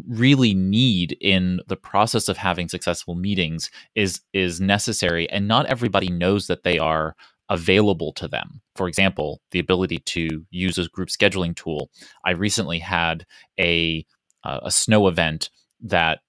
really 0.08 0.54
need 0.54 1.16
in 1.20 1.60
the 1.68 1.76
process 1.76 2.28
of 2.28 2.36
having 2.38 2.68
successful 2.68 3.14
meetings 3.14 3.70
is 3.94 4.20
is 4.32 4.60
necessary 4.60 5.28
and 5.30 5.46
not 5.46 5.66
everybody 5.66 6.08
knows 6.08 6.46
that 6.46 6.64
they 6.64 6.78
are 6.78 7.14
available 7.50 8.12
to 8.14 8.26
them. 8.26 8.62
For 8.76 8.88
example 8.88 9.40
the 9.50 9.58
ability 9.58 9.98
to 9.98 10.46
use 10.50 10.78
a 10.78 10.88
group 10.88 11.08
scheduling 11.08 11.54
tool. 11.54 11.90
I 12.24 12.30
recently 12.30 12.78
had 12.78 13.26
a 13.60 14.06
uh, 14.44 14.60
a 14.62 14.70
snow 14.70 15.08
event 15.08 15.50
that 15.82 16.20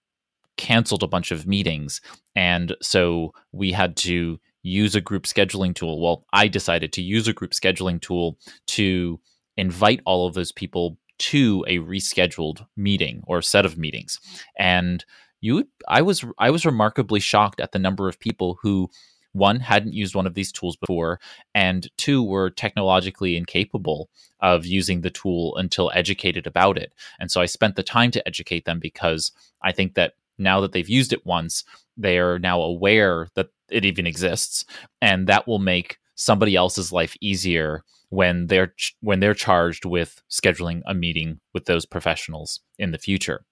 canceled 0.58 1.04
a 1.04 1.08
bunch 1.08 1.32
of 1.32 1.47
meetings. 1.47 2.01
And 2.36 2.76
so 2.82 3.34
we 3.51 3.72
had 3.72 3.95
to 3.97 4.39
use 4.64 4.95
a 4.95 5.01
group 5.01 5.24
scheduling 5.24 5.76
tool. 5.76 6.01
Well, 6.01 6.26
I 6.34 6.47
decided 6.47 6.93
to 6.93 7.01
use 7.01 7.28
a 7.28 7.34
group 7.34 7.51
scheduling 7.51 8.01
tool 8.01 8.38
to 8.68 9.20
invite 9.58 10.01
all 10.06 10.26
of 10.26 10.34
those 10.34 10.51
people 10.51 10.97
to 11.20 11.64
a 11.68 11.78
rescheduled 11.80 12.66
meeting 12.76 13.24
or 13.28 13.41
set 13.41 13.66
of 13.66 13.78
meetings. 13.78 14.20
And 14.58 15.04
you 15.41 15.68
I 15.88 16.01
was 16.01 16.24
I 16.39 16.49
was 16.49 16.66
remarkably 16.66 17.20
shocked 17.20 17.60
at 17.60 17.74
the 17.74 17.80
number 17.80 18.08
of 18.08 18.20
people 18.20 18.58
who 18.62 18.89
one 19.34 19.60
hadn't 19.60 19.93
used 19.93 20.16
one 20.16 20.28
of 20.28 20.36
these 20.36 20.51
tools 20.51 20.78
before 20.78 21.20
and 21.54 21.89
two 21.97 22.24
were 22.24 22.49
technologically 22.49 23.36
incapable 23.36 24.10
of 24.39 24.66
using 24.66 25.01
the 25.01 25.10
tool 25.10 25.56
until 25.58 25.91
educated 25.93 26.47
about 26.47 26.78
it 26.78 26.93
and 27.20 27.32
so 27.32 27.41
i 27.41 27.45
spent 27.45 27.76
the 27.76 27.84
time 27.84 28.12
to 28.12 28.26
educate 28.28 28.66
them 28.66 28.80
because 28.80 29.32
i 29.64 29.72
think 29.72 29.95
that 29.95 30.14
now 30.43 30.59
that 30.61 30.71
they've 30.71 30.89
used 30.89 31.13
it 31.13 31.25
once 31.25 31.63
they 31.97 32.17
are 32.17 32.39
now 32.39 32.61
aware 32.61 33.27
that 33.35 33.47
it 33.69 33.85
even 33.85 34.05
exists 34.07 34.65
and 35.01 35.27
that 35.27 35.47
will 35.47 35.59
make 35.59 35.97
somebody 36.15 36.55
else's 36.55 36.91
life 36.91 37.15
easier 37.21 37.83
when 38.09 38.47
they're 38.47 38.73
when 39.01 39.19
they're 39.19 39.33
charged 39.33 39.85
with 39.85 40.21
scheduling 40.29 40.81
a 40.85 40.93
meeting 40.93 41.39
with 41.53 41.65
those 41.65 41.85
professionals 41.85 42.59
in 42.77 42.91
the 42.91 42.97
future 42.97 43.45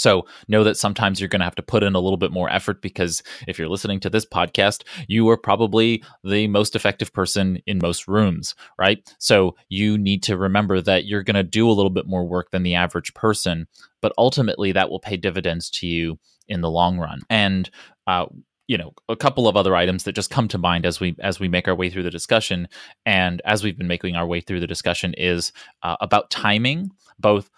so 0.00 0.26
know 0.48 0.64
that 0.64 0.78
sometimes 0.78 1.20
you're 1.20 1.28
going 1.28 1.40
to 1.40 1.44
have 1.44 1.54
to 1.56 1.62
put 1.62 1.82
in 1.82 1.94
a 1.94 2.00
little 2.00 2.16
bit 2.16 2.32
more 2.32 2.48
effort 2.50 2.80
because 2.80 3.22
if 3.46 3.58
you're 3.58 3.68
listening 3.68 4.00
to 4.00 4.08
this 4.08 4.24
podcast, 4.24 4.82
you 5.08 5.28
are 5.28 5.36
probably 5.36 6.02
the 6.24 6.46
most 6.48 6.74
effective 6.74 7.12
person 7.12 7.60
in 7.66 7.78
most 7.82 8.08
rooms, 8.08 8.54
right? 8.78 9.06
So 9.18 9.56
you 9.68 9.98
need 9.98 10.22
to 10.22 10.38
remember 10.38 10.80
that 10.80 11.04
you're 11.04 11.22
going 11.22 11.34
to 11.34 11.42
do 11.42 11.68
a 11.68 11.72
little 11.72 11.90
bit 11.90 12.06
more 12.06 12.26
work 12.26 12.50
than 12.50 12.62
the 12.62 12.76
average 12.76 13.12
person, 13.12 13.66
but 14.00 14.14
ultimately 14.16 14.72
that 14.72 14.88
will 14.88 15.00
pay 15.00 15.18
dividends 15.18 15.68
to 15.70 15.86
you 15.86 16.18
in 16.48 16.62
the 16.62 16.70
long 16.70 16.96
run. 16.96 17.20
And 17.28 17.68
uh, 18.06 18.24
you 18.68 18.78
know 18.78 18.94
a 19.08 19.16
couple 19.16 19.48
of 19.48 19.56
other 19.56 19.76
items 19.76 20.04
that 20.04 20.12
just 20.12 20.30
come 20.30 20.48
to 20.48 20.56
mind 20.56 20.86
as 20.86 20.98
we 20.98 21.16
as 21.18 21.40
we 21.40 21.48
make 21.48 21.66
our 21.66 21.74
way 21.74 21.90
through 21.90 22.04
the 22.04 22.10
discussion 22.10 22.68
and 23.04 23.42
as 23.44 23.64
we've 23.64 23.76
been 23.76 23.88
making 23.88 24.14
our 24.14 24.26
way 24.26 24.40
through 24.40 24.60
the 24.60 24.66
discussion 24.66 25.12
is 25.14 25.52
uh, 25.82 25.96
about 26.00 26.30
timing 26.30 26.88
both 27.18 27.50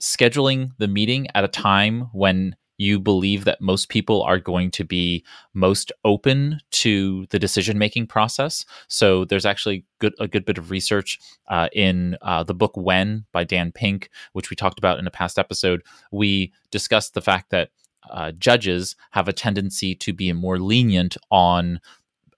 scheduling 0.00 0.70
the 0.78 0.88
meeting 0.88 1.26
at 1.34 1.44
a 1.44 1.48
time 1.48 2.08
when 2.12 2.56
you 2.80 2.98
believe 2.98 3.44
that 3.44 3.60
most 3.60 3.90
people 3.90 4.22
are 4.22 4.38
going 4.38 4.70
to 4.70 4.84
be 4.84 5.22
most 5.52 5.92
open 6.02 6.58
to 6.70 7.26
the 7.28 7.38
decision 7.38 7.76
making 7.76 8.06
process. 8.06 8.64
So 8.88 9.26
there's 9.26 9.44
actually 9.44 9.84
good, 9.98 10.14
a 10.18 10.26
good 10.26 10.46
bit 10.46 10.56
of 10.56 10.70
research 10.70 11.20
uh, 11.48 11.68
in 11.74 12.16
uh, 12.22 12.42
the 12.42 12.54
book 12.54 12.72
When 12.74 13.26
by 13.32 13.44
Dan 13.44 13.70
Pink, 13.70 14.08
which 14.32 14.48
we 14.48 14.56
talked 14.56 14.78
about 14.78 14.98
in 14.98 15.06
a 15.06 15.10
past 15.10 15.38
episode. 15.38 15.82
We 16.10 16.54
discussed 16.70 17.12
the 17.12 17.20
fact 17.20 17.50
that 17.50 17.68
uh, 18.10 18.32
judges 18.32 18.96
have 19.10 19.28
a 19.28 19.32
tendency 19.34 19.94
to 19.96 20.14
be 20.14 20.32
more 20.32 20.58
lenient 20.58 21.18
on 21.30 21.80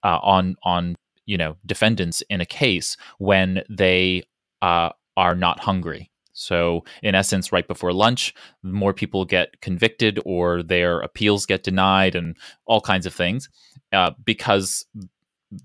uh, 0.03 0.19
on 0.21 0.57
on 0.63 0.95
you 1.25 1.37
know 1.37 1.55
defendants 1.65 2.21
in 2.29 2.41
a 2.41 2.45
case 2.45 2.97
when 3.17 3.63
they 3.69 4.23
uh, 4.61 4.89
are 5.15 5.35
not 5.35 5.61
hungry 5.61 6.11
so, 6.33 6.83
in 7.03 7.15
essence, 7.15 7.51
right 7.51 7.67
before 7.67 7.93
lunch, 7.93 8.33
more 8.63 8.93
people 8.93 9.23
get 9.23 9.61
convicted 9.61 10.19
or 10.25 10.63
their 10.63 10.99
appeals 10.99 11.45
get 11.45 11.63
denied 11.63 12.15
and 12.15 12.35
all 12.65 12.81
kinds 12.81 13.05
of 13.05 13.13
things 13.13 13.49
uh, 13.93 14.11
because 14.25 14.85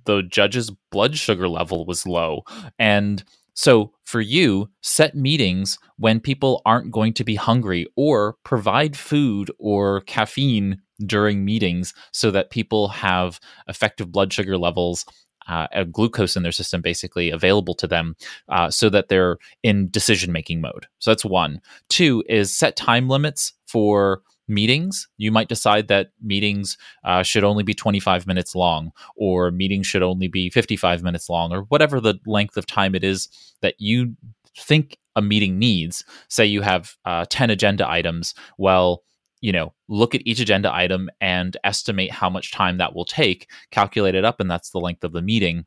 the 0.04 0.22
judge's 0.22 0.70
blood 0.90 1.16
sugar 1.16 1.48
level 1.48 1.86
was 1.86 2.06
low. 2.06 2.42
And 2.78 3.24
so, 3.54 3.92
for 4.04 4.20
you, 4.20 4.70
set 4.82 5.16
meetings 5.16 5.78
when 5.96 6.20
people 6.20 6.62
aren't 6.64 6.92
going 6.92 7.14
to 7.14 7.24
be 7.24 7.34
hungry 7.34 7.86
or 7.96 8.36
provide 8.44 8.96
food 8.96 9.50
or 9.58 10.02
caffeine 10.02 10.80
during 11.04 11.44
meetings 11.44 11.94
so 12.12 12.30
that 12.30 12.50
people 12.50 12.88
have 12.88 13.40
effective 13.68 14.12
blood 14.12 14.32
sugar 14.32 14.58
levels 14.58 15.04
uh, 15.48 15.84
glucose 15.84 16.36
in 16.36 16.42
their 16.42 16.52
system 16.52 16.80
basically 16.80 17.30
available 17.30 17.74
to 17.74 17.86
them 17.86 18.16
uh, 18.48 18.70
so 18.70 18.88
that 18.88 19.08
they're 19.08 19.38
in 19.62 19.90
decision 19.90 20.32
making 20.32 20.60
mode. 20.60 20.86
So 20.98 21.10
that's 21.10 21.24
one. 21.24 21.60
Two 21.88 22.22
is 22.28 22.56
set 22.56 22.76
time 22.76 23.08
limits 23.08 23.52
for 23.66 24.22
meetings. 24.48 25.08
You 25.18 25.30
might 25.30 25.48
decide 25.48 25.88
that 25.88 26.10
meetings 26.22 26.78
uh, 27.04 27.22
should 27.22 27.44
only 27.44 27.62
be 27.62 27.74
25 27.74 28.26
minutes 28.26 28.54
long, 28.54 28.92
or 29.16 29.50
meetings 29.50 29.86
should 29.86 30.02
only 30.02 30.28
be 30.28 30.50
55 30.50 31.02
minutes 31.02 31.28
long, 31.28 31.52
or 31.52 31.62
whatever 31.62 32.00
the 32.00 32.18
length 32.26 32.56
of 32.56 32.66
time 32.66 32.94
it 32.94 33.04
is 33.04 33.28
that 33.60 33.74
you 33.78 34.16
think 34.56 34.98
a 35.16 35.22
meeting 35.22 35.58
needs. 35.58 36.04
Say 36.28 36.46
you 36.46 36.62
have 36.62 36.96
uh, 37.04 37.26
10 37.28 37.50
agenda 37.50 37.88
items. 37.88 38.34
Well, 38.56 39.02
you 39.40 39.52
know, 39.52 39.72
look 39.88 40.14
at 40.14 40.22
each 40.24 40.40
agenda 40.40 40.74
item 40.74 41.10
and 41.20 41.56
estimate 41.64 42.10
how 42.10 42.28
much 42.28 42.52
time 42.52 42.78
that 42.78 42.94
will 42.94 43.04
take, 43.04 43.48
calculate 43.70 44.14
it 44.14 44.24
up, 44.24 44.40
and 44.40 44.50
that's 44.50 44.70
the 44.70 44.80
length 44.80 45.04
of 45.04 45.12
the 45.12 45.22
meeting, 45.22 45.64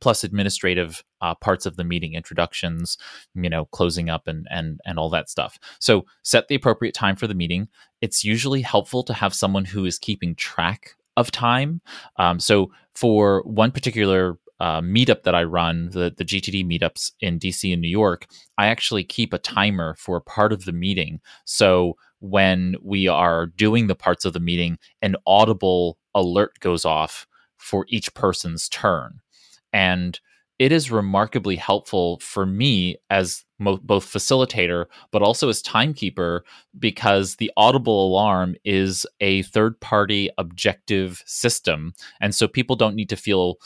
plus 0.00 0.24
administrative 0.24 1.02
uh, 1.20 1.34
parts 1.34 1.66
of 1.66 1.76
the 1.76 1.84
meeting, 1.84 2.14
introductions, 2.14 2.98
you 3.34 3.48
know, 3.48 3.66
closing 3.66 4.10
up 4.10 4.26
and 4.26 4.46
and 4.50 4.80
and 4.84 4.98
all 4.98 5.10
that 5.10 5.30
stuff. 5.30 5.58
So 5.78 6.04
set 6.22 6.48
the 6.48 6.54
appropriate 6.54 6.94
time 6.94 7.16
for 7.16 7.26
the 7.26 7.34
meeting. 7.34 7.68
It's 8.00 8.24
usually 8.24 8.62
helpful 8.62 9.02
to 9.04 9.14
have 9.14 9.34
someone 9.34 9.64
who 9.64 9.84
is 9.84 9.98
keeping 9.98 10.34
track 10.34 10.96
of 11.16 11.30
time. 11.30 11.80
Um, 12.16 12.40
so 12.40 12.72
for 12.94 13.42
one 13.44 13.70
particular 13.70 14.38
uh, 14.60 14.80
meetup 14.80 15.24
that 15.24 15.34
I 15.34 15.44
run, 15.44 15.90
the 15.90 16.14
the 16.16 16.24
GTD 16.24 16.64
meetups 16.64 17.12
in 17.20 17.38
DC 17.38 17.72
and 17.72 17.82
New 17.82 17.88
York, 17.88 18.26
I 18.58 18.68
actually 18.68 19.04
keep 19.04 19.32
a 19.32 19.38
timer 19.38 19.96
for 19.98 20.20
part 20.20 20.52
of 20.52 20.64
the 20.64 20.72
meeting. 20.72 21.20
So 21.44 21.96
when 22.22 22.76
we 22.82 23.08
are 23.08 23.46
doing 23.46 23.88
the 23.88 23.96
parts 23.96 24.24
of 24.24 24.32
the 24.32 24.40
meeting, 24.40 24.78
an 25.02 25.16
audible 25.26 25.98
alert 26.14 26.58
goes 26.60 26.84
off 26.84 27.26
for 27.56 27.84
each 27.88 28.14
person's 28.14 28.68
turn. 28.68 29.20
And 29.72 30.18
it 30.58 30.70
is 30.70 30.92
remarkably 30.92 31.56
helpful 31.56 32.20
for 32.20 32.46
me 32.46 32.96
as 33.10 33.44
mo- 33.58 33.80
both 33.82 34.06
facilitator 34.06 34.84
but 35.10 35.22
also 35.22 35.48
as 35.48 35.60
timekeeper 35.62 36.44
because 36.78 37.36
the 37.36 37.50
audible 37.56 38.06
alarm 38.06 38.54
is 38.64 39.04
a 39.20 39.42
third 39.42 39.80
party 39.80 40.30
objective 40.38 41.22
system 41.26 41.92
and 42.20 42.34
so 42.34 42.46
people 42.46 42.76
don't 42.76 42.94
need 42.94 43.08
to 43.08 43.16
feel 43.16 43.56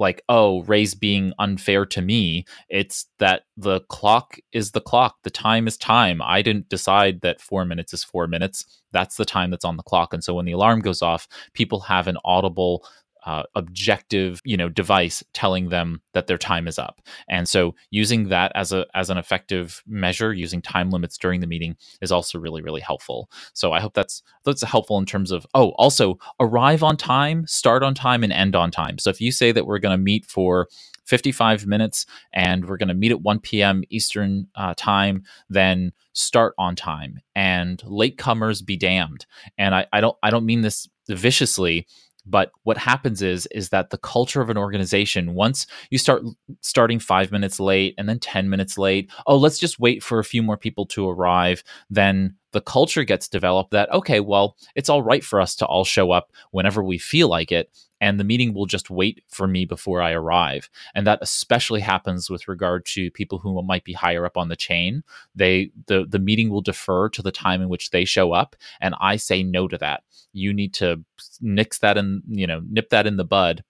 like 0.00 0.22
oh 0.28 0.62
ray's 0.64 0.94
being 0.94 1.32
unfair 1.38 1.86
to 1.86 2.02
me. 2.02 2.44
It's 2.68 3.06
that 3.18 3.42
the 3.56 3.80
clock 3.82 4.38
is 4.52 4.72
the 4.72 4.80
clock. 4.80 5.16
The 5.22 5.30
time 5.30 5.68
is 5.68 5.76
time. 5.76 6.20
I 6.22 6.42
didn't 6.42 6.68
decide 6.68 7.20
that 7.20 7.40
four 7.40 7.64
minutes 7.64 7.94
is 7.94 8.02
four 8.02 8.26
minutes. 8.26 8.82
That's 8.92 9.16
the 9.16 9.24
time 9.24 9.50
that's 9.50 9.64
on 9.64 9.76
the 9.76 9.84
clock. 9.84 10.12
And 10.12 10.24
so 10.24 10.34
when 10.34 10.46
the 10.46 10.52
alarm 10.52 10.80
goes 10.80 11.02
off 11.02 11.28
people 11.54 11.80
have 11.80 12.06
an 12.06 12.18
audible 12.24 12.84
uh, 13.24 13.42
objective 13.54 14.40
you 14.44 14.56
know 14.56 14.68
device 14.68 15.22
telling 15.32 15.68
them 15.68 16.00
that 16.12 16.26
their 16.26 16.38
time 16.38 16.66
is 16.66 16.78
up. 16.78 17.00
And 17.28 17.48
so 17.48 17.74
using 17.90 18.28
that 18.28 18.52
as 18.54 18.72
a 18.72 18.86
as 18.94 19.10
an 19.10 19.18
effective 19.18 19.82
measure 19.86 20.32
using 20.32 20.62
time 20.62 20.90
limits 20.90 21.18
during 21.18 21.40
the 21.40 21.46
meeting 21.46 21.76
is 22.00 22.12
also 22.12 22.38
really 22.38 22.62
really 22.62 22.80
helpful. 22.80 23.30
So 23.52 23.72
i 23.72 23.80
hope 23.80 23.94
that's 23.94 24.22
that's 24.44 24.62
helpful 24.62 24.98
in 24.98 25.06
terms 25.06 25.30
of 25.30 25.46
oh 25.54 25.70
also 25.70 26.18
arrive 26.40 26.82
on 26.82 26.96
time 26.96 27.46
start 27.46 27.82
on 27.82 27.94
time 27.94 28.24
and 28.24 28.32
end 28.32 28.56
on 28.56 28.70
time. 28.70 28.98
So 28.98 29.10
if 29.10 29.20
you 29.20 29.32
say 29.32 29.52
that 29.52 29.66
we're 29.66 29.78
going 29.78 29.96
to 29.96 30.02
meet 30.02 30.26
for 30.26 30.68
55 31.04 31.66
minutes 31.66 32.06
and 32.32 32.66
we're 32.66 32.76
going 32.76 32.88
to 32.88 32.94
meet 32.94 33.10
at 33.10 33.20
1 33.20 33.40
p.m 33.40 33.82
eastern 33.90 34.46
uh, 34.54 34.74
time 34.76 35.24
then 35.48 35.92
start 36.12 36.54
on 36.58 36.76
time. 36.76 37.20
And 37.34 37.78
latecomers 37.78 38.64
be 38.64 38.76
damned. 38.76 39.26
And 39.58 39.74
I, 39.74 39.86
I 39.92 40.00
don't 40.00 40.16
i 40.22 40.30
don't 40.30 40.46
mean 40.46 40.62
this 40.62 40.88
viciously 41.08 41.86
but 42.26 42.52
what 42.64 42.76
happens 42.76 43.22
is 43.22 43.46
is 43.46 43.70
that 43.70 43.90
the 43.90 43.98
culture 43.98 44.40
of 44.40 44.50
an 44.50 44.58
organization 44.58 45.34
once 45.34 45.66
you 45.90 45.98
start 45.98 46.22
starting 46.60 46.98
5 46.98 47.32
minutes 47.32 47.60
late 47.60 47.94
and 47.98 48.08
then 48.08 48.18
10 48.18 48.48
minutes 48.48 48.78
late 48.78 49.10
oh 49.26 49.36
let's 49.36 49.58
just 49.58 49.78
wait 49.80 50.02
for 50.02 50.18
a 50.18 50.24
few 50.24 50.42
more 50.42 50.56
people 50.56 50.86
to 50.86 51.08
arrive 51.08 51.62
then 51.88 52.34
the 52.52 52.60
culture 52.60 53.04
gets 53.04 53.28
developed 53.28 53.70
that 53.70 53.92
okay 53.92 54.20
well 54.20 54.56
it's 54.74 54.88
all 54.88 55.02
right 55.02 55.24
for 55.24 55.40
us 55.40 55.54
to 55.54 55.66
all 55.66 55.84
show 55.84 56.10
up 56.10 56.32
whenever 56.50 56.82
we 56.82 56.98
feel 56.98 57.28
like 57.28 57.52
it 57.52 57.70
and 58.00 58.18
the 58.18 58.24
meeting 58.24 58.54
will 58.54 58.66
just 58.66 58.90
wait 58.90 59.22
for 59.28 59.46
me 59.46 59.64
before 59.64 60.00
I 60.00 60.12
arrive. 60.12 60.70
And 60.94 61.06
that 61.06 61.18
especially 61.20 61.80
happens 61.80 62.30
with 62.30 62.48
regard 62.48 62.86
to 62.86 63.10
people 63.10 63.38
who 63.38 63.62
might 63.62 63.84
be 63.84 63.92
higher 63.92 64.24
up 64.24 64.36
on 64.36 64.48
the 64.48 64.56
chain. 64.56 65.02
They 65.34 65.70
the 65.86 66.06
the 66.08 66.18
meeting 66.18 66.50
will 66.50 66.62
defer 66.62 67.08
to 67.10 67.22
the 67.22 67.32
time 67.32 67.60
in 67.60 67.68
which 67.68 67.90
they 67.90 68.04
show 68.04 68.32
up, 68.32 68.56
and 68.80 68.94
I 69.00 69.16
say 69.16 69.42
no 69.42 69.68
to 69.68 69.78
that. 69.78 70.02
You 70.32 70.52
need 70.52 70.72
to 70.74 71.04
nix 71.40 71.78
that 71.78 71.98
and 71.98 72.22
you 72.26 72.46
know 72.46 72.62
nip 72.68 72.90
that 72.90 73.06
in 73.06 73.16
the 73.16 73.24
bud 73.24 73.64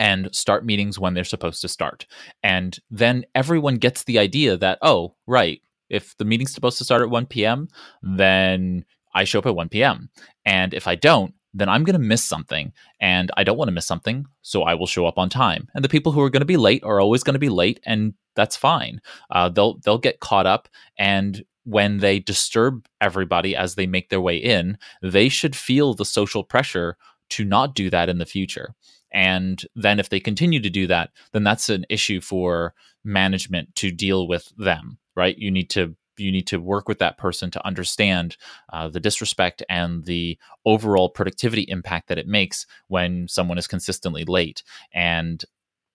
and 0.00 0.34
start 0.34 0.64
meetings 0.64 0.98
when 0.98 1.12
they're 1.12 1.22
supposed 1.22 1.60
to 1.60 1.68
start. 1.68 2.06
And 2.42 2.78
then 2.90 3.24
everyone 3.34 3.76
gets 3.76 4.04
the 4.04 4.18
idea 4.18 4.56
that, 4.56 4.78
oh, 4.80 5.14
right, 5.26 5.60
if 5.92 6.16
the 6.16 6.24
meeting's 6.24 6.52
supposed 6.52 6.78
to 6.78 6.84
start 6.84 7.02
at 7.02 7.10
1 7.10 7.26
p.m., 7.26 7.68
then 8.02 8.84
I 9.14 9.24
show 9.24 9.38
up 9.38 9.46
at 9.46 9.54
1 9.54 9.68
p.m. 9.68 10.08
And 10.44 10.74
if 10.74 10.88
I 10.88 10.94
don't, 10.94 11.34
then 11.54 11.68
I'm 11.68 11.84
going 11.84 12.00
to 12.00 12.06
miss 12.06 12.24
something 12.24 12.72
and 12.98 13.30
I 13.36 13.44
don't 13.44 13.58
want 13.58 13.68
to 13.68 13.72
miss 13.72 13.86
something. 13.86 14.26
So 14.40 14.62
I 14.62 14.74
will 14.74 14.86
show 14.86 15.06
up 15.06 15.18
on 15.18 15.28
time. 15.28 15.68
And 15.74 15.84
the 15.84 15.88
people 15.88 16.10
who 16.10 16.22
are 16.22 16.30
going 16.30 16.40
to 16.40 16.46
be 16.46 16.56
late 16.56 16.82
are 16.82 17.00
always 17.00 17.22
going 17.22 17.34
to 17.34 17.38
be 17.38 17.50
late 17.50 17.78
and 17.84 18.14
that's 18.34 18.56
fine. 18.56 19.02
Uh, 19.30 19.50
they'll, 19.50 19.78
they'll 19.84 19.98
get 19.98 20.20
caught 20.20 20.46
up 20.46 20.68
and 20.98 21.44
when 21.64 21.98
they 21.98 22.18
disturb 22.18 22.86
everybody 23.00 23.54
as 23.54 23.74
they 23.74 23.86
make 23.86 24.08
their 24.08 24.20
way 24.20 24.36
in, 24.36 24.76
they 25.00 25.28
should 25.28 25.54
feel 25.54 25.94
the 25.94 26.04
social 26.04 26.42
pressure 26.42 26.96
to 27.30 27.44
not 27.44 27.74
do 27.74 27.88
that 27.90 28.08
in 28.08 28.18
the 28.18 28.26
future. 28.26 28.74
And 29.12 29.64
then 29.76 30.00
if 30.00 30.08
they 30.08 30.20
continue 30.20 30.60
to 30.60 30.70
do 30.70 30.86
that, 30.88 31.10
then 31.32 31.44
that's 31.44 31.68
an 31.68 31.84
issue 31.88 32.20
for 32.20 32.74
management 33.04 33.74
to 33.76 33.90
deal 33.90 34.26
with 34.26 34.52
them. 34.56 34.98
Right? 35.14 35.36
You 35.36 35.50
need 35.50 35.70
to 35.70 35.96
you 36.18 36.30
need 36.30 36.46
to 36.46 36.60
work 36.60 36.88
with 36.88 36.98
that 36.98 37.18
person 37.18 37.50
to 37.50 37.66
understand 37.66 38.36
uh, 38.72 38.88
the 38.88 39.00
disrespect 39.00 39.62
and 39.68 40.04
the 40.04 40.38
overall 40.66 41.08
productivity 41.08 41.62
impact 41.68 42.08
that 42.08 42.18
it 42.18 42.26
makes 42.26 42.66
when 42.88 43.26
someone 43.28 43.58
is 43.58 43.66
consistently 43.66 44.24
late 44.24 44.62
and 44.92 45.44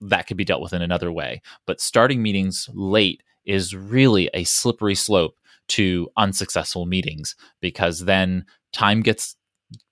that 0.00 0.26
could 0.26 0.36
be 0.36 0.44
dealt 0.44 0.62
with 0.62 0.72
in 0.72 0.82
another 0.82 1.10
way 1.10 1.40
but 1.66 1.80
starting 1.80 2.22
meetings 2.22 2.68
late 2.72 3.22
is 3.44 3.74
really 3.74 4.28
a 4.34 4.44
slippery 4.44 4.94
slope 4.94 5.36
to 5.68 6.08
unsuccessful 6.16 6.86
meetings 6.86 7.34
because 7.60 8.04
then 8.04 8.44
time 8.72 9.02
gets 9.02 9.36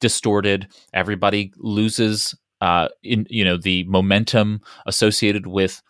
distorted 0.00 0.68
everybody 0.92 1.52
loses 1.56 2.34
uh, 2.60 2.88
in 3.02 3.26
you 3.28 3.44
know 3.44 3.56
the 3.56 3.84
momentum 3.84 4.60
associated 4.86 5.46
with 5.46 5.82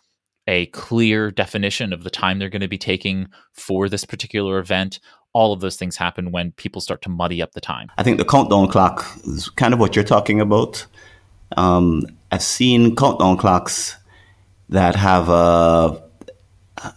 a 0.46 0.66
clear 0.66 1.30
definition 1.30 1.92
of 1.92 2.04
the 2.04 2.10
time 2.10 2.38
they're 2.38 2.48
going 2.48 2.60
to 2.60 2.68
be 2.68 2.78
taking 2.78 3.28
for 3.52 3.88
this 3.88 4.04
particular 4.04 4.58
event. 4.58 5.00
All 5.32 5.52
of 5.52 5.60
those 5.60 5.76
things 5.76 5.96
happen 5.96 6.32
when 6.32 6.52
people 6.52 6.80
start 6.80 7.02
to 7.02 7.08
muddy 7.08 7.42
up 7.42 7.52
the 7.52 7.60
time. 7.60 7.90
I 7.98 8.02
think 8.02 8.18
the 8.18 8.24
countdown 8.24 8.68
clock 8.68 9.04
is 9.24 9.50
kind 9.50 9.74
of 9.74 9.80
what 9.80 9.94
you're 9.94 10.04
talking 10.04 10.40
about. 10.40 10.86
Um, 11.56 12.06
I've 12.32 12.42
seen 12.42 12.96
countdown 12.96 13.36
clocks 13.36 13.96
that 14.68 14.94
have 14.96 15.28
a. 15.28 16.02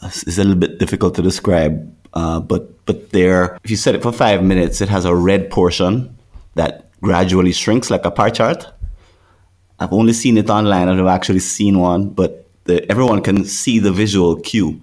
It's 0.04 0.38
a 0.38 0.43
little 0.43 0.56
bit 0.56 0.78
difficult 0.78 1.16
to 1.16 1.22
describe, 1.22 1.95
uh, 2.14 2.39
but 2.39 2.86
but 2.86 3.12
there, 3.12 3.58
if 3.64 3.72
you 3.72 3.78
set 3.78 3.95
it 3.95 4.02
for 4.02 4.12
five 4.12 4.43
minutes, 4.43 4.82
it 4.82 4.89
has 4.89 5.06
a 5.06 5.16
red 5.16 5.50
portion 5.50 6.18
that 6.56 6.91
gradually 7.02 7.52
shrinks 7.52 7.89
like 7.89 8.04
a 8.06 8.12
pie 8.12 8.30
chart. 8.30 8.68
I've 9.80 9.93
only 9.93 10.14
seen 10.14 10.38
it 10.38 10.50
online. 10.50 10.89
I've 10.89 10.97
never 10.97 11.10
actually 11.10 11.39
seen 11.39 11.80
one, 11.80 12.10
but 12.10 12.49
the, 12.70 12.91
everyone 12.91 13.22
can 13.22 13.45
see 13.45 13.80
the 13.80 13.91
visual 13.91 14.39
cue. 14.39 14.80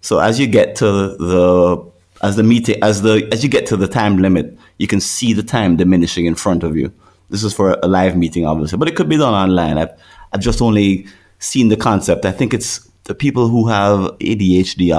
So 0.00 0.18
as 0.18 0.40
you 0.40 0.46
get 0.46 0.76
to 0.76 0.86
the 1.16 1.90
as 2.22 2.36
the 2.36 2.42
meeting 2.42 2.82
as 2.82 3.02
the 3.02 3.28
as 3.32 3.42
you 3.44 3.48
get 3.48 3.66
to 3.66 3.76
the 3.76 3.88
time 3.88 4.18
limit, 4.18 4.58
you 4.78 4.86
can 4.86 5.00
see 5.00 5.32
the 5.32 5.42
time 5.42 5.76
diminishing 5.76 6.26
in 6.26 6.34
front 6.34 6.62
of 6.62 6.76
you. 6.76 6.92
This 7.30 7.44
is 7.44 7.54
for 7.54 7.78
a 7.82 7.86
live 7.86 8.16
meeting, 8.16 8.44
obviously, 8.44 8.78
but 8.78 8.88
it 8.88 8.96
could 8.96 9.08
be 9.08 9.16
done 9.16 9.34
online. 9.34 9.78
I've 9.78 9.94
I've 10.32 10.40
just 10.40 10.60
only 10.60 11.06
seen 11.38 11.68
the 11.68 11.76
concept. 11.76 12.24
I 12.24 12.32
think 12.32 12.52
it's 12.52 12.88
the 13.04 13.14
people 13.14 13.48
who 13.48 13.68
have 13.68 14.00
ADHD 14.18 14.92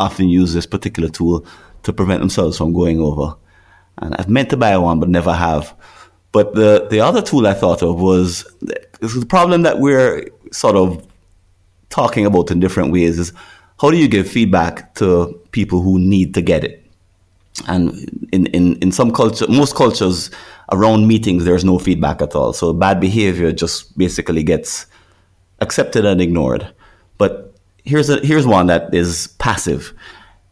often 0.00 0.28
use 0.28 0.54
this 0.54 0.66
particular 0.66 1.08
tool 1.08 1.46
to 1.82 1.92
prevent 1.92 2.20
themselves 2.20 2.58
from 2.58 2.72
going 2.72 3.00
over. 3.00 3.36
And 3.98 4.14
I've 4.16 4.28
meant 4.28 4.50
to 4.50 4.56
buy 4.56 4.76
one, 4.76 5.00
but 5.00 5.08
never 5.08 5.32
have. 5.32 5.74
But 6.32 6.54
the 6.54 6.86
the 6.90 7.00
other 7.00 7.22
tool 7.22 7.46
I 7.46 7.54
thought 7.54 7.82
of 7.82 8.00
was 8.00 8.44
the 8.60 9.26
problem 9.28 9.62
that 9.62 9.78
we're 9.78 10.28
sort 10.52 10.76
of 10.76 11.06
talking 11.90 12.26
about 12.26 12.50
in 12.50 12.60
different 12.60 12.92
ways 12.92 13.18
is 13.18 13.32
how 13.80 13.90
do 13.90 13.96
you 13.96 14.08
give 14.08 14.28
feedback 14.28 14.94
to 14.96 15.40
people 15.52 15.82
who 15.82 15.98
need 15.98 16.34
to 16.34 16.42
get 16.42 16.64
it? 16.64 16.82
And 17.68 18.28
in, 18.32 18.46
in, 18.46 18.76
in 18.76 18.92
some 18.92 19.12
culture, 19.12 19.46
most 19.48 19.74
cultures 19.74 20.30
around 20.72 21.06
meetings, 21.06 21.44
there's 21.44 21.64
no 21.64 21.78
feedback 21.78 22.20
at 22.20 22.34
all. 22.34 22.52
So 22.52 22.72
bad 22.72 23.00
behavior 23.00 23.52
just 23.52 23.96
basically 23.96 24.42
gets 24.42 24.86
accepted 25.60 26.04
and 26.04 26.20
ignored. 26.20 26.70
But 27.18 27.54
here's 27.84 28.10
a, 28.10 28.18
here's 28.20 28.46
one 28.46 28.66
that 28.66 28.94
is 28.94 29.28
passive. 29.38 29.92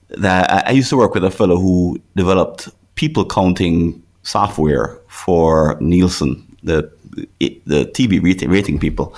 That 0.09 0.51
I, 0.51 0.71
I 0.71 0.71
used 0.73 0.91
to 0.91 0.97
work 0.97 1.15
with 1.15 1.25
a 1.25 1.31
fellow 1.31 1.59
who 1.59 2.01
developed 2.17 2.69
people 2.95 3.25
counting 3.27 4.03
software 4.23 4.99
for 5.09 5.77
Nielsen, 5.81 6.57
the 6.63 6.91
the 7.39 7.85
TV 7.87 8.21
rating 8.49 8.79
people. 8.79 9.15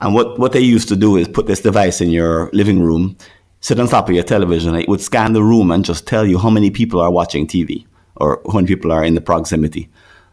And 0.00 0.14
what, 0.14 0.38
what 0.38 0.52
they 0.52 0.60
used 0.60 0.88
to 0.88 0.96
do 0.96 1.16
is 1.16 1.28
put 1.28 1.46
this 1.46 1.60
device 1.60 2.00
in 2.00 2.10
your 2.10 2.50
living 2.52 2.80
room, 2.80 3.16
sit 3.60 3.80
on 3.80 3.88
top 3.88 4.08
of 4.08 4.14
your 4.14 4.24
television. 4.24 4.74
It 4.74 4.88
would 4.88 5.00
scan 5.00 5.32
the 5.32 5.42
room 5.42 5.70
and 5.70 5.84
just 5.84 6.06
tell 6.06 6.26
you 6.26 6.38
how 6.38 6.50
many 6.50 6.70
people 6.70 7.00
are 7.00 7.10
watching 7.10 7.46
TV 7.46 7.86
or 8.16 8.40
many 8.52 8.66
people 8.66 8.92
are 8.92 9.04
in 9.04 9.14
the 9.14 9.20
proximity. 9.20 9.88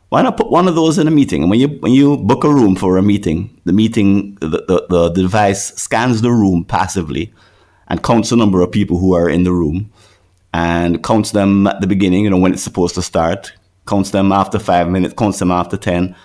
Why 0.09 0.21
not 0.21 0.37
put 0.37 0.51
one 0.51 0.67
of 0.67 0.75
those 0.75 0.99
in 0.99 1.07
a 1.07 1.11
meeting? 1.11 1.41
And 1.41 1.49
when 1.49 1.59
you 1.59 1.69
when 1.79 1.91
you 1.91 2.17
book 2.17 2.43
a 2.43 2.49
room 2.49 2.75
for 2.75 2.97
a 2.97 3.01
meeting, 3.01 3.59
the 3.65 3.73
meeting 3.73 4.35
the, 4.41 4.63
the, 4.67 4.85
the 4.89 5.09
device 5.09 5.73
scans 5.73 6.21
the 6.21 6.29
room 6.29 6.65
passively 6.65 7.33
and 7.87 8.03
counts 8.03 8.29
the 8.29 8.35
number 8.35 8.61
of 8.61 8.71
people 8.71 8.99
who 8.99 9.15
are 9.15 9.29
in 9.29 9.43
the 9.43 9.51
room 9.51 9.91
and 10.53 11.03
counts 11.03 11.31
them 11.31 11.65
at 11.65 11.81
the 11.81 11.87
beginning, 11.87 12.25
you 12.25 12.29
know, 12.29 12.37
when 12.37 12.53
it's 12.53 12.61
supposed 12.61 12.93
to 12.93 13.01
start, 13.01 13.53
counts 13.87 14.11
them 14.11 14.31
after 14.31 14.59
five 14.59 14.87
minutes, 14.87 15.15
counts 15.15 15.39
them 15.39 15.49
after 15.49 15.77
ten, 15.77 16.15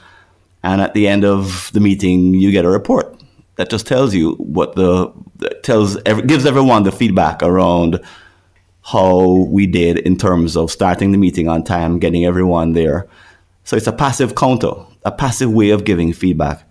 and 0.62 0.82
at 0.82 0.92
the 0.92 1.08
end 1.08 1.24
of 1.24 1.70
the 1.72 1.80
meeting 1.80 2.34
you 2.34 2.52
get 2.52 2.66
a 2.66 2.68
report 2.68 3.17
that 3.58 3.68
just 3.68 3.86
tells 3.86 4.14
you 4.14 4.34
what 4.34 4.76
the 4.76 5.12
tells 5.62 5.96
gives 6.26 6.46
everyone 6.46 6.84
the 6.84 6.92
feedback 6.92 7.42
around 7.42 8.00
how 8.84 9.46
we 9.50 9.66
did 9.66 9.98
in 9.98 10.16
terms 10.16 10.56
of 10.56 10.70
starting 10.70 11.12
the 11.12 11.18
meeting 11.18 11.48
on 11.48 11.62
time, 11.62 11.98
getting 11.98 12.24
everyone 12.24 12.72
there. 12.72 13.06
So 13.64 13.76
it's 13.76 13.88
a 13.88 13.92
passive 13.92 14.36
counter, 14.36 14.72
a 15.04 15.12
passive 15.12 15.52
way 15.52 15.70
of 15.70 15.84
giving 15.84 16.12
feedback. 16.12 16.64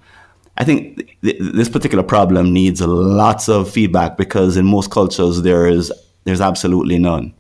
I 0.58 0.64
think 0.64 1.16
th- 1.22 1.38
this 1.40 1.70
particular 1.70 2.04
problem 2.04 2.54
needs 2.54 2.82
lots 2.82 3.50
of 3.50 3.70
feedback 3.70 4.18
because 4.18 4.58
in 4.58 4.66
most 4.66 4.90
cultures 4.90 5.42
there 5.42 5.68
is 5.68 5.92
there's 6.24 6.42
absolutely 6.42 6.98
none, 6.98 7.34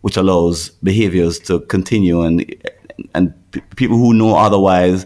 which 0.00 0.16
allows 0.16 0.70
behaviors 0.82 1.38
to 1.40 1.60
continue 1.60 2.22
and 2.22 2.52
and 3.14 3.34
p- 3.52 3.60
people 3.76 3.98
who 3.98 4.14
know 4.14 4.34
otherwise 4.34 5.04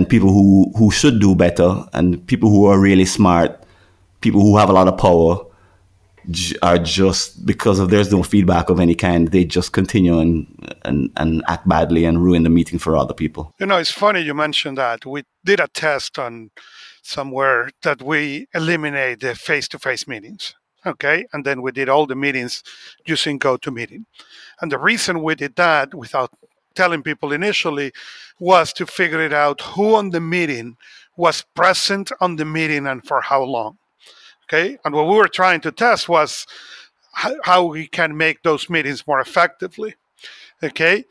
and 0.00 0.08
people 0.08 0.32
who, 0.32 0.72
who 0.78 0.90
should 0.90 1.20
do 1.20 1.34
better 1.34 1.84
and 1.92 2.26
people 2.26 2.48
who 2.48 2.64
are 2.64 2.80
really 2.80 3.04
smart, 3.04 3.62
people 4.22 4.40
who 4.40 4.56
have 4.56 4.70
a 4.70 4.72
lot 4.72 4.88
of 4.88 4.96
power 4.96 5.44
are 6.62 6.78
just 6.78 7.44
because 7.44 7.78
of 7.78 7.90
there's 7.90 8.10
no 8.10 8.22
feedback 8.22 8.70
of 8.70 8.80
any 8.80 8.94
kind, 8.94 9.28
they 9.28 9.44
just 9.44 9.74
continue 9.74 10.18
and, 10.18 10.46
and, 10.86 11.10
and 11.18 11.44
act 11.48 11.68
badly 11.68 12.06
and 12.06 12.22
ruin 12.24 12.44
the 12.44 12.48
meeting 12.48 12.78
for 12.78 12.96
other 12.96 13.12
people. 13.12 13.52
You 13.60 13.66
know, 13.66 13.76
it's 13.76 13.92
funny 13.92 14.20
you 14.20 14.32
mentioned 14.32 14.78
that. 14.78 15.04
We 15.04 15.24
did 15.44 15.60
a 15.60 15.68
test 15.68 16.18
on 16.18 16.50
somewhere 17.02 17.68
that 17.82 18.00
we 18.00 18.46
eliminate 18.54 19.20
the 19.20 19.34
face 19.34 19.68
to 19.68 19.78
face 19.78 20.08
meetings. 20.08 20.54
Okay. 20.86 21.26
And 21.34 21.44
then 21.44 21.60
we 21.60 21.72
did 21.72 21.90
all 21.90 22.06
the 22.06 22.16
meetings 22.16 22.62
using 23.04 23.38
GoToMeeting. 23.38 24.04
And 24.62 24.72
the 24.72 24.78
reason 24.78 25.22
we 25.22 25.34
did 25.34 25.56
that 25.56 25.94
without 25.94 26.30
telling 26.74 27.02
people 27.02 27.32
initially 27.32 27.92
was 28.38 28.72
to 28.74 28.86
figure 28.86 29.20
it 29.20 29.32
out 29.32 29.60
who 29.60 29.94
on 29.94 30.10
the 30.10 30.20
meeting 30.20 30.76
was 31.16 31.44
present 31.54 32.10
on 32.20 32.36
the 32.36 32.44
meeting 32.44 32.86
and 32.86 33.04
for 33.06 33.20
how 33.20 33.42
long. 33.42 33.78
Okay. 34.44 34.78
And 34.84 34.94
what 34.94 35.06
we 35.06 35.16
were 35.16 35.28
trying 35.28 35.60
to 35.62 35.72
test 35.72 36.08
was 36.08 36.46
how 37.12 37.64
we 37.64 37.86
can 37.86 38.16
make 38.16 38.42
those 38.42 38.70
meetings 38.70 39.06
more 39.06 39.20
effectively. 39.20 39.94
Okay. 40.62 41.04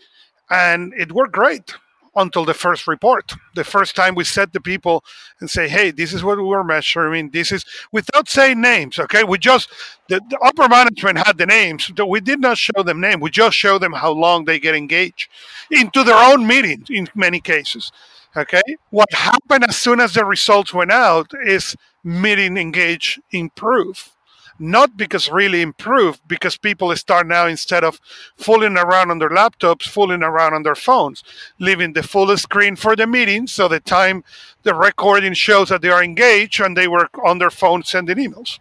And 0.49 0.93
it 0.97 1.11
worked 1.11 1.33
great 1.33 1.75
until 2.15 2.45
the 2.45 2.53
first 2.53 2.87
report. 2.87 3.33
The 3.55 3.63
first 3.63 3.95
time 3.95 4.15
we 4.15 4.23
set 4.23 4.53
the 4.53 4.61
people 4.61 5.03
and 5.39 5.49
say, 5.49 5.67
hey, 5.67 5.91
this 5.91 6.13
is 6.13 6.23
what 6.23 6.37
we 6.37 6.43
were 6.43 6.63
measuring. 6.63 7.29
This 7.29 7.51
is 7.51 7.65
without 7.91 8.29
saying 8.29 8.61
names. 8.61 8.99
Okay. 8.99 9.23
We 9.23 9.37
just, 9.37 9.69
the, 10.07 10.21
the 10.29 10.39
upper 10.39 10.67
management 10.67 11.19
had 11.19 11.37
the 11.37 11.45
names. 11.45 11.91
But 11.95 12.07
we 12.07 12.19
did 12.19 12.39
not 12.39 12.57
show 12.57 12.83
them 12.83 12.99
name. 13.01 13.19
We 13.19 13.29
just 13.29 13.55
show 13.55 13.77
them 13.77 13.93
how 13.93 14.11
long 14.11 14.45
they 14.45 14.59
get 14.59 14.75
engaged 14.75 15.29
into 15.71 16.03
their 16.03 16.17
own 16.17 16.45
meetings 16.45 16.87
in 16.89 17.07
many 17.15 17.39
cases. 17.39 17.91
Okay. 18.37 18.61
What 18.91 19.11
happened 19.13 19.65
as 19.67 19.77
soon 19.77 19.99
as 19.99 20.13
the 20.13 20.25
results 20.25 20.73
went 20.73 20.91
out 20.91 21.31
is 21.43 21.75
meeting 22.03 22.57
engage 22.57 23.19
improve 23.31 24.11
not 24.59 24.97
because 24.97 25.31
really 25.31 25.61
improved, 25.61 26.21
because 26.27 26.57
people 26.57 26.95
start 26.95 27.27
now 27.27 27.47
instead 27.47 27.83
of 27.83 27.99
fooling 28.35 28.77
around 28.77 29.11
on 29.11 29.19
their 29.19 29.29
laptops, 29.29 29.83
fooling 29.83 30.23
around 30.23 30.53
on 30.53 30.63
their 30.63 30.75
phones, 30.75 31.23
leaving 31.59 31.93
the 31.93 32.03
full 32.03 32.35
screen 32.37 32.75
for 32.75 32.95
the 32.95 33.07
meeting. 33.07 33.47
So 33.47 33.67
the 33.67 33.79
time 33.79 34.23
the 34.63 34.75
recording 34.75 35.33
shows 35.33 35.69
that 35.69 35.81
they 35.81 35.89
are 35.89 36.03
engaged 36.03 36.59
and 36.59 36.75
they 36.75 36.87
were 36.87 37.09
on 37.23 37.39
their 37.39 37.51
phone 37.51 37.83
sending 37.83 38.17
emails. 38.17 38.59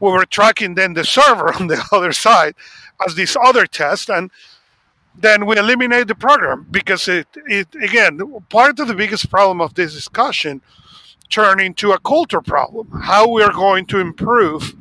We 0.00 0.10
were 0.10 0.24
tracking 0.24 0.74
then 0.74 0.94
the 0.94 1.04
server 1.04 1.54
on 1.60 1.68
the 1.68 1.82
other 1.92 2.12
side 2.12 2.54
as 3.06 3.14
this 3.14 3.36
other 3.42 3.66
test 3.66 4.08
and 4.10 4.30
then 5.14 5.44
we 5.44 5.56
eliminate 5.58 6.06
the 6.08 6.14
program 6.14 6.66
because 6.70 7.08
it, 7.08 7.26
it 7.46 7.68
again 7.82 8.20
part 8.48 8.78
of 8.78 8.88
the 8.88 8.94
biggest 8.94 9.28
problem 9.30 9.60
of 9.60 9.74
this 9.74 9.92
discussion 9.92 10.62
turned 11.28 11.60
into 11.60 11.92
a 11.92 11.98
culture 12.00 12.40
problem 12.40 12.88
how 13.02 13.28
we 13.28 13.42
are 13.42 13.52
going 13.52 13.84
to 13.86 13.98
improve 13.98 14.74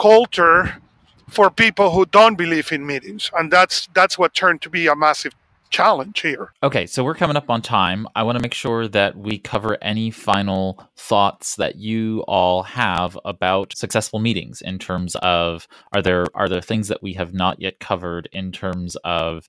culture 0.00 0.80
for 1.28 1.50
people 1.50 1.90
who 1.90 2.06
don't 2.06 2.36
believe 2.36 2.72
in 2.72 2.86
meetings. 2.86 3.30
And 3.36 3.52
that's 3.52 3.88
that's 3.94 4.18
what 4.18 4.34
turned 4.34 4.62
to 4.62 4.70
be 4.70 4.86
a 4.86 4.96
massive 4.96 5.34
challenge 5.70 6.20
here. 6.20 6.52
Okay 6.64 6.86
so 6.86 7.04
we're 7.04 7.14
coming 7.14 7.36
up 7.36 7.48
on 7.48 7.62
time. 7.62 8.08
I 8.16 8.24
want 8.24 8.36
to 8.36 8.42
make 8.42 8.54
sure 8.54 8.88
that 8.88 9.16
we 9.16 9.38
cover 9.38 9.78
any 9.80 10.10
final 10.10 10.82
thoughts 10.96 11.54
that 11.56 11.76
you 11.76 12.24
all 12.26 12.64
have 12.64 13.16
about 13.24 13.76
successful 13.76 14.18
meetings 14.18 14.60
in 14.62 14.78
terms 14.78 15.14
of 15.16 15.68
are 15.94 16.02
there 16.02 16.24
are 16.34 16.48
there 16.48 16.60
things 16.60 16.88
that 16.88 17.02
we 17.02 17.12
have 17.14 17.32
not 17.32 17.60
yet 17.60 17.78
covered 17.78 18.28
in 18.32 18.50
terms 18.50 18.96
of 19.04 19.48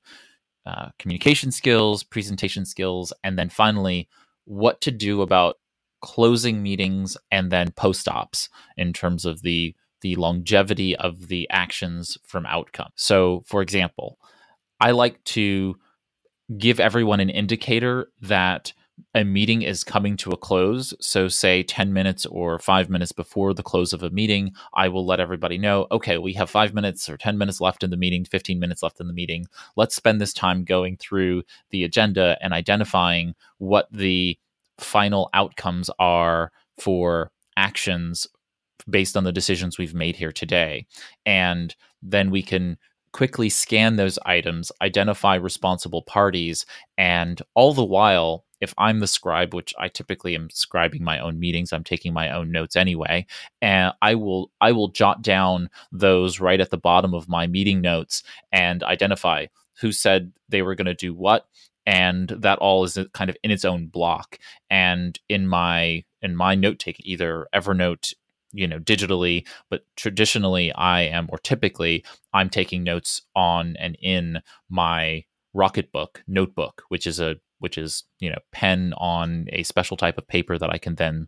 uh, 0.67 0.89
communication 0.99 1.51
skills 1.51 2.03
presentation 2.03 2.65
skills 2.65 3.11
and 3.23 3.39
then 3.39 3.49
finally 3.49 4.07
what 4.45 4.79
to 4.81 4.91
do 4.91 5.23
about 5.23 5.55
closing 6.01 6.61
meetings 6.61 7.17
and 7.31 7.51
then 7.51 7.71
post 7.71 8.07
ops 8.07 8.47
in 8.77 8.93
terms 8.93 9.25
of 9.25 9.41
the 9.41 9.73
the 10.01 10.15
longevity 10.15 10.95
of 10.95 11.27
the 11.27 11.47
actions 11.49 12.17
from 12.23 12.45
outcome. 12.45 12.91
So, 12.95 13.43
for 13.45 13.61
example, 13.61 14.17
I 14.79 14.91
like 14.91 15.23
to 15.25 15.75
give 16.57 16.79
everyone 16.79 17.19
an 17.19 17.29
indicator 17.29 18.09
that 18.21 18.73
a 19.15 19.23
meeting 19.23 19.61
is 19.61 19.83
coming 19.83 20.15
to 20.17 20.31
a 20.31 20.37
close. 20.37 20.93
So, 20.99 21.27
say 21.27 21.63
10 21.63 21.93
minutes 21.93 22.25
or 22.25 22.59
five 22.59 22.89
minutes 22.89 23.11
before 23.11 23.53
the 23.53 23.63
close 23.63 23.93
of 23.93 24.03
a 24.03 24.09
meeting, 24.09 24.51
I 24.73 24.87
will 24.89 25.05
let 25.05 25.19
everybody 25.19 25.57
know 25.57 25.87
okay, 25.91 26.17
we 26.17 26.33
have 26.33 26.49
five 26.49 26.73
minutes 26.73 27.09
or 27.09 27.17
10 27.17 27.37
minutes 27.37 27.61
left 27.61 27.83
in 27.83 27.89
the 27.89 27.97
meeting, 27.97 28.25
15 28.25 28.59
minutes 28.59 28.83
left 28.83 28.99
in 28.99 29.07
the 29.07 29.13
meeting. 29.13 29.45
Let's 29.75 29.95
spend 29.95 30.19
this 30.19 30.33
time 30.33 30.63
going 30.63 30.97
through 30.97 31.43
the 31.69 31.83
agenda 31.83 32.37
and 32.41 32.53
identifying 32.53 33.35
what 33.57 33.87
the 33.91 34.37
final 34.79 35.29
outcomes 35.33 35.89
are 35.99 36.51
for 36.77 37.31
actions 37.55 38.27
based 38.89 39.17
on 39.17 39.23
the 39.23 39.31
decisions 39.31 39.77
we've 39.77 39.93
made 39.93 40.15
here 40.15 40.31
today. 40.31 40.85
And 41.25 41.75
then 42.01 42.31
we 42.31 42.43
can 42.43 42.77
quickly 43.13 43.49
scan 43.49 43.95
those 43.95 44.17
items, 44.25 44.71
identify 44.81 45.35
responsible 45.35 46.01
parties, 46.01 46.65
and 46.97 47.41
all 47.55 47.73
the 47.73 47.83
while, 47.83 48.45
if 48.61 48.73
I'm 48.77 48.99
the 48.99 49.07
scribe, 49.07 49.53
which 49.53 49.73
I 49.77 49.89
typically 49.89 50.35
am 50.35 50.47
scribing 50.49 51.01
my 51.01 51.19
own 51.19 51.39
meetings, 51.39 51.73
I'm 51.73 51.83
taking 51.83 52.13
my 52.13 52.31
own 52.31 52.51
notes 52.51 52.75
anyway, 52.75 53.25
and 53.61 53.93
I 54.01 54.15
will 54.15 54.51
I 54.61 54.71
will 54.71 54.89
jot 54.89 55.21
down 55.21 55.69
those 55.91 56.39
right 56.39 56.61
at 56.61 56.69
the 56.69 56.77
bottom 56.77 57.13
of 57.13 57.27
my 57.27 57.47
meeting 57.47 57.81
notes 57.81 58.23
and 58.51 58.83
identify 58.83 59.47
who 59.79 59.91
said 59.91 60.31
they 60.47 60.61
were 60.61 60.75
going 60.75 60.85
to 60.85 60.93
do 60.93 61.13
what 61.13 61.45
and 61.85 62.29
that 62.29 62.59
all 62.59 62.83
is 62.83 62.97
kind 63.13 63.29
of 63.29 63.37
in 63.43 63.51
its 63.51 63.65
own 63.65 63.87
block 63.87 64.37
and 64.69 65.19
in 65.27 65.47
my 65.47 66.03
in 66.21 66.35
my 66.35 66.53
note 66.53 66.77
taking 66.77 67.05
either 67.05 67.47
evernote 67.55 68.13
you 68.53 68.67
know 68.67 68.79
digitally 68.79 69.45
but 69.69 69.81
traditionally 69.95 70.71
i 70.73 71.01
am 71.01 71.27
or 71.29 71.37
typically 71.39 72.03
i'm 72.33 72.49
taking 72.49 72.83
notes 72.83 73.21
on 73.35 73.75
and 73.79 73.97
in 74.01 74.41
my 74.69 75.23
rocketbook 75.55 76.21
notebook 76.27 76.83
which 76.89 77.05
is 77.05 77.19
a 77.19 77.35
which 77.59 77.77
is 77.77 78.03
you 78.19 78.29
know 78.29 78.39
pen 78.51 78.93
on 78.97 79.45
a 79.51 79.63
special 79.63 79.97
type 79.97 80.17
of 80.17 80.27
paper 80.27 80.57
that 80.57 80.69
i 80.69 80.77
can 80.77 80.95
then 80.95 81.27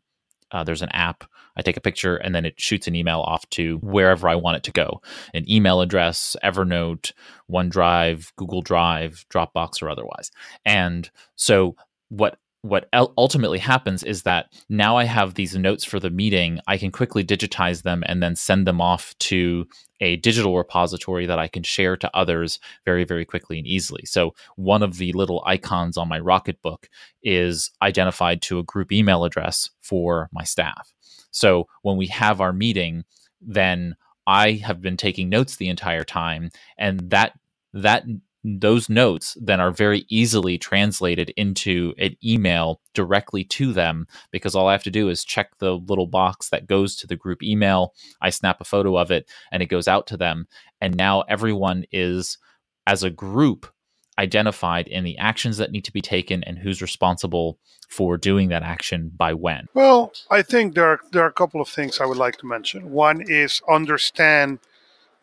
uh, 0.52 0.64
there's 0.64 0.82
an 0.82 0.90
app 0.90 1.24
i 1.58 1.62
take 1.62 1.78
a 1.78 1.82
picture 1.82 2.16
and 2.18 2.36
then 2.36 2.46
it 2.46 2.60
shoots 2.60 2.88
an 2.88 2.96
email 2.96 3.22
off 3.22 3.48
to 3.50 3.78
wherever 3.78 4.30
i 4.30 4.36
want 4.36 4.58
it 4.58 4.64
to 4.64 4.72
go. 4.72 5.02
An 5.34 5.50
email 5.50 5.82
address 5.82 6.36
evernote 6.44 7.12
onedrive 7.52 8.32
google 8.36 8.62
drive 8.62 9.26
dropbox 9.34 9.82
or 9.82 9.90
otherwise. 9.90 10.32
And 10.66 11.10
so 11.36 11.76
what 12.10 12.38
what 12.64 12.88
ultimately 13.18 13.60
happens 13.60 14.04
is 14.04 14.24
that 14.24 14.48
now 14.70 14.96
I 14.96 15.04
have 15.04 15.34
these 15.34 15.54
notes 15.54 15.84
for 15.84 16.00
the 16.00 16.10
meeting. 16.10 16.60
I 16.66 16.78
can 16.78 16.92
quickly 16.92 17.22
digitize 17.22 17.84
them 17.84 18.04
and 18.08 18.24
then 18.24 18.38
send 18.38 18.66
them 18.66 18.80
off 18.80 19.14
to 19.20 19.68
a 20.00 20.16
digital 20.16 20.58
repository 20.58 21.26
that 21.26 21.38
I 21.38 21.50
can 21.50 21.64
share 21.64 21.98
to 21.98 22.18
others 22.18 22.60
very, 22.86 23.04
very 23.04 23.26
quickly 23.26 23.58
and 23.58 23.68
easily. 23.68 24.06
So, 24.06 24.34
one 24.56 24.82
of 24.82 24.96
the 24.96 25.12
little 25.12 25.44
icons 25.46 25.98
on 25.98 26.08
my 26.08 26.22
Rocketbook 26.22 26.86
is 27.22 27.70
identified 27.82 28.42
to 28.44 28.60
a 28.60 28.64
group 28.64 28.94
email 28.94 29.26
address 29.26 29.70
for 29.82 30.30
my 30.32 30.46
staff. 30.46 30.94
So, 31.32 31.68
when 31.82 31.98
we 31.98 32.08
have 32.08 32.40
our 32.40 32.54
meeting, 32.54 33.04
then 33.42 33.98
I 34.26 34.54
have 34.54 34.82
been 34.82 34.96
taking 34.96 35.28
notes 35.28 35.58
the 35.58 35.68
entire 35.68 36.06
time, 36.06 36.50
and 36.78 37.10
that 37.10 37.34
that 37.74 38.06
those 38.44 38.90
notes 38.90 39.38
then 39.40 39.60
are 39.62 39.72
very 39.72 40.06
easily 40.10 40.58
translated 40.58 41.30
into 41.38 41.94
an 41.98 42.16
email 42.24 42.82
directly 42.94 43.44
to 43.46 43.72
them 43.72 44.06
because 44.32 44.54
all 44.54 44.68
I 44.68 44.74
have 44.74 44.84
to 44.84 44.92
do 44.92 45.10
is 45.10 45.24
check 45.24 45.58
the 45.60 45.78
little 45.78 46.08
box 46.08 46.50
that 46.50 46.68
goes 46.68 46.96
to 46.98 47.08
the 47.08 47.16
group 47.16 47.42
email. 47.42 47.94
I 48.22 48.30
snap 48.30 48.60
a 48.60 48.66
photo 48.66 48.98
of 48.98 49.12
it 49.12 49.30
and 49.52 49.64
it 49.64 49.68
goes 49.68 49.88
out 49.88 50.08
to 50.08 50.18
them. 50.18 50.48
And 50.82 50.96
now 50.96 51.22
everyone 51.22 51.86
is, 51.92 52.38
as 52.86 53.04
a 53.04 53.10
group, 53.10 53.72
identified 54.20 54.88
in 54.88 55.06
the 55.06 55.18
actions 55.18 55.58
that 55.58 55.72
need 55.72 55.86
to 55.86 55.94
be 55.94 56.02
taken 56.02 56.44
and 56.44 56.60
who's 56.60 56.82
responsible 56.82 57.58
for 57.88 58.18
doing 58.18 58.50
that 58.50 58.62
action 58.62 59.12
by 59.16 59.34
when. 59.34 59.68
Well, 59.74 60.12
I 60.30 60.42
think 60.42 60.76
there 60.76 60.86
are, 60.86 61.00
there 61.12 61.24
are 61.24 61.30
a 61.30 61.34
couple 61.34 61.62
of 61.62 61.70
things 61.70 62.00
I 62.00 62.06
would 62.06 62.18
like 62.18 62.38
to 62.38 62.46
mention. 62.46 62.92
One 62.92 63.22
is 63.22 63.62
understand 63.70 64.60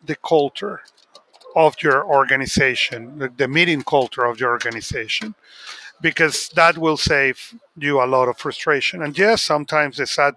the 0.03 0.15
culture 0.15 0.81
of 1.55 1.75
your 1.81 2.05
organization, 2.05 3.31
the, 3.37 3.47
meeting 3.47 3.83
culture 3.83 4.25
of 4.25 4.39
your 4.39 4.51
organization, 4.51 5.35
because 6.01 6.49
that 6.49 6.77
will 6.77 6.97
save 6.97 7.53
you 7.77 8.01
a 8.01 8.05
lot 8.05 8.27
of 8.27 8.37
frustration. 8.37 9.01
And 9.01 9.17
yes, 9.17 9.41
sometimes 9.41 9.97
the 9.97 10.07
sad 10.07 10.35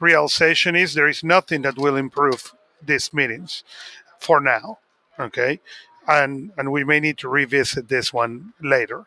realization 0.00 0.76
is 0.76 0.94
there 0.94 1.08
is 1.08 1.22
nothing 1.22 1.62
that 1.62 1.78
will 1.78 1.96
improve 1.96 2.52
these 2.84 3.12
meetings 3.14 3.64
for 4.18 4.40
now. 4.40 4.78
Okay. 5.18 5.60
And 6.08 6.52
and 6.56 6.72
we 6.72 6.82
may 6.84 6.98
need 6.98 7.18
to 7.18 7.28
revisit 7.28 7.88
this 7.88 8.12
one 8.12 8.52
later. 8.60 9.06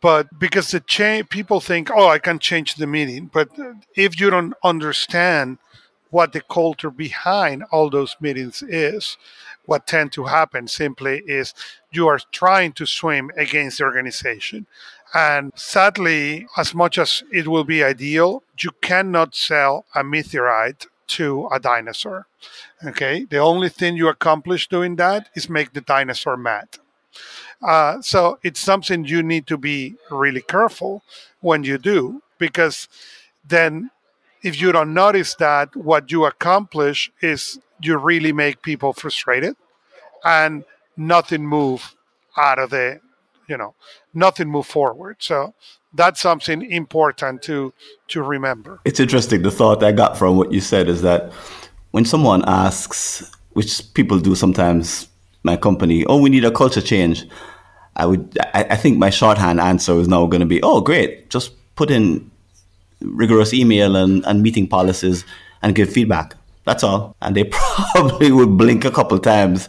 But 0.00 0.38
because 0.38 0.70
the 0.70 0.80
change 0.80 1.30
people 1.30 1.60
think, 1.60 1.90
oh, 1.90 2.08
I 2.08 2.18
can 2.18 2.38
change 2.38 2.74
the 2.74 2.86
meeting. 2.86 3.30
But 3.32 3.48
if 3.94 4.20
you 4.20 4.28
don't 4.28 4.54
understand 4.62 5.58
what 6.10 6.32
the 6.32 6.40
culture 6.40 6.90
behind 6.90 7.64
all 7.72 7.90
those 7.90 8.16
meetings 8.20 8.62
is, 8.62 9.16
what 9.66 9.86
tend 9.86 10.12
to 10.12 10.24
happen 10.24 10.68
simply 10.68 11.22
is 11.26 11.54
you 11.90 12.06
are 12.06 12.20
trying 12.30 12.72
to 12.72 12.86
swim 12.86 13.30
against 13.36 13.78
the 13.78 13.84
organization. 13.84 14.66
And 15.14 15.52
sadly, 15.54 16.46
as 16.56 16.74
much 16.74 16.98
as 16.98 17.22
it 17.32 17.48
will 17.48 17.64
be 17.64 17.82
ideal, 17.82 18.42
you 18.58 18.70
cannot 18.80 19.34
sell 19.34 19.86
a 19.94 20.04
meteorite 20.04 20.86
to 21.06 21.48
a 21.52 21.60
dinosaur. 21.60 22.26
Okay, 22.84 23.24
the 23.24 23.38
only 23.38 23.68
thing 23.68 23.96
you 23.96 24.08
accomplish 24.08 24.68
doing 24.68 24.96
that 24.96 25.28
is 25.34 25.48
make 25.48 25.72
the 25.72 25.80
dinosaur 25.80 26.36
mad. 26.36 26.68
Uh, 27.62 28.00
so 28.02 28.38
it's 28.42 28.60
something 28.60 29.04
you 29.04 29.22
need 29.22 29.46
to 29.46 29.56
be 29.56 29.94
really 30.10 30.42
careful 30.42 31.02
when 31.40 31.64
you 31.64 31.78
do, 31.78 32.22
because 32.38 32.88
then 33.46 33.90
if 34.44 34.60
you 34.60 34.70
don't 34.70 34.92
notice 34.92 35.34
that, 35.36 35.74
what 35.74 36.12
you 36.12 36.26
accomplish 36.26 37.10
is 37.22 37.58
you 37.82 37.96
really 37.96 38.32
make 38.32 38.62
people 38.62 38.92
frustrated 38.92 39.56
and 40.22 40.64
nothing 40.96 41.44
move 41.46 41.96
out 42.36 42.58
of 42.58 42.70
the 42.70 43.00
you 43.48 43.56
know 43.56 43.74
nothing 44.12 44.48
move 44.48 44.66
forward. 44.66 45.16
So 45.18 45.54
that's 45.92 46.20
something 46.20 46.70
important 46.70 47.42
to 47.42 47.72
to 48.08 48.22
remember. 48.22 48.80
It's 48.84 49.00
interesting. 49.00 49.42
The 49.42 49.50
thought 49.50 49.82
i 49.82 49.92
got 49.92 50.16
from 50.18 50.36
what 50.36 50.52
you 50.52 50.60
said 50.60 50.88
is 50.88 51.02
that 51.02 51.32
when 51.92 52.04
someone 52.04 52.44
asks 52.46 53.30
which 53.54 53.82
people 53.94 54.18
do 54.18 54.34
sometimes 54.34 55.08
my 55.42 55.56
company 55.56 56.04
oh 56.06 56.20
we 56.20 56.28
need 56.28 56.44
a 56.44 56.50
culture 56.50 56.80
change 56.80 57.24
i 57.96 58.04
would 58.04 58.36
i, 58.52 58.64
I 58.70 58.76
think 58.76 58.98
my 58.98 59.10
shorthand 59.10 59.60
answer 59.60 59.92
is 60.00 60.08
now 60.08 60.26
going 60.26 60.40
to 60.40 60.46
be 60.46 60.60
oh 60.62 60.80
great. 60.80 61.30
Just 61.30 61.52
put 61.76 61.90
in 61.90 62.30
rigorous 63.00 63.52
email 63.52 63.96
and, 63.96 64.24
and 64.26 64.42
meeting 64.42 64.66
policies 64.66 65.24
and 65.62 65.74
give 65.74 65.92
feedback 65.92 66.34
that's 66.64 66.82
all. 66.82 67.16
And 67.22 67.36
they 67.36 67.44
probably 67.92 68.32
would 68.32 68.56
blink 68.56 68.84
a 68.84 68.90
couple 68.90 69.18
times 69.18 69.68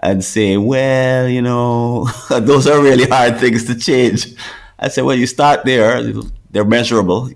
and 0.00 0.24
say, 0.24 0.56
well, 0.56 1.28
you 1.28 1.42
know, 1.42 2.08
those 2.30 2.66
are 2.66 2.80
really 2.80 3.08
hard 3.08 3.38
things 3.38 3.64
to 3.64 3.74
change. 3.74 4.34
I 4.78 4.88
said, 4.88 5.04
well, 5.04 5.16
you 5.16 5.26
start 5.26 5.64
there, 5.64 6.12
they're 6.50 6.64
measurable 6.64 7.30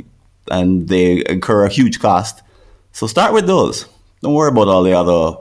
and 0.51 0.89
they 0.89 1.25
incur 1.29 1.65
a 1.65 1.69
huge 1.69 1.99
cost. 1.99 2.43
So 2.93 3.07
start 3.07 3.33
with 3.33 3.47
those. 3.47 3.87
Don't 4.21 4.35
worry 4.35 4.51
about 4.51 4.69
all 4.69 4.83
the 4.83 4.93
other 4.93 5.39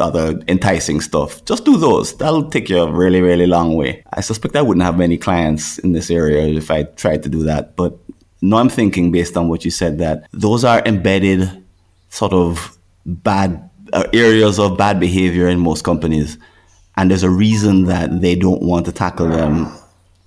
other 0.00 0.42
enticing 0.48 1.00
stuff. 1.00 1.44
Just 1.44 1.64
do 1.64 1.76
those. 1.76 2.16
That'll 2.16 2.50
take 2.50 2.68
you 2.68 2.78
a 2.78 2.90
really, 2.90 3.20
really 3.20 3.46
long 3.46 3.76
way. 3.76 4.02
I 4.12 4.22
suspect 4.22 4.56
I 4.56 4.62
wouldn't 4.62 4.84
have 4.84 4.98
many 4.98 5.16
clients 5.16 5.78
in 5.78 5.92
this 5.92 6.10
area 6.10 6.46
if 6.46 6.68
I 6.68 6.82
tried 6.82 7.22
to 7.22 7.28
do 7.28 7.44
that. 7.44 7.76
But 7.76 7.96
now 8.42 8.58
I'm 8.58 8.68
thinking 8.68 9.10
based 9.10 9.36
on 9.36 9.48
what 9.48 9.64
you 9.64 9.70
said 9.70 9.98
that 9.98 10.28
those 10.32 10.64
are 10.64 10.82
embedded 10.84 11.64
sort 12.08 12.32
of 12.32 12.76
bad 13.06 13.70
uh, 13.92 14.04
areas 14.12 14.58
of 14.58 14.76
bad 14.76 15.00
behavior 15.00 15.48
in 15.48 15.58
most 15.60 15.84
companies, 15.84 16.38
and 16.96 17.10
there's 17.10 17.22
a 17.22 17.30
reason 17.30 17.84
that 17.84 18.20
they 18.20 18.34
don't 18.34 18.62
want 18.62 18.86
to 18.86 18.92
tackle 18.92 19.28
them 19.28 19.72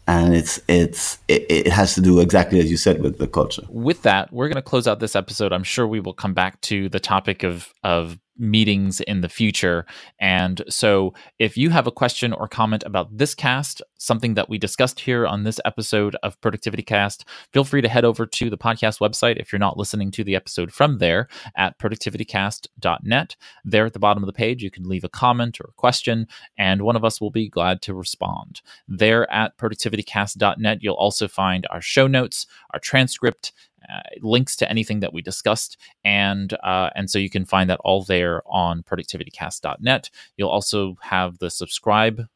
and 0.08 0.34
it's 0.34 0.60
it's 0.68 1.18
it, 1.28 1.46
it, 1.50 1.68
has 1.68 1.94
to 1.96 2.02
do 2.02 2.20
exactly 2.20 2.60
as 2.60 2.72
you 2.72 2.78
said 2.78 3.02
with 3.02 3.18
the 3.18 3.28
culture. 3.28 3.64
With 3.70 4.04
that, 4.04 4.32
we're 4.32 4.48
going 4.48 4.56
to 4.56 4.62
close 4.62 4.88
out 4.88 5.00
this 5.00 5.16
episode. 5.16 5.52
I'm 5.52 5.64
sure 5.64 5.86
we 5.86 6.00
will 6.00 6.14
come 6.14 6.34
back 6.34 6.62
to 6.62 6.90
the 6.90 7.00
topic 7.00 7.44
of 7.44 7.74
of 7.84 8.18
meetings 8.38 9.02
in 9.02 9.22
the 9.22 9.30
future. 9.30 9.86
And 10.20 10.62
so, 10.70 11.14
if 11.40 11.58
you 11.58 11.70
have 11.70 11.88
a 11.88 11.92
question 11.92 12.34
or 12.34 12.48
comment 12.48 12.84
about 12.86 13.16
this 13.16 13.36
cast, 13.36 13.82
something 13.98 14.34
that 14.36 14.50
we 14.50 14.58
discussed 14.58 15.00
here 15.00 15.26
on 15.26 15.44
this 15.44 15.60
episode 15.66 16.16
of 16.24 16.40
Productivity 16.42 16.84
Cast, 16.84 17.26
feel 17.52 17.64
free 17.64 17.82
to 17.82 17.90
head 17.90 18.06
over 18.06 18.26
to 18.26 18.50
the 18.50 18.58
podcast 18.58 19.00
website 19.00 19.38
if 19.38 19.52
you're 19.52 19.60
not 19.60 19.78
listening 19.78 20.12
to 20.12 20.24
the 20.24 20.36
episode 20.36 20.72
from 20.72 21.00
there 21.00 21.28
at 21.56 21.78
productivitycast.net. 21.80 23.36
There 23.66 23.86
at 23.86 23.94
the 23.94 24.00
bottom 24.00 24.24
of 24.24 24.28
the 24.28 24.34
page, 24.34 24.64
you 24.64 24.72
can 24.72 24.88
leave 24.88 25.04
a 25.04 25.10
comment 25.10 25.60
or 25.60 25.70
a 25.70 25.74
question, 25.74 26.28
and 26.58 26.82
one 26.82 26.96
of 26.96 27.06
us 27.06 27.20
will 27.20 27.32
be 27.32 27.50
glad 27.50 27.82
to 27.84 27.94
respond. 27.94 28.62
There 28.88 29.32
at 29.32 29.58
productivitycast.net, 29.58 30.80
you'll 30.82 30.96
also 30.96 31.28
find 31.28 31.68
our 31.70 31.82
show 31.82 32.08
notes, 32.08 32.46
our 32.74 32.80
transcript, 32.80 33.54
uh, 33.92 34.02
links 34.22 34.56
to 34.58 34.70
anything 34.70 35.00
that 35.02 35.14
we 35.14 35.22
discussed, 35.22 35.78
and 36.04 36.54
uh, 36.64 36.90
and 36.96 37.10
so 37.10 37.20
you 37.20 37.30
can 37.30 37.46
find 37.46 37.70
that 37.70 37.80
all 37.84 38.04
there 38.04 38.42
on 38.46 38.84
productivitycast.net. 38.84 40.10
You'll 40.38 40.50
also 40.50 40.96
have 41.02 41.40
the 41.40 41.50
subscribe 41.50 42.28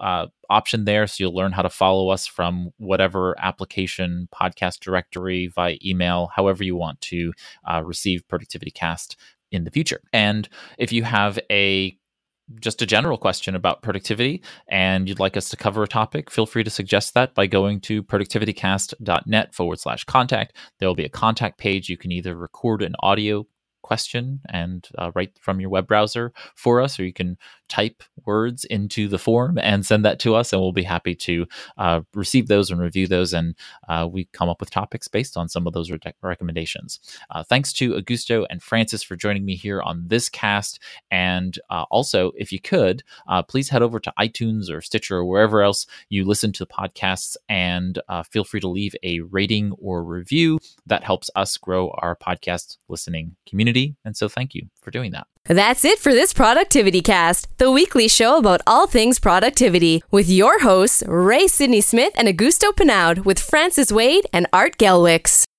uh, 0.00 0.26
option 0.50 0.84
there. 0.84 1.06
So 1.06 1.24
you'll 1.24 1.34
learn 1.34 1.52
how 1.52 1.62
to 1.62 1.70
follow 1.70 2.08
us 2.08 2.26
from 2.26 2.72
whatever 2.78 3.34
application, 3.38 4.28
podcast 4.34 4.80
directory, 4.80 5.48
via 5.48 5.76
email, 5.84 6.30
however 6.34 6.64
you 6.64 6.76
want 6.76 7.00
to 7.02 7.32
uh, 7.70 7.82
receive 7.84 8.26
Productivity 8.28 8.70
Cast 8.70 9.16
in 9.50 9.64
the 9.64 9.70
future. 9.70 10.00
And 10.12 10.48
if 10.78 10.92
you 10.92 11.04
have 11.04 11.38
a 11.50 11.96
just 12.60 12.82
a 12.82 12.86
general 12.86 13.18
question 13.18 13.54
about 13.54 13.82
productivity 13.82 14.42
and 14.68 15.08
you'd 15.08 15.20
like 15.20 15.36
us 15.36 15.48
to 15.50 15.56
cover 15.56 15.82
a 15.82 15.88
topic, 15.88 16.30
feel 16.30 16.46
free 16.46 16.64
to 16.64 16.70
suggest 16.70 17.14
that 17.14 17.34
by 17.34 17.46
going 17.46 17.80
to 17.82 18.02
productivitycast.net 18.02 19.54
forward 19.54 19.80
slash 19.80 20.04
contact. 20.04 20.56
There 20.78 20.88
will 20.88 20.94
be 20.94 21.04
a 21.04 21.10
contact 21.10 21.58
page. 21.58 21.88
You 21.88 21.96
can 21.96 22.12
either 22.12 22.34
record 22.34 22.82
an 22.82 22.94
audio 23.00 23.46
question 23.82 24.40
and 24.48 24.88
uh, 24.98 25.10
write 25.14 25.32
from 25.40 25.60
your 25.60 25.70
web 25.70 25.86
browser 25.86 26.32
for 26.54 26.80
us, 26.80 26.98
or 26.98 27.04
you 27.04 27.12
can 27.12 27.38
type 27.68 28.02
words 28.24 28.64
into 28.64 29.08
the 29.08 29.18
form 29.18 29.58
and 29.58 29.84
send 29.84 30.04
that 30.04 30.18
to 30.18 30.34
us, 30.34 30.52
and 30.52 30.60
we'll 30.60 30.72
be 30.72 30.82
happy 30.82 31.14
to 31.14 31.46
uh, 31.76 32.00
receive 32.14 32.48
those 32.48 32.70
and 32.70 32.80
review 32.80 33.06
those. 33.06 33.32
And 33.32 33.54
uh, 33.88 34.08
we 34.10 34.24
come 34.32 34.48
up 34.48 34.60
with 34.60 34.70
topics 34.70 35.08
based 35.08 35.36
on 35.36 35.48
some 35.48 35.66
of 35.66 35.72
those 35.72 35.90
re- 35.90 35.98
recommendations. 36.22 37.00
Uh, 37.30 37.42
thanks 37.42 37.72
to 37.74 37.94
Augusto 37.94 38.46
and 38.50 38.62
Francis 38.62 39.02
for 39.02 39.16
joining 39.16 39.44
me 39.44 39.54
here 39.54 39.82
on 39.82 40.04
this 40.06 40.28
cast. 40.28 40.80
And 41.10 41.58
uh, 41.70 41.84
also, 41.90 42.32
if 42.36 42.52
you 42.52 42.60
could, 42.60 43.02
uh, 43.28 43.42
please 43.42 43.68
head 43.68 43.82
over 43.82 44.00
to 44.00 44.12
iTunes 44.18 44.70
or 44.70 44.80
Stitcher 44.80 45.18
or 45.18 45.24
wherever 45.24 45.62
else 45.62 45.86
you 46.08 46.24
listen 46.24 46.52
to 46.52 46.64
the 46.64 46.72
podcasts 46.72 47.36
and 47.48 47.98
feel 48.30 48.44
free 48.44 48.60
to 48.60 48.68
leave 48.68 48.94
a 49.02 49.20
rating 49.20 49.72
or 49.78 50.02
review. 50.02 50.58
That 50.86 51.04
helps 51.04 51.30
us 51.36 51.56
grow 51.56 51.90
our 51.98 52.16
podcast 52.16 52.78
listening 52.88 53.36
community 53.46 53.67
community. 53.68 53.96
And 54.04 54.16
so 54.16 54.28
thank 54.28 54.54
you 54.54 54.68
for 54.80 54.90
doing 54.90 55.12
that. 55.12 55.26
That's 55.44 55.84
it 55.84 55.98
for 55.98 56.12
this 56.12 56.34
Productivity 56.34 57.00
Cast, 57.00 57.48
the 57.56 57.70
weekly 57.70 58.06
show 58.06 58.36
about 58.36 58.60
all 58.66 58.86
things 58.86 59.18
productivity, 59.18 60.02
with 60.10 60.28
your 60.28 60.60
hosts, 60.60 61.02
Ray 61.06 61.46
Sidney 61.46 61.80
Smith 61.80 62.12
and 62.16 62.28
Augusto 62.28 62.76
Pinaud, 62.76 63.24
with 63.24 63.38
Francis 63.38 63.90
Wade 63.90 64.26
and 64.32 64.46
Art 64.52 64.76
Gelwicks. 64.76 65.46